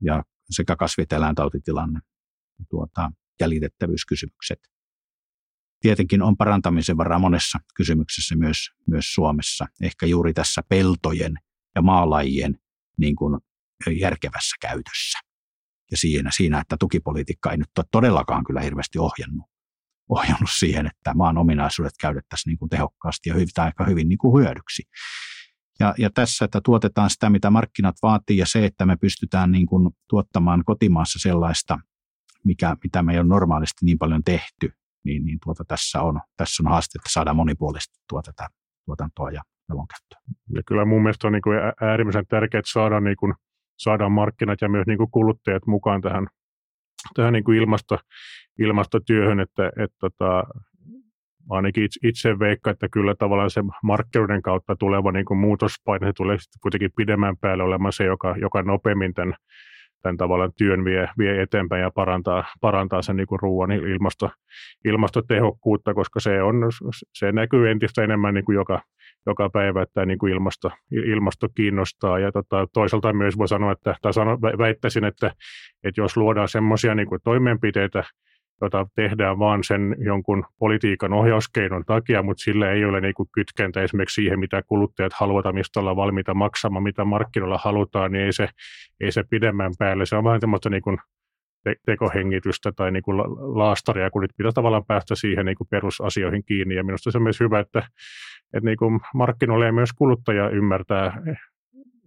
ja 0.00 0.22
sekä 0.50 0.76
kasvit- 0.76 1.12
ja. 1.12 2.00
Tuota, 2.70 3.10
jäljitettävyyskysymykset. 3.40 4.58
Tietenkin 5.80 6.22
on 6.22 6.36
parantamisen 6.36 6.96
varaa 6.96 7.18
monessa 7.18 7.58
kysymyksessä 7.74 8.36
myös, 8.36 8.70
myös 8.86 9.14
Suomessa, 9.14 9.66
ehkä 9.82 10.06
juuri 10.06 10.32
tässä 10.32 10.62
peltojen 10.68 11.34
ja 11.74 11.82
maalajien 11.82 12.58
niin 12.96 13.16
kuin 13.16 13.40
järkevässä 14.00 14.56
käytössä. 14.60 15.18
Ja 15.90 15.96
siinä, 15.96 16.30
siinä, 16.30 16.60
että 16.60 16.76
tukipolitiikka 16.80 17.50
ei 17.50 17.56
nyt 17.56 17.78
ole 17.78 17.86
todellakaan 17.90 18.44
kyllä 18.44 18.60
hirveästi 18.60 18.98
ohjannut, 18.98 19.46
ohjannut 20.08 20.50
siihen, 20.58 20.86
että 20.86 21.14
maan 21.14 21.38
ominaisuudet 21.38 21.92
käytettäisiin 22.00 22.50
niin 22.50 22.58
kuin 22.58 22.68
tehokkaasti 22.68 23.28
ja 23.28 23.34
hyvin, 23.34 23.48
aika 23.56 23.84
hyvin 23.84 24.08
niin 24.08 24.18
kuin 24.18 24.42
hyödyksi. 24.42 24.82
Ja, 25.80 25.94
ja 25.98 26.10
tässä, 26.14 26.44
että 26.44 26.60
tuotetaan 26.64 27.10
sitä, 27.10 27.30
mitä 27.30 27.50
markkinat 27.50 27.96
vaatii, 28.02 28.36
ja 28.36 28.46
se, 28.46 28.64
että 28.64 28.86
me 28.86 28.96
pystytään 28.96 29.52
niin 29.52 29.66
kuin 29.66 29.90
tuottamaan 30.08 30.64
kotimaassa 30.64 31.18
sellaista 31.18 31.78
mikä, 32.44 32.76
mitä 32.84 33.02
me 33.02 33.12
ei 33.12 33.18
ole 33.18 33.28
normaalisti 33.28 33.84
niin 33.84 33.98
paljon 33.98 34.24
tehty, 34.24 34.72
niin, 35.04 35.24
niin 35.24 35.38
tuota, 35.44 35.64
tässä, 35.64 36.02
on, 36.02 36.20
tässä 36.36 36.62
on 36.62 36.70
haaste, 36.70 36.98
että 36.98 37.12
saadaan 37.12 37.36
monipuolistettua 37.36 38.22
tätä 38.22 38.48
tuotantoa 38.84 39.30
ja 39.30 39.42
melonkäyttöä. 39.68 40.18
Ja 40.54 40.62
kyllä 40.66 40.84
mun 40.84 41.02
mielestä 41.02 41.26
on 41.26 41.32
niin 41.32 41.42
kuin 41.42 41.58
äärimmäisen 41.80 42.26
tärkeää, 42.26 42.58
että 42.58 42.72
saadaan, 42.72 43.04
niin 43.04 43.16
kuin, 43.16 43.34
saadaan 43.78 44.12
markkinat 44.12 44.60
ja 44.60 44.68
myös 44.68 44.86
niin 44.86 44.98
kuin 44.98 45.10
kuluttajat 45.10 45.66
mukaan 45.66 46.00
tähän, 46.00 46.26
tähän 47.14 47.32
niin 47.32 47.44
kuin 47.44 47.58
ilmasto, 47.58 47.98
ilmastotyöhön, 48.58 49.40
että, 49.40 49.68
että 49.68 49.96
tota, 50.00 50.44
ainakin 51.50 51.84
itse, 51.84 52.08
itse 52.08 52.38
veikka, 52.38 52.70
että 52.70 52.88
kyllä 52.92 53.14
tavallaan 53.14 53.50
se 53.50 53.60
markkinoiden 53.82 54.42
kautta 54.42 54.76
tuleva 54.76 55.12
niin 55.12 55.24
kuin 55.24 55.38
muutospaine 55.38 56.06
se 56.06 56.12
tulee 56.16 56.38
sitten 56.38 56.60
kuitenkin 56.62 56.90
pidemmän 56.96 57.36
päälle 57.36 57.64
olemaan 57.64 57.92
se, 57.92 58.04
joka, 58.04 58.34
joka 58.40 58.62
nopeammin 58.62 59.14
tämän 59.14 59.34
tämän 60.04 60.16
tavallaan 60.16 60.52
työn 60.58 60.84
vie, 60.84 61.08
vie 61.18 61.42
eteenpäin 61.42 61.82
ja 61.82 61.90
parantaa, 61.90 62.44
parantaa 62.60 63.02
sen 63.02 63.16
niin 63.16 63.26
kuin 63.26 63.40
ruoan 63.42 63.72
ilmasto, 63.72 64.30
ilmastotehokkuutta, 64.84 65.94
koska 65.94 66.20
se, 66.20 66.42
on, 66.42 66.56
se 67.14 67.32
näkyy 67.32 67.70
entistä 67.70 68.04
enemmän 68.04 68.34
niin 68.34 68.44
kuin 68.44 68.56
joka, 68.56 68.82
joka 69.26 69.50
päivä, 69.50 69.82
että 69.82 70.06
niin 70.06 70.18
kuin 70.18 70.32
ilmasto, 70.32 70.70
ilmasto 70.90 71.48
kiinnostaa. 71.54 72.18
Ja 72.18 72.32
tota, 72.32 72.66
toisaalta 72.72 73.12
myös 73.12 73.38
voi 73.38 73.48
sanoa, 73.48 73.72
että, 73.72 73.94
tai 74.02 74.12
sano, 74.12 74.38
väittäisin, 74.40 75.04
että, 75.04 75.30
että 75.84 76.00
jos 76.00 76.16
luodaan 76.16 76.48
semmoisia 76.48 76.94
niin 76.94 77.08
toimenpiteitä, 77.24 78.04
jota 78.60 78.86
tehdään 78.94 79.38
vaan 79.38 79.64
sen 79.64 79.96
jonkun 79.98 80.44
politiikan 80.58 81.12
ohjauskeinon 81.12 81.84
takia, 81.84 82.22
mutta 82.22 82.42
sillä 82.42 82.70
ei 82.70 82.84
ole 82.84 83.00
niin 83.00 83.14
kytkentä 83.34 83.82
esimerkiksi 83.82 84.14
siihen, 84.14 84.38
mitä 84.38 84.62
kuluttajat 84.62 85.12
haluavat, 85.12 85.54
mistä 85.54 85.80
ollaan 85.80 85.96
valmiita 85.96 86.34
maksamaan, 86.34 86.82
mitä 86.82 87.04
markkinoilla 87.04 87.58
halutaan, 87.58 88.12
niin 88.12 88.24
ei 88.24 88.32
se, 88.32 88.48
ei 89.00 89.12
se 89.12 89.24
pidemmän 89.30 89.72
päälle. 89.78 90.06
Se 90.06 90.16
on 90.16 90.24
vähän 90.24 90.40
semmoista 90.40 90.70
niin 90.70 90.82
tekohengitystä 91.86 92.72
tai 92.72 92.92
niin 92.92 93.02
kuin 93.02 93.18
laastaria, 93.58 94.10
kun 94.10 94.22
nyt 94.22 94.30
pitäisi 94.36 94.54
tavallaan 94.54 94.86
päästä 94.86 95.14
siihen 95.14 95.46
niin 95.46 95.56
kuin 95.56 95.68
perusasioihin 95.70 96.44
kiinni. 96.44 96.74
Ja 96.74 96.84
minusta 96.84 97.10
se 97.10 97.18
on 97.18 97.22
myös 97.22 97.40
hyvä, 97.40 97.60
että, 97.60 97.78
että 98.54 98.68
niin 98.68 98.76
kuin 98.76 99.00
markkinoilla 99.14 99.66
ja 99.66 99.72
myös 99.72 99.92
kuluttaja 99.92 100.48
ymmärtää 100.48 101.22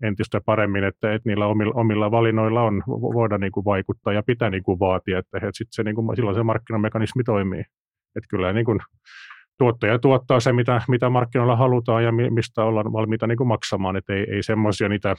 entistä 0.03 0.41
paremmin, 0.45 0.83
että, 0.83 1.13
että 1.13 1.29
niillä 1.29 1.47
omilla, 1.47 1.73
omilla 1.75 2.11
valinnoilla 2.11 2.63
on, 2.63 2.83
voidaan 2.87 3.41
niin 3.41 3.51
kuin 3.51 3.65
vaikuttaa 3.65 4.13
ja 4.13 4.23
pitää 4.23 4.49
niin 4.49 4.63
kuin 4.63 4.79
vaatia, 4.79 5.19
että, 5.19 5.37
että 5.37 5.49
sit 5.53 5.67
se, 5.71 5.83
niin 5.83 5.95
kuin, 5.95 6.15
silloin 6.15 6.35
se 6.35 6.43
markkinamekanismi 6.43 7.23
toimii. 7.23 7.63
Että 8.15 8.27
kyllä 8.29 8.53
niin 8.53 8.65
kuin, 8.65 8.79
tuottaja 9.57 9.99
tuottaa 9.99 10.39
se, 10.39 10.53
mitä, 10.53 10.81
mitä 10.87 11.09
markkinoilla 11.09 11.55
halutaan 11.55 12.03
ja 12.03 12.11
mistä 12.11 12.63
ollaan 12.63 12.93
valmiita 12.93 13.27
niin 13.27 13.37
kuin 13.37 13.47
maksamaan, 13.47 13.95
että 13.95 14.13
ei, 14.13 14.25
ei 14.31 14.43
semmoisia 14.43 14.89
niitä 14.89 15.15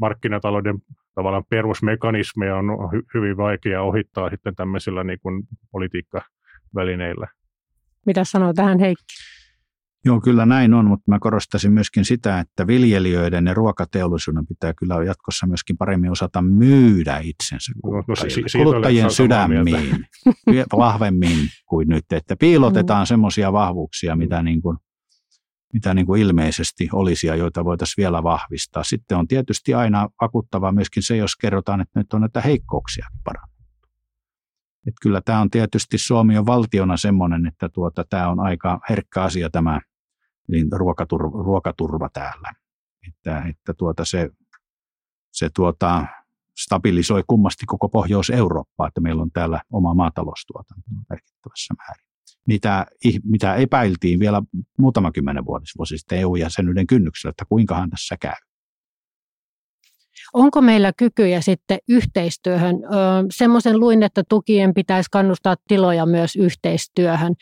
markkinatalouden 0.00 0.78
tavallaan 1.14 1.44
perusmekanismeja 1.50 2.56
on 2.56 2.90
hy, 2.92 3.02
hyvin 3.14 3.36
vaikea 3.36 3.82
ohittaa 3.82 4.30
sitten 4.30 4.54
tämmöisillä 4.54 5.04
niin 5.04 5.18
kuin 5.22 5.42
politiikkavälineillä. 5.70 7.26
Mitä 8.06 8.24
sanoo 8.24 8.52
tähän 8.52 8.78
Heikki? 8.78 9.35
Joo, 10.04 10.20
kyllä 10.20 10.46
näin 10.46 10.74
on, 10.74 10.86
mutta 10.86 11.10
mä 11.10 11.18
korostaisin 11.18 11.72
myöskin 11.72 12.04
sitä, 12.04 12.40
että 12.40 12.66
viljelijöiden 12.66 13.46
ja 13.46 13.54
ruokateollisuuden 13.54 14.46
pitää 14.46 14.74
kyllä 14.74 15.04
jatkossa 15.04 15.46
myöskin 15.46 15.76
paremmin 15.76 16.10
osata 16.10 16.42
myydä 16.42 17.20
itsensä 17.22 17.72
kuluttajille. 17.82 18.36
No, 18.36 18.42
no, 18.42 18.48
si- 18.48 18.58
kuluttajien 18.58 19.10
sydämiin 19.10 20.06
vahvemmin 20.78 21.38
kuin 21.66 21.88
nyt, 21.88 22.04
että 22.12 22.36
piilotetaan 22.36 23.02
mm. 23.02 23.06
semmoisia 23.06 23.52
vahvuuksia, 23.52 24.16
mitä, 24.16 24.42
niin 24.42 24.62
kuin, 24.62 24.78
mitä 25.72 25.94
niin 25.94 26.06
kuin 26.06 26.22
ilmeisesti 26.22 26.88
olisi 26.92 27.26
ja 27.26 27.36
joita 27.36 27.64
voitaisiin 27.64 28.02
vielä 28.02 28.22
vahvistaa. 28.22 28.84
Sitten 28.84 29.18
on 29.18 29.28
tietysti 29.28 29.74
aina 29.74 30.08
vakuuttavaa 30.20 30.72
myöskin 30.72 31.02
se, 31.02 31.16
jos 31.16 31.36
kerrotaan, 31.36 31.80
että 31.80 32.00
nyt 32.00 32.12
on 32.12 32.20
näitä 32.20 32.40
heikkouksia 32.40 33.06
parannettu. 33.24 33.55
Että 34.86 34.98
kyllä 35.02 35.20
tämä 35.24 35.40
on 35.40 35.50
tietysti 35.50 35.98
Suomi 35.98 36.38
on 36.38 36.46
valtiona 36.46 36.96
semmoinen, 36.96 37.46
että 37.46 37.68
tuota, 37.68 38.04
tämä 38.10 38.28
on 38.28 38.40
aika 38.40 38.80
herkkä 38.90 39.22
asia 39.22 39.50
tämä 39.50 39.80
niin 40.48 40.68
ruokaturva, 40.72 41.42
ruokaturva 41.42 42.08
täällä. 42.12 42.52
Että, 43.08 43.42
että 43.48 43.74
tuota 43.74 44.04
se, 44.04 44.30
se 45.32 45.50
tuota, 45.54 46.06
stabilisoi 46.58 47.24
kummasti 47.26 47.66
koko 47.66 47.88
Pohjois-Eurooppaa, 47.88 48.88
että 48.88 49.00
meillä 49.00 49.22
on 49.22 49.30
täällä 49.30 49.60
oma 49.72 49.94
maataloustuotanto 49.94 50.82
merkittävässä 51.10 51.74
määrin. 51.74 52.06
Mitä, 52.46 52.86
mitä 53.24 53.54
epäiltiin 53.54 54.20
vielä 54.20 54.42
muutama 54.78 55.12
kymmenen 55.12 55.44
vuosi 55.44 55.98
sitten 55.98 56.18
EU-jäsenyyden 56.18 56.86
kynnyksellä, 56.86 57.30
että 57.30 57.44
kuinkahan 57.48 57.90
tässä 57.90 58.16
käy. 58.20 58.36
Onko 60.36 60.60
meillä 60.60 60.92
kykyjä 60.98 61.40
sitten 61.40 61.78
yhteistyöhön? 61.88 62.76
Semmoisen 63.30 63.80
luin, 63.80 64.02
että 64.02 64.22
tukien 64.28 64.74
pitäisi 64.74 65.08
kannustaa 65.12 65.54
tiloja 65.68 66.06
myös 66.06 66.36
yhteistyöhön. 66.36 67.34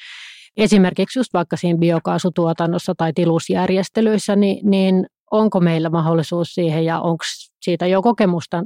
esimerkiksi 0.56 1.18
just 1.18 1.32
vaikka 1.32 1.56
siinä 1.56 1.78
biokaasutuotannossa 1.78 2.94
tai 2.94 3.12
tilusjärjestelyissä, 3.12 4.36
niin, 4.36 4.70
niin 4.70 5.06
onko 5.30 5.60
meillä 5.60 5.90
mahdollisuus 5.90 6.48
siihen 6.54 6.84
ja 6.84 7.00
onko 7.00 7.24
siitä 7.60 7.86
jo 7.86 8.02
kokemusta? 8.02 8.62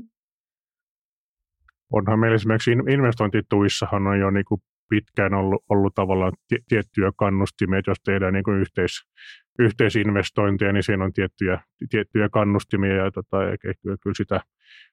Onhan 1.92 2.18
meillä 2.18 2.34
esimerkiksi 2.34 2.70
investointituissahan 2.70 4.06
on 4.06 4.20
jo 4.20 4.30
niin 4.30 4.44
kuin 4.44 4.60
pitkään 4.88 5.34
ollut, 5.34 5.64
ollut 5.68 5.94
tavallaan 5.94 6.32
tiettyjä 6.68 7.12
kannustimia, 7.16 7.78
että 7.78 7.90
jos 7.90 8.00
tehdään 8.04 8.32
niin 8.32 8.44
kuin 8.44 8.60
yhteis, 8.60 8.92
yhteisinvestointeja, 9.58 10.72
niin 10.72 10.82
siinä 10.82 11.04
on 11.04 11.12
tiettyjä, 11.12 11.60
tiettyjä 11.90 12.28
kannustimia 12.28 12.94
ja, 12.94 13.10
tota, 13.10 13.42
ja 13.42 13.56
kyllä 13.82 14.14
sitä, 14.16 14.40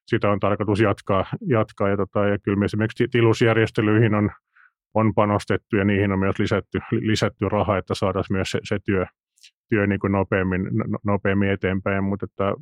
sitä 0.07 0.31
on 0.31 0.39
tarkoitus 0.39 0.79
jatkaa, 0.79 1.25
jatkaa 1.47 1.89
ja, 1.89 1.97
tota, 1.97 2.25
ja 2.25 2.37
kyllä 2.39 2.57
me 2.57 2.65
esimerkiksi 2.65 3.07
tilusjärjestelyihin 3.07 4.15
on, 4.15 4.31
on 4.93 5.13
panostettu 5.13 5.75
ja 5.75 5.85
niihin 5.85 6.11
on 6.11 6.19
myös 6.19 6.39
lisätty, 6.39 6.79
lisätty 6.91 7.49
rahaa, 7.49 7.77
että 7.77 7.95
saataisiin 7.95 8.37
myös 8.37 8.51
se, 8.51 8.59
se 8.63 8.77
työ, 8.85 9.05
työ 9.69 9.87
niin 9.87 9.99
kuin 9.99 10.11
nopeammin, 10.11 10.61
no, 10.73 10.99
nopeammin 11.05 11.49
eteenpäin, 11.49 12.03
mutta 12.03 12.25
että 12.25 12.53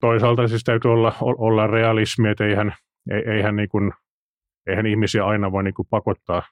toisaalta 0.00 0.48
siis 0.48 0.64
täytyy 0.64 0.92
olla, 0.92 1.12
olla 1.20 1.66
realismi, 1.66 2.28
että 2.28 2.46
eihän, 2.46 2.74
eihän, 3.26 3.56
niin 3.56 3.68
kuin, 3.68 3.92
eihän 4.66 4.86
ihmisiä 4.86 5.26
aina 5.26 5.52
voi 5.52 5.64
niin 5.64 5.74
kuin 5.74 5.88
pakottaa, 5.90 6.42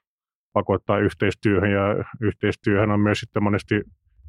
pakottaa 0.52 0.98
yhteistyöhön 0.98 1.70
ja 1.70 2.04
yhteistyöhön 2.20 2.90
on 2.90 3.00
myös 3.00 3.20
sitten 3.20 3.42
monesti 3.42 3.82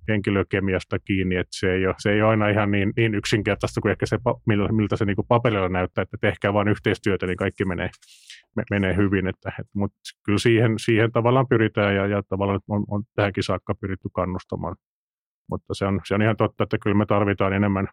henkilökemiasta 0.07 0.99
kiinni, 0.99 1.35
että 1.35 1.57
se 1.59 1.73
ei 1.73 1.87
ole, 1.87 1.95
se 1.97 2.11
ei 2.11 2.21
ole 2.21 2.29
aina 2.29 2.49
ihan 2.49 2.71
niin, 2.71 2.93
niin 2.97 3.15
yksinkertaista 3.15 3.81
kuin 3.81 3.91
ehkä 3.91 4.05
se, 4.05 4.17
miltä 4.71 4.95
se 4.95 5.05
niin 5.05 5.15
kuin 5.15 5.27
paperilla 5.27 5.69
näyttää, 5.69 6.01
että 6.01 6.17
tehkää 6.21 6.53
vain 6.53 6.67
yhteistyötä, 6.67 7.27
niin 7.27 7.37
kaikki 7.37 7.65
menee, 7.65 7.89
menee 8.69 8.95
hyvin, 8.95 9.27
että, 9.27 9.49
että, 9.49 9.71
mutta 9.75 9.97
kyllä 10.25 10.37
siihen, 10.37 10.73
siihen 10.79 11.11
tavallaan 11.11 11.47
pyritään 11.47 11.95
ja, 11.95 12.07
ja 12.07 12.23
tavallaan 12.29 12.59
on, 12.69 12.85
on 12.87 13.03
tähänkin 13.15 13.43
saakka 13.43 13.75
pyritty 13.75 14.09
kannustamaan. 14.13 14.75
Mutta 15.49 15.73
se 15.73 15.85
on, 15.85 16.01
se 16.05 16.15
on 16.15 16.21
ihan 16.21 16.37
totta, 16.37 16.63
että 16.63 16.77
kyllä 16.83 16.97
me 16.97 17.05
tarvitaan 17.05 17.53
enemmän, 17.53 17.87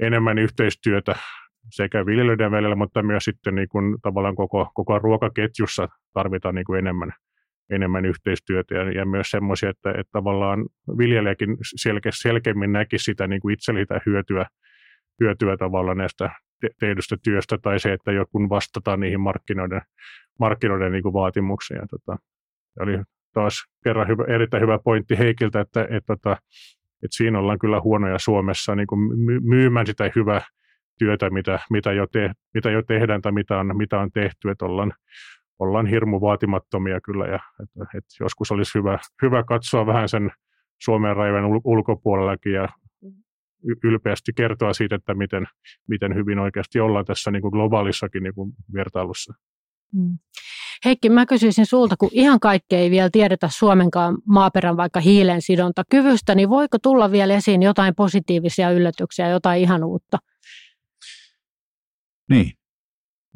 enemmän 0.00 0.38
yhteistyötä 0.38 1.14
sekä 1.70 2.06
viljelijöiden 2.06 2.50
välillä, 2.50 2.76
mutta 2.76 3.02
myös 3.02 3.24
sitten 3.24 3.54
niin 3.54 3.68
kuin 3.68 3.96
tavallaan 4.02 4.34
koko, 4.34 4.70
koko 4.74 4.98
ruokaketjussa 4.98 5.88
tarvitaan 6.12 6.54
niin 6.54 6.64
kuin 6.64 6.78
enemmän, 6.78 7.12
enemmän 7.70 8.04
yhteistyötä 8.04 8.74
ja, 8.74 8.92
ja 8.92 9.06
myös 9.06 9.30
semmoisia, 9.30 9.70
että, 9.70 9.90
että 9.90 10.12
tavallaan 10.12 10.66
viljelijäkin 10.98 11.56
selke, 11.76 12.10
selkeämmin 12.12 12.72
näki 12.72 12.98
sitä 12.98 13.26
niin 13.26 13.40
kuin 13.40 13.52
itse 13.52 13.72
sitä 13.72 14.00
hyötyä, 14.06 14.46
hyötyä 15.20 15.56
tavallaan 15.56 15.98
näistä 15.98 16.30
tehdystä 16.80 17.16
työstä 17.24 17.58
tai 17.62 17.80
se, 17.80 17.92
että 17.92 18.12
joku 18.12 18.48
vastataan 18.48 19.00
niihin 19.00 19.20
markkinoiden, 19.20 19.82
markkinoiden 20.38 20.92
niin 20.92 21.02
kuin 21.02 21.12
vaatimuksiin. 21.12 21.78
Ja 21.80 21.86
tota, 21.86 22.16
oli 22.80 22.98
taas 23.32 23.54
kerran 23.84 24.08
hyvä, 24.08 24.24
erittäin 24.28 24.62
hyvä 24.62 24.78
pointti 24.78 25.18
Heikiltä, 25.18 25.60
että, 25.60 25.82
että, 25.82 25.96
että, 25.96 26.06
tota, 26.06 26.32
että 27.02 27.16
siinä 27.16 27.38
ollaan 27.38 27.58
kyllä 27.58 27.80
huonoja 27.80 28.18
Suomessa 28.18 28.74
niin 28.74 28.86
kuin 28.86 29.00
myymään 29.42 29.86
sitä 29.86 30.10
hyvää 30.16 30.40
työtä, 30.98 31.30
mitä, 31.30 31.58
mitä, 31.70 31.92
jo 31.92 32.06
te, 32.06 32.30
mitä 32.54 32.70
jo 32.70 32.82
tehdään 32.82 33.22
tai 33.22 33.32
mitä 33.32 33.58
on, 33.58 33.76
mitä 33.76 34.00
on 34.00 34.10
tehty, 34.12 34.50
että 34.50 34.64
ollaan, 34.64 34.92
ollaan 35.58 35.86
hirmu 35.86 36.20
vaatimattomia 36.20 37.00
kyllä 37.00 37.26
ja 37.26 37.38
että, 37.62 37.98
että 37.98 38.14
joskus 38.20 38.52
olisi 38.52 38.78
hyvä, 38.78 38.98
hyvä 39.22 39.42
katsoa 39.42 39.86
vähän 39.86 40.08
sen 40.08 40.30
Suomen 40.82 41.16
rajojen 41.16 41.44
ulkopuolellakin 41.64 42.52
ja 42.52 42.68
ylpeästi 43.84 44.32
kertoa 44.36 44.72
siitä, 44.72 44.96
että 44.96 45.14
miten, 45.14 45.46
miten 45.88 46.14
hyvin 46.14 46.38
oikeasti 46.38 46.80
ollaan 46.80 47.04
tässä 47.04 47.30
niin 47.30 47.42
kuin 47.42 47.52
globaalissakin 47.52 48.22
niin 48.22 48.34
kuin 48.34 48.52
vertailussa. 48.74 49.34
Mm. 49.92 50.18
Heikki, 50.84 51.10
mä 51.10 51.26
kysyisin 51.26 51.66
sulta, 51.66 51.96
kun 51.96 52.08
ihan 52.12 52.40
kaikkea 52.40 52.78
ei 52.78 52.90
vielä 52.90 53.08
tiedetä 53.12 53.48
Suomenkaan 53.50 54.18
maaperän 54.26 54.76
vaikka 54.76 55.00
hiilen 55.00 55.42
sidontakyvystä, 55.42 56.34
niin 56.34 56.50
voiko 56.50 56.78
tulla 56.78 57.10
vielä 57.10 57.34
esiin 57.34 57.62
jotain 57.62 57.94
positiivisia 57.94 58.70
yllätyksiä, 58.70 59.28
jotain 59.28 59.62
ihan 59.62 59.84
uutta? 59.84 60.18
Niin, 62.30 62.52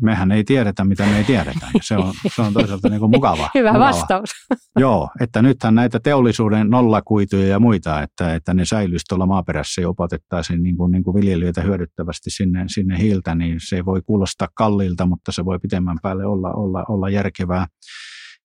mehän 0.00 0.32
ei 0.32 0.44
tiedetä, 0.44 0.84
mitä 0.84 1.06
me 1.06 1.18
ei 1.18 1.24
tiedetä. 1.24 1.66
Ja 1.74 1.80
se 1.82 1.96
on, 1.96 2.14
se 2.34 2.42
on 2.42 2.52
toisaalta 2.52 2.88
niin 2.90 3.00
kuin 3.00 3.10
mukava. 3.10 3.50
Hyvä 3.54 3.72
mukava. 3.72 3.84
vastaus. 3.84 4.30
Joo, 4.78 5.10
että 5.20 5.42
nythän 5.42 5.74
näitä 5.74 6.00
teollisuuden 6.00 6.70
nollakuituja 6.70 7.46
ja 7.46 7.58
muita, 7.58 8.02
että, 8.02 8.34
että 8.34 8.54
ne 8.54 8.64
säilyisi 8.64 9.04
tuolla 9.08 9.26
maaperässä 9.26 9.80
ja 9.80 9.88
opatettaisiin 9.88 10.62
niin 10.62 10.76
kuin, 10.76 10.92
niin 10.92 11.04
kuin 11.04 11.14
viljelijöitä 11.14 11.62
hyödyttävästi 11.62 12.30
sinne, 12.30 12.64
sinne 12.66 12.98
hiiltä, 12.98 13.34
niin 13.34 13.58
se 13.62 13.84
voi 13.84 14.02
kuulostaa 14.02 14.48
kalliilta, 14.54 15.06
mutta 15.06 15.32
se 15.32 15.44
voi 15.44 15.58
pitemmän 15.58 15.98
päälle 16.02 16.26
olla, 16.26 16.52
olla, 16.52 16.84
olla 16.88 17.08
järkevää. 17.08 17.66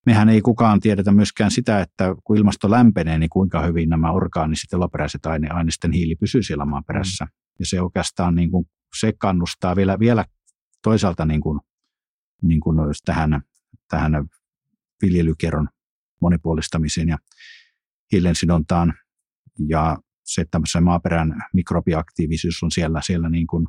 Mehän 0.05 0.29
ei 0.29 0.41
kukaan 0.41 0.79
tiedetä 0.79 1.11
myöskään 1.11 1.51
sitä, 1.51 1.81
että 1.81 2.15
kun 2.23 2.37
ilmasto 2.37 2.71
lämpenee, 2.71 3.17
niin 3.17 3.29
kuinka 3.29 3.61
hyvin 3.61 3.89
nämä 3.89 4.11
orgaaniset 4.11 4.71
ja 4.71 4.79
loperäiset 4.79 5.25
aine, 5.25 5.47
aineisten 5.49 5.91
hiili 5.91 6.15
pysyy 6.15 6.43
siellä 6.43 6.65
maaperässä. 6.65 7.25
Mm. 7.25 7.29
Ja 7.59 7.65
se 7.65 7.81
oikeastaan 7.81 8.35
niin 8.35 8.51
kuin, 8.51 8.65
se 8.99 9.13
kannustaa 9.19 9.75
vielä, 9.75 9.99
vielä 9.99 10.25
toisaalta 10.83 11.25
niin 11.25 11.41
kuin, 11.41 11.59
niin 12.41 12.59
kuin 12.59 12.77
tähän, 13.05 13.41
tähän 13.89 14.13
viljelykerron 15.01 15.69
monipuolistamiseen 16.21 17.07
ja 17.07 17.17
hiilensidontaan 18.11 18.93
ja 19.67 19.97
se, 20.23 20.41
että 20.41 20.59
se 20.71 20.79
maaperän 20.79 21.35
mikrobiaktiivisuus 21.53 22.63
on 22.63 22.71
siellä, 22.71 23.01
siellä 23.01 23.29
niin 23.29 23.47
kuin 23.47 23.67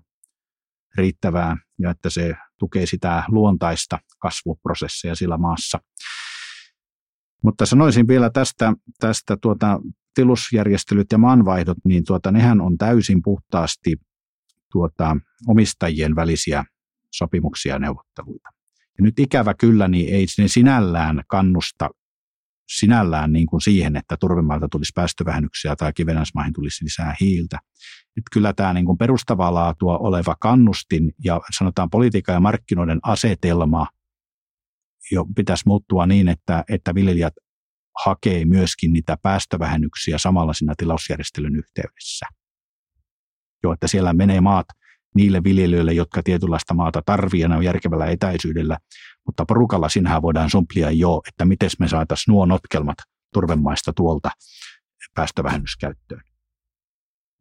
riittävää 0.97 1.57
ja 1.79 1.91
että 1.91 2.11
se 2.11 2.35
tukee 2.59 2.87
sitä 2.87 3.25
luontaista 3.29 3.99
kasvuprosessia 4.19 5.15
sillä 5.15 5.39
maassa. 5.39 5.79
Mutta 7.45 7.67
sanoisin 7.67 8.09
vielä 8.09 8.31
tästä, 8.31 8.73
tästä 9.01 9.37
tuota, 9.43 9.81
tilusjärjestelyt 10.15 11.07
ja 11.13 11.19
maanvaihdot, 11.19 11.79
niin 11.85 12.05
tuota, 12.05 12.33
nehän 12.33 12.61
on 12.61 12.79
täysin 12.79 13.23
puhtaasti 13.23 13.97
tuota, 14.73 15.17
omistajien 15.49 16.17
välisiä 16.17 16.65
sopimuksia 17.17 17.75
ja 17.75 17.79
neuvotteluita. 17.79 18.49
Ja 18.99 19.05
nyt 19.05 19.19
ikävä 19.19 19.55
kyllä, 19.55 19.89
niin 19.89 20.15
ei 20.15 20.27
ne 20.39 20.49
sinällään 20.49 21.23
kannusta 21.29 21.91
sinällään 22.69 23.33
niin 23.33 23.47
kuin 23.47 23.61
siihen, 23.61 23.97
että 23.97 24.17
turvemaalta 24.21 24.69
tulisi 24.71 24.93
päästövähennyksiä 24.95 25.77
tai 25.77 25.93
kivenäismaihin 25.93 26.53
tulisi 26.53 26.85
lisää 26.85 27.15
hiiltä. 27.21 27.59
Nyt 28.17 28.25
kyllä 28.33 28.53
tämä 28.53 28.73
niin 28.73 28.87
kuin 28.87 28.99
perustavaa 28.99 29.55
laatua 29.55 29.99
oleva 29.99 30.37
kannustin 30.41 31.13
ja 31.25 31.41
sanotaan 31.57 31.91
politiikan 31.91 32.33
ja 32.33 32.41
markkinoiden 32.41 32.99
asetelma 33.03 33.87
jo 35.11 35.25
pitäisi 35.37 35.63
muuttua 35.67 36.07
niin, 36.07 36.29
että, 36.29 36.65
että 36.69 36.95
viljelijät 36.95 37.35
hakee 38.05 38.45
myöskin 38.45 38.93
niitä 38.93 39.17
päästövähennyksiä 39.23 40.19
samalla 40.19 40.53
siinä 40.53 40.75
tilausjärjestelyn 40.79 41.57
yhteydessä. 41.57 42.27
Jo, 43.63 43.73
että 43.73 43.87
siellä 43.87 44.13
menee 44.13 44.41
maat 44.41 44.67
niille 45.15 45.45
viljelijöille, 45.45 45.93
jotka 45.93 46.23
tietynlaista 46.23 46.75
maata 46.75 47.03
tarvii 47.07 47.41
ja 47.41 47.49
ne 47.49 47.57
on 47.57 47.65
järkevällä 47.65 48.07
etäisyydellä. 48.07 48.79
Mutta 49.27 49.45
porukalla 49.47 49.89
sinähän 49.89 50.23
voidaan 50.23 50.51
sumplia 50.51 50.91
jo, 50.91 51.21
että 51.29 51.45
miten 51.45 51.71
me 51.79 51.89
saataisiin 51.89 52.33
nuo 52.33 52.47
notkelmat 52.47 52.99
turvemaista 53.33 53.93
tuolta 53.93 54.31
päästövähennyskäyttöön. 55.15 56.23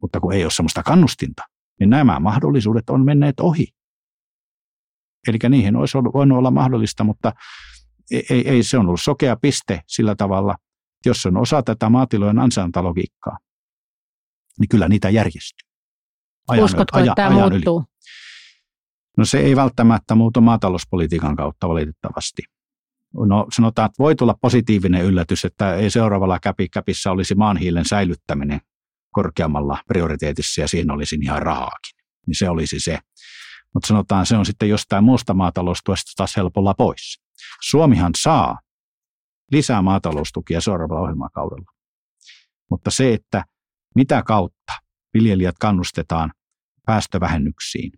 Mutta 0.02 0.20
kun 0.20 0.32
ei 0.32 0.44
ole 0.44 0.50
sellaista 0.50 0.82
kannustinta, 0.82 1.42
niin 1.80 1.90
nämä 1.90 2.20
mahdollisuudet 2.20 2.90
on 2.90 3.04
menneet 3.04 3.40
ohi. 3.40 3.66
Eli 5.28 5.38
niihin 5.48 5.76
olisi 5.76 5.98
voinut 5.98 6.38
olla 6.38 6.50
mahdollista, 6.50 7.04
mutta 7.04 7.32
ei, 8.10 8.48
ei, 8.48 8.62
se 8.62 8.78
on 8.78 8.86
ollut 8.86 9.00
sokea 9.00 9.36
piste 9.36 9.80
sillä 9.86 10.14
tavalla, 10.14 10.56
jos 11.06 11.26
on 11.26 11.36
osa 11.36 11.62
tätä 11.62 11.88
maatilojen 11.88 12.38
ansaintalogiikkaa, 12.38 13.38
niin 14.60 14.68
kyllä 14.68 14.88
niitä 14.88 15.10
järjestyy 15.10 15.63
ajan, 16.48 16.64
Uskotko, 16.64 16.98
ajan, 16.98 17.08
että 17.08 17.14
tämä 17.22 17.36
ajan 17.36 17.52
muuttuu? 17.52 17.78
Yli. 17.78 17.94
No 19.16 19.24
se 19.24 19.38
ei 19.38 19.56
välttämättä 19.56 20.14
muutu 20.14 20.40
maatalouspolitiikan 20.40 21.36
kautta 21.36 21.68
valitettavasti. 21.68 22.42
No 23.26 23.46
sanotaan, 23.52 23.86
että 23.86 24.02
voi 24.02 24.16
tulla 24.16 24.34
positiivinen 24.42 25.04
yllätys, 25.04 25.44
että 25.44 25.74
ei 25.74 25.90
seuraavalla 25.90 26.38
käpi, 26.40 26.68
käpissä 26.68 27.10
olisi 27.10 27.34
maanhiilen 27.34 27.84
säilyttäminen 27.84 28.60
korkeammalla 29.12 29.78
prioriteetissa 29.88 30.60
ja 30.60 30.68
siinä 30.68 30.94
olisi 30.94 31.18
ihan 31.22 31.42
rahaakin. 31.42 32.04
Niin 32.26 32.34
se 32.38 32.48
olisi 32.48 32.80
se. 32.80 32.98
Mutta 33.74 33.86
sanotaan, 33.86 34.26
se 34.26 34.36
on 34.36 34.46
sitten 34.46 34.68
jostain 34.68 35.04
muusta 35.04 35.34
maataloustuesta 35.34 36.12
taas 36.16 36.36
helpolla 36.36 36.74
pois. 36.74 37.20
Suomihan 37.62 38.12
saa 38.18 38.58
lisää 39.52 39.82
maataloustukia 39.82 40.60
seuraavalla 40.60 41.02
ohjelmakaudella. 41.02 41.70
Mutta 42.70 42.90
se, 42.90 43.12
että 43.12 43.44
mitä 43.94 44.22
kautta 44.22 44.72
viljelijät 45.14 45.54
kannustetaan 45.60 46.32
päästövähennyksiin, 46.86 47.92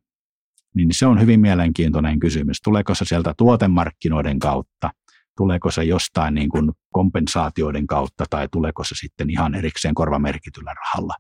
niin 0.75 0.89
se 0.95 1.07
on 1.07 1.21
hyvin 1.21 1.41
mielenkiintoinen 1.41 2.19
kysymys. 2.19 2.61
Tuleeko 2.65 2.95
se 2.95 3.05
sieltä 3.05 3.35
tuotemarkkinoiden 3.39 4.39
kautta, 4.39 4.91
tuleeko 5.37 5.71
se 5.71 5.85
jostain 5.85 6.35
niin 6.35 6.49
kuin 6.49 6.73
kompensaatioiden 6.93 7.87
kautta 7.87 8.25
tai 8.31 8.49
tuleeko 8.53 8.85
se 8.85 8.95
sitten 9.01 9.31
ihan 9.31 9.55
erikseen 9.55 9.95
korvamerkityllä 9.95 10.75
rahalla. 10.75 11.15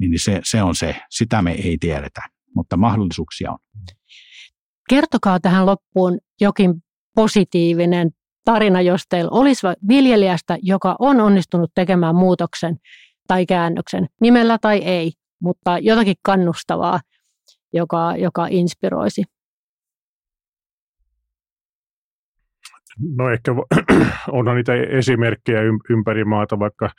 Niin 0.00 0.12
se, 0.16 0.40
se 0.44 0.62
on 0.62 0.74
se, 0.74 0.96
sitä 1.10 1.42
me 1.42 1.52
ei 1.52 1.76
tiedetä, 1.80 2.20
mutta 2.56 2.76
mahdollisuuksia 2.76 3.52
on. 3.52 3.58
Kertokaa 4.88 5.40
tähän 5.40 5.66
loppuun 5.66 6.18
jokin 6.40 6.74
positiivinen 7.14 8.10
tarina, 8.44 8.80
jos 8.80 9.02
teillä 9.08 9.30
olisi 9.32 9.66
viljelijästä, 9.88 10.58
joka 10.62 10.96
on 10.98 11.20
onnistunut 11.20 11.70
tekemään 11.74 12.14
muutoksen 12.14 12.76
tai 13.28 13.46
käännöksen, 13.46 14.06
nimellä 14.20 14.58
tai 14.60 14.78
ei, 14.78 15.12
mutta 15.40 15.78
jotakin 15.78 16.14
kannustavaa, 16.22 17.00
joka, 17.72 18.16
joka 18.16 18.46
inspiroisi. 18.50 19.22
No 23.16 23.30
ehkä 23.30 23.54
onhan 24.32 24.56
niitä 24.56 24.74
esimerkkejä 24.74 25.60
ympäri 25.90 26.24
maata, 26.24 26.58
vaikka, 26.58 26.90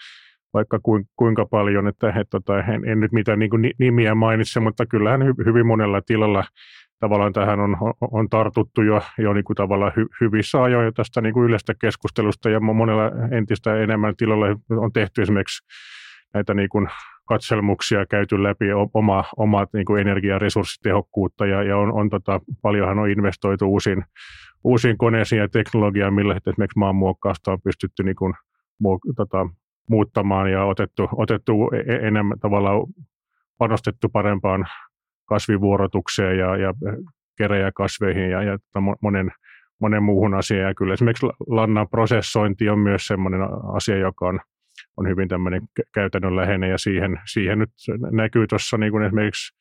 vaikka 0.53 0.79
kuinka 1.15 1.45
paljon, 1.45 1.87
että, 1.87 2.07
että 2.09 2.25
tota, 2.31 2.59
en, 2.59 2.89
en 2.89 2.99
nyt 2.99 3.11
mitään 3.11 3.39
niin 3.39 3.73
nimiä 3.79 4.15
mainitse, 4.15 4.59
mutta 4.59 4.85
kyllähän 4.85 5.21
hyvin 5.45 5.67
monella 5.67 6.01
tilalla 6.01 6.43
tavallaan 6.99 7.33
tähän 7.33 7.59
on, 7.59 7.77
on 8.11 8.29
tartuttu 8.29 8.81
jo, 8.81 9.01
jo 9.17 9.33
niin 9.33 9.43
kuin 9.43 9.55
tavallaan 9.55 9.91
hy, 9.95 10.05
hyvissä 10.21 10.63
ajoin 10.63 10.93
tästä 10.93 11.21
niin 11.21 11.33
kuin 11.33 11.45
yleistä 11.45 11.73
keskustelusta 11.81 12.49
ja 12.49 12.59
monella 12.59 13.11
entistä 13.31 13.75
enemmän 13.75 14.15
tilalla 14.15 14.45
on 14.69 14.93
tehty 14.93 15.21
esimerkiksi 15.21 15.67
näitä 16.33 16.53
niin 16.53 16.69
katselmuksia 17.27 18.05
käyty 18.05 18.43
läpi 18.43 18.65
oma, 18.93 19.23
omat 19.37 19.69
niin 19.73 19.85
kuin 19.85 20.01
energiaresurssitehokkuutta 20.01 21.45
ja, 21.45 21.63
ja 21.63 21.77
on, 21.77 21.93
on 21.93 22.09
tota, 22.09 22.41
paljonhan 22.61 22.99
on 22.99 23.09
investoitu 23.09 23.65
uusiin, 23.65 24.03
uusiin 24.63 24.97
koneisiin 24.97 25.39
ja 25.39 25.49
teknologiaan, 25.49 26.13
millä 26.13 26.35
esimerkiksi 26.47 26.79
maanmuokkausta 26.79 27.51
on 27.51 27.61
pystytty 27.63 28.03
niin 28.03 28.15
kuin, 28.15 28.33
muok, 28.79 29.01
tota, 29.15 29.49
muuttamaan 29.89 30.51
ja 30.51 30.65
otettu, 30.65 31.09
otettu 31.11 31.69
e-, 31.73 31.93
e-, 31.93 32.07
enemmän 32.07 32.39
tavallaan 32.39 32.81
panostettu 33.57 34.09
parempaan 34.09 34.67
kasvivuorotukseen 35.25 36.37
ja, 36.37 36.57
ja 36.57 36.73
keräjäkasveihin 37.37 38.29
ja, 38.29 38.43
ja 38.43 38.57
tota 38.57 38.95
monen, 39.01 39.31
monen 39.79 40.03
muuhun 40.03 40.33
asiaan. 40.33 40.67
Ja 40.67 40.75
kyllä 40.75 40.93
esimerkiksi 40.93 41.25
lannan 41.47 41.89
prosessointi 41.89 42.69
on 42.69 42.79
myös 42.79 43.05
sellainen 43.05 43.41
asia, 43.73 43.97
joka 43.97 44.27
on, 44.27 44.39
on 44.97 45.07
hyvin 45.07 45.27
tämmöinen 45.27 45.61
käytännönläheinen 45.93 46.69
ja 46.69 46.77
siihen, 46.77 47.19
siihen 47.25 47.59
nyt 47.59 47.69
näkyy 48.11 48.47
tuossa 48.47 48.77
niin 48.77 48.91
kuin 48.91 49.03
esimerkiksi 49.03 49.57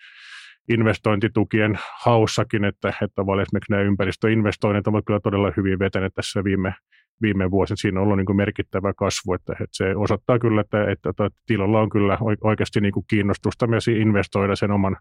investointitukien 0.69 1.79
haussakin, 2.05 2.65
että, 2.65 2.89
että 2.89 3.23
esimerkiksi 3.43 3.71
nämä 3.71 3.83
ympäristöinvestoinnit 3.83 4.87
ovat 4.87 5.05
kyllä 5.07 5.21
todella 5.21 5.53
hyvin 5.57 5.79
vetäneet 5.79 6.15
tässä 6.15 6.45
viime, 6.45 6.75
viime 7.23 7.51
vuosina. 7.51 7.77
Siinä 7.77 8.01
on 8.01 8.05
ollut 8.05 8.17
niin 8.17 8.27
kuin 8.27 8.37
merkittävä 8.37 8.95
kasvu, 8.95 9.35
että, 9.35 9.53
että 9.53 9.67
se 9.71 9.97
osoittaa 9.97 10.39
kyllä, 10.39 10.61
että, 10.61 10.91
että, 10.91 11.11
että 11.11 11.29
tilalla 11.47 11.81
on 11.81 11.91
kyllä 11.91 12.19
oikeasti 12.45 12.81
niin 12.81 12.93
kuin 12.93 13.05
kiinnostusta 13.09 13.67
myös 13.67 13.89
investoida 13.89 14.57
sen 14.57 14.71
oman, 14.71 14.97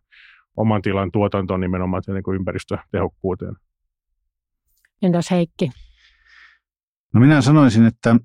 oman 0.57 0.81
tilan 0.81 1.11
tuotantoon 1.11 1.61
nimenomaan 1.61 2.03
niin 2.07 2.23
kuin 2.23 2.35
ympäristötehokkuuteen. 2.35 3.55
Entäs 5.01 5.31
Heikki? 5.31 5.69
No 7.13 7.19
minä 7.19 7.41
sanoisin, 7.41 7.85
että 7.85 8.15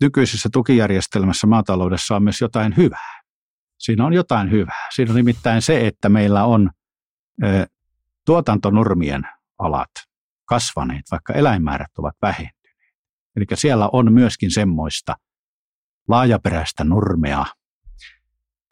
nykyisessä 0.00 0.48
tukijärjestelmässä 0.52 1.46
maataloudessa 1.46 2.16
on 2.16 2.22
myös 2.22 2.40
jotain 2.40 2.76
hyvää. 2.76 3.22
Siinä 3.78 4.06
on 4.06 4.12
jotain 4.12 4.50
hyvää. 4.50 4.88
Siinä 4.94 5.10
on 5.12 5.16
nimittäin 5.16 5.62
se, 5.62 5.86
että 5.86 6.08
meillä 6.08 6.44
on 6.44 6.70
ö, 7.44 7.66
tuotantonurmien 8.26 9.22
alat 9.58 9.90
kasvaneet, 10.44 11.04
vaikka 11.10 11.32
eläinmäärät 11.32 11.98
ovat 11.98 12.14
vähentyneet. 12.22 12.58
Eli 13.36 13.44
siellä 13.54 13.88
on 13.92 14.12
myöskin 14.12 14.50
semmoista 14.50 15.16
laajaperäistä 16.08 16.84
nurmea, 16.84 17.46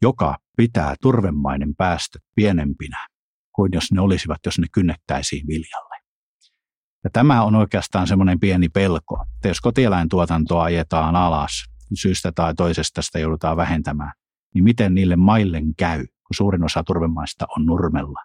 joka 0.02 0.36
pitää 0.56 0.94
turvemainen 1.02 1.74
päästöt 1.76 2.22
pienempinä 2.34 3.06
kuin 3.52 3.72
jos 3.74 3.92
ne 3.92 4.00
olisivat, 4.00 4.38
jos 4.46 4.58
ne 4.58 4.66
kynnettäisiin 4.72 5.46
viljalle. 5.46 5.85
Ja 7.06 7.10
tämä 7.12 7.42
on 7.42 7.54
oikeastaan 7.54 8.06
semmoinen 8.06 8.40
pieni 8.40 8.68
pelko, 8.68 9.24
että 9.36 9.48
jos 9.48 9.60
kotieläintuotantoa 9.60 10.62
ajetaan 10.62 11.16
alas, 11.16 11.64
syystä 11.94 12.32
tai 12.32 12.54
toisesta 12.54 13.02
sitä 13.02 13.18
joudutaan 13.18 13.56
vähentämään, 13.56 14.12
niin 14.54 14.64
miten 14.64 14.94
niille 14.94 15.16
maille 15.16 15.62
käy, 15.76 15.98
kun 15.98 16.34
suurin 16.36 16.64
osa 16.64 16.82
turvemaista 16.84 17.46
on 17.56 17.66
nurmella. 17.66 18.22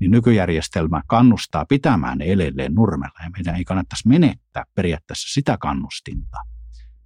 Niin 0.00 0.10
nykyjärjestelmä 0.10 1.02
kannustaa 1.06 1.64
pitämään 1.68 2.18
ne 2.18 2.24
edelleen 2.24 2.74
nurmella 2.74 3.18
ja 3.24 3.30
meidän 3.30 3.56
ei 3.56 3.64
kannattaisi 3.64 4.08
menettää 4.08 4.64
periaatteessa 4.74 5.34
sitä 5.34 5.56
kannustinta 5.60 6.36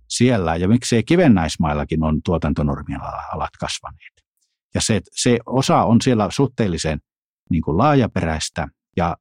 siellä 0.08 0.56
ja 0.56 0.68
miksei 0.68 1.02
kivennäismaillakin 1.02 2.02
on 2.02 2.22
tuotantonormien 2.22 3.00
alat 3.32 3.56
kasvaneet. 3.60 4.12
Ja 4.74 4.80
se, 4.80 5.00
se 5.12 5.38
osa 5.46 5.82
on 5.82 6.00
siellä 6.02 6.28
suhteellisen 6.30 6.98
niin 7.50 7.62
kuin 7.62 7.78
laajaperäistä 7.78 8.68
ja 8.96 9.16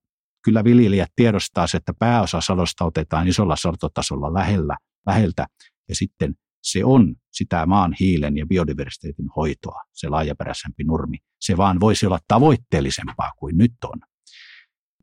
kyllä 0.45 0.63
viljelijät 0.63 1.11
tiedostaa 1.15 1.67
se, 1.67 1.77
että 1.77 1.93
pääosa 1.99 2.41
sadosta 2.41 2.85
otetaan 2.85 3.27
isolla 3.27 3.55
sortotasolla 3.55 4.33
lähellä, 4.33 4.77
läheltä 5.07 5.45
ja 5.89 5.95
sitten 5.95 6.35
se 6.63 6.85
on 6.85 7.15
sitä 7.31 7.65
maan 7.65 7.95
hiilen 7.99 8.37
ja 8.37 8.45
biodiversiteetin 8.45 9.27
hoitoa, 9.35 9.81
se 9.93 10.09
laajaperäisempi 10.09 10.83
nurmi. 10.83 11.17
Se 11.41 11.57
vaan 11.57 11.79
voisi 11.79 12.05
olla 12.05 12.19
tavoitteellisempaa 12.27 13.31
kuin 13.37 13.57
nyt 13.57 13.73
on. 13.83 13.99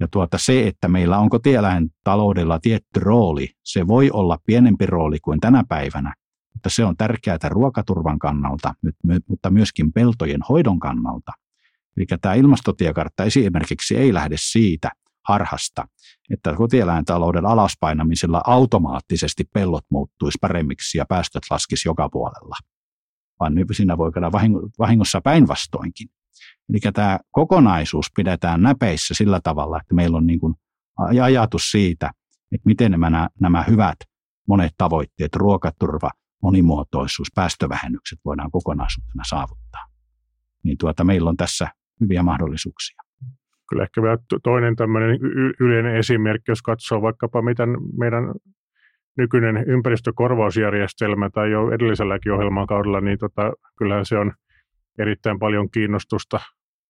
Ja 0.01 0.09
tuota, 0.09 0.39
se, 0.39 0.67
että 0.67 0.89
meillä 0.89 1.19
on 1.19 1.31
kotieläintaloudella 1.31 2.59
tietty 2.59 3.01
rooli, 3.01 3.49
se 3.63 3.87
voi 3.87 4.11
olla 4.11 4.39
pienempi 4.47 4.87
rooli 4.87 5.19
kuin 5.21 5.41
tänä 5.41 5.65
päivänä, 5.69 6.15
mutta 6.55 6.71
se 6.71 6.85
on 6.85 6.97
tärkeää 6.97 7.39
ruokaturvan 7.49 8.19
kannalta, 8.19 8.75
mutta 9.29 9.51
myöskin 9.51 9.93
peltojen 9.93 10.41
hoidon 10.49 10.81
kannalta. 10.81 11.33
Eli 11.97 12.07
tämä 12.21 12.35
ilmastotiekartta 12.35 13.25
esimerkiksi 13.25 13.97
ei 13.97 14.15
lähde 14.15 14.37
siitä 14.39 14.91
harhasta, 15.29 15.85
että 16.31 16.55
kotieläintalouden 16.55 17.47
alaspainamisella 17.47 18.43
automaattisesti 18.47 19.45
pellot 19.55 19.85
muuttuisi 19.91 20.39
paremmiksi 20.41 20.99
ja 20.99 21.05
päästöt 21.09 21.43
laskisi 21.51 21.89
joka 21.89 22.09
puolella, 22.09 22.57
vaan 23.41 23.53
siinä 23.73 23.99
voi 23.99 24.13
käydä 24.13 24.33
vahingossa 24.79 25.21
päinvastoinkin. 25.21 26.09
Eli 26.69 26.93
tämä 26.93 27.19
kokonaisuus 27.31 28.07
pidetään 28.17 28.63
näpeissä 28.63 29.15
sillä 29.15 29.41
tavalla, 29.43 29.81
että 29.81 29.95
meillä 29.95 30.17
on 30.17 30.27
niin 30.27 30.41
kuin 30.41 30.55
ajatus 31.23 31.71
siitä, 31.71 32.11
että 32.53 32.67
miten 32.67 32.91
nämä, 32.91 33.29
nämä 33.41 33.63
hyvät 33.63 33.97
monet 34.49 34.73
tavoitteet, 34.79 35.37
ruokaturva, 35.37 36.11
monimuotoisuus, 36.43 37.29
päästövähennykset 37.35 38.19
voidaan 38.25 38.51
kokonaisuutena 38.51 39.25
saavuttaa. 39.29 39.87
Niin 40.65 40.79
tuota, 40.79 41.05
meillä 41.05 41.31
on 41.31 41.37
tässä 41.37 41.69
hyviä 42.01 42.23
mahdollisuuksia. 42.23 42.97
Kyllä 43.69 43.83
ehkä 43.83 44.03
vielä 44.03 44.19
toinen 44.43 44.77
tämmöinen 44.77 45.19
yleinen 45.61 45.97
esimerkki, 45.97 46.51
jos 46.51 46.63
katsoo 46.63 47.03
vaikkapa 47.03 47.43
miten 47.43 47.77
meidän 47.99 48.25
nykyinen 49.19 49.65
ympäristökorvausjärjestelmä 49.67 51.31
tai 51.31 51.51
jo 51.51 51.71
edelliselläkin 51.71 52.33
ohjelmakaudella, 52.33 53.01
niin 53.01 53.19
tota, 53.19 53.53
kyllähän 53.79 54.07
se 54.07 54.19
on 54.19 54.33
erittäin 54.99 55.39
paljon 55.39 55.71
kiinnostusta 55.71 56.41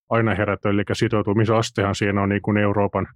aina 0.08 0.34
herätä, 0.34 0.68
eli 0.68 0.82
sitoutumisastehan 0.92 1.94
siinä 1.94 2.22
on 2.22 2.28
niin 2.28 2.42
kuin 2.42 2.56
Euroopan, 2.56 3.06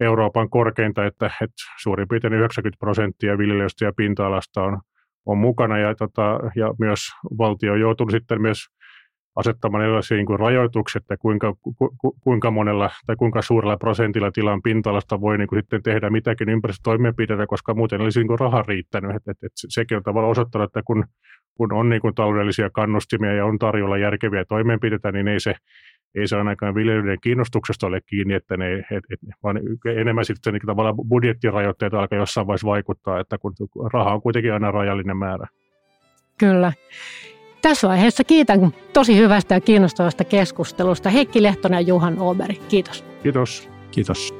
Euroopan 0.00 0.50
korkeinta, 0.50 1.06
että, 1.06 1.26
että 1.26 1.56
suurin 1.82 2.08
piirtein 2.08 2.34
90 2.34 2.78
prosenttia 2.78 3.38
viljelijöistä 3.38 3.84
ja 3.84 3.92
pinta-alasta 3.96 4.62
on, 4.62 4.80
on 5.26 5.38
mukana, 5.38 5.78
ja, 5.78 5.94
tota, 5.94 6.40
ja 6.56 6.74
myös 6.78 7.00
valtio 7.38 7.72
on 7.72 7.80
joutunut 7.80 8.10
sitten 8.10 8.42
myös 8.42 8.58
asettamaan 9.36 9.84
erilaisia 9.84 10.16
niin 10.16 10.26
kuin 10.26 10.38
rajoituksia, 10.38 10.98
että 10.98 11.16
kuinka, 11.16 11.54
ku, 11.62 12.16
kuinka 12.20 12.50
monella 12.50 12.90
tai 13.06 13.16
kuinka 13.16 13.42
suurella 13.42 13.76
prosentilla 13.76 14.30
tilan 14.30 14.62
pinta-alasta 14.62 15.20
voi 15.20 15.38
niin 15.38 15.48
kuin 15.48 15.58
sitten 15.62 15.82
tehdä 15.82 16.10
mitäkin 16.10 16.48
ympäristötoimenpiteitä, 16.48 17.46
koska 17.46 17.74
muuten 17.74 18.00
olisi 18.00 18.20
niin 18.20 18.28
kuin 18.28 18.38
raha 18.38 18.62
riittänyt. 18.62 19.16
Et, 19.16 19.28
et, 19.28 19.36
et 19.42 19.52
sekin 19.54 19.96
on 19.96 20.02
tavallaan 20.02 20.30
osoittanut, 20.30 20.68
että 20.68 20.82
kun, 20.84 21.04
kun 21.54 21.72
on 21.72 21.88
niin 21.88 22.00
kuin 22.00 22.14
taloudellisia 22.14 22.70
kannustimia 22.70 23.34
ja 23.34 23.46
on 23.46 23.58
tarjolla 23.58 23.98
järkeviä 23.98 24.44
toimenpiteitä, 24.44 25.12
niin 25.12 25.28
ei 25.28 25.40
se, 25.40 25.54
ei 26.14 26.28
se 26.28 26.36
ainakaan 26.36 26.74
viljelijöiden 26.74 27.20
kiinnostuksesta 27.22 27.86
ole 27.86 28.00
kiinni, 28.06 28.34
että 28.34 28.56
ne, 28.56 28.72
et, 28.74 28.84
et, 28.90 29.20
vaan 29.42 29.60
enemmän 29.96 30.24
sitten 30.24 30.52
niin 30.52 30.66
tavallaan 30.66 30.96
budjettirajoitteet 31.08 31.94
alkaa 31.94 32.18
jossain 32.18 32.46
vaiheessa 32.46 32.66
vaikuttaa, 32.66 33.20
että 33.20 33.38
kun 33.38 33.52
raha 33.92 34.14
on 34.14 34.22
kuitenkin 34.22 34.52
aina 34.52 34.70
rajallinen 34.70 35.16
määrä. 35.16 35.46
Kyllä. 36.38 36.72
Tässä 37.62 37.88
vaiheessa 37.88 38.24
kiitän 38.24 38.74
tosi 38.92 39.16
hyvästä 39.16 39.54
ja 39.54 39.60
kiinnostavasta 39.60 40.24
keskustelusta 40.24 41.10
Heikki 41.10 41.42
Lehtonen 41.42 41.76
ja 41.76 41.80
Juhan 41.80 42.18
Oberi. 42.18 42.60
Kiitos. 42.68 43.04
Kiitos. 43.22 43.68
Kiitos. 43.90 44.34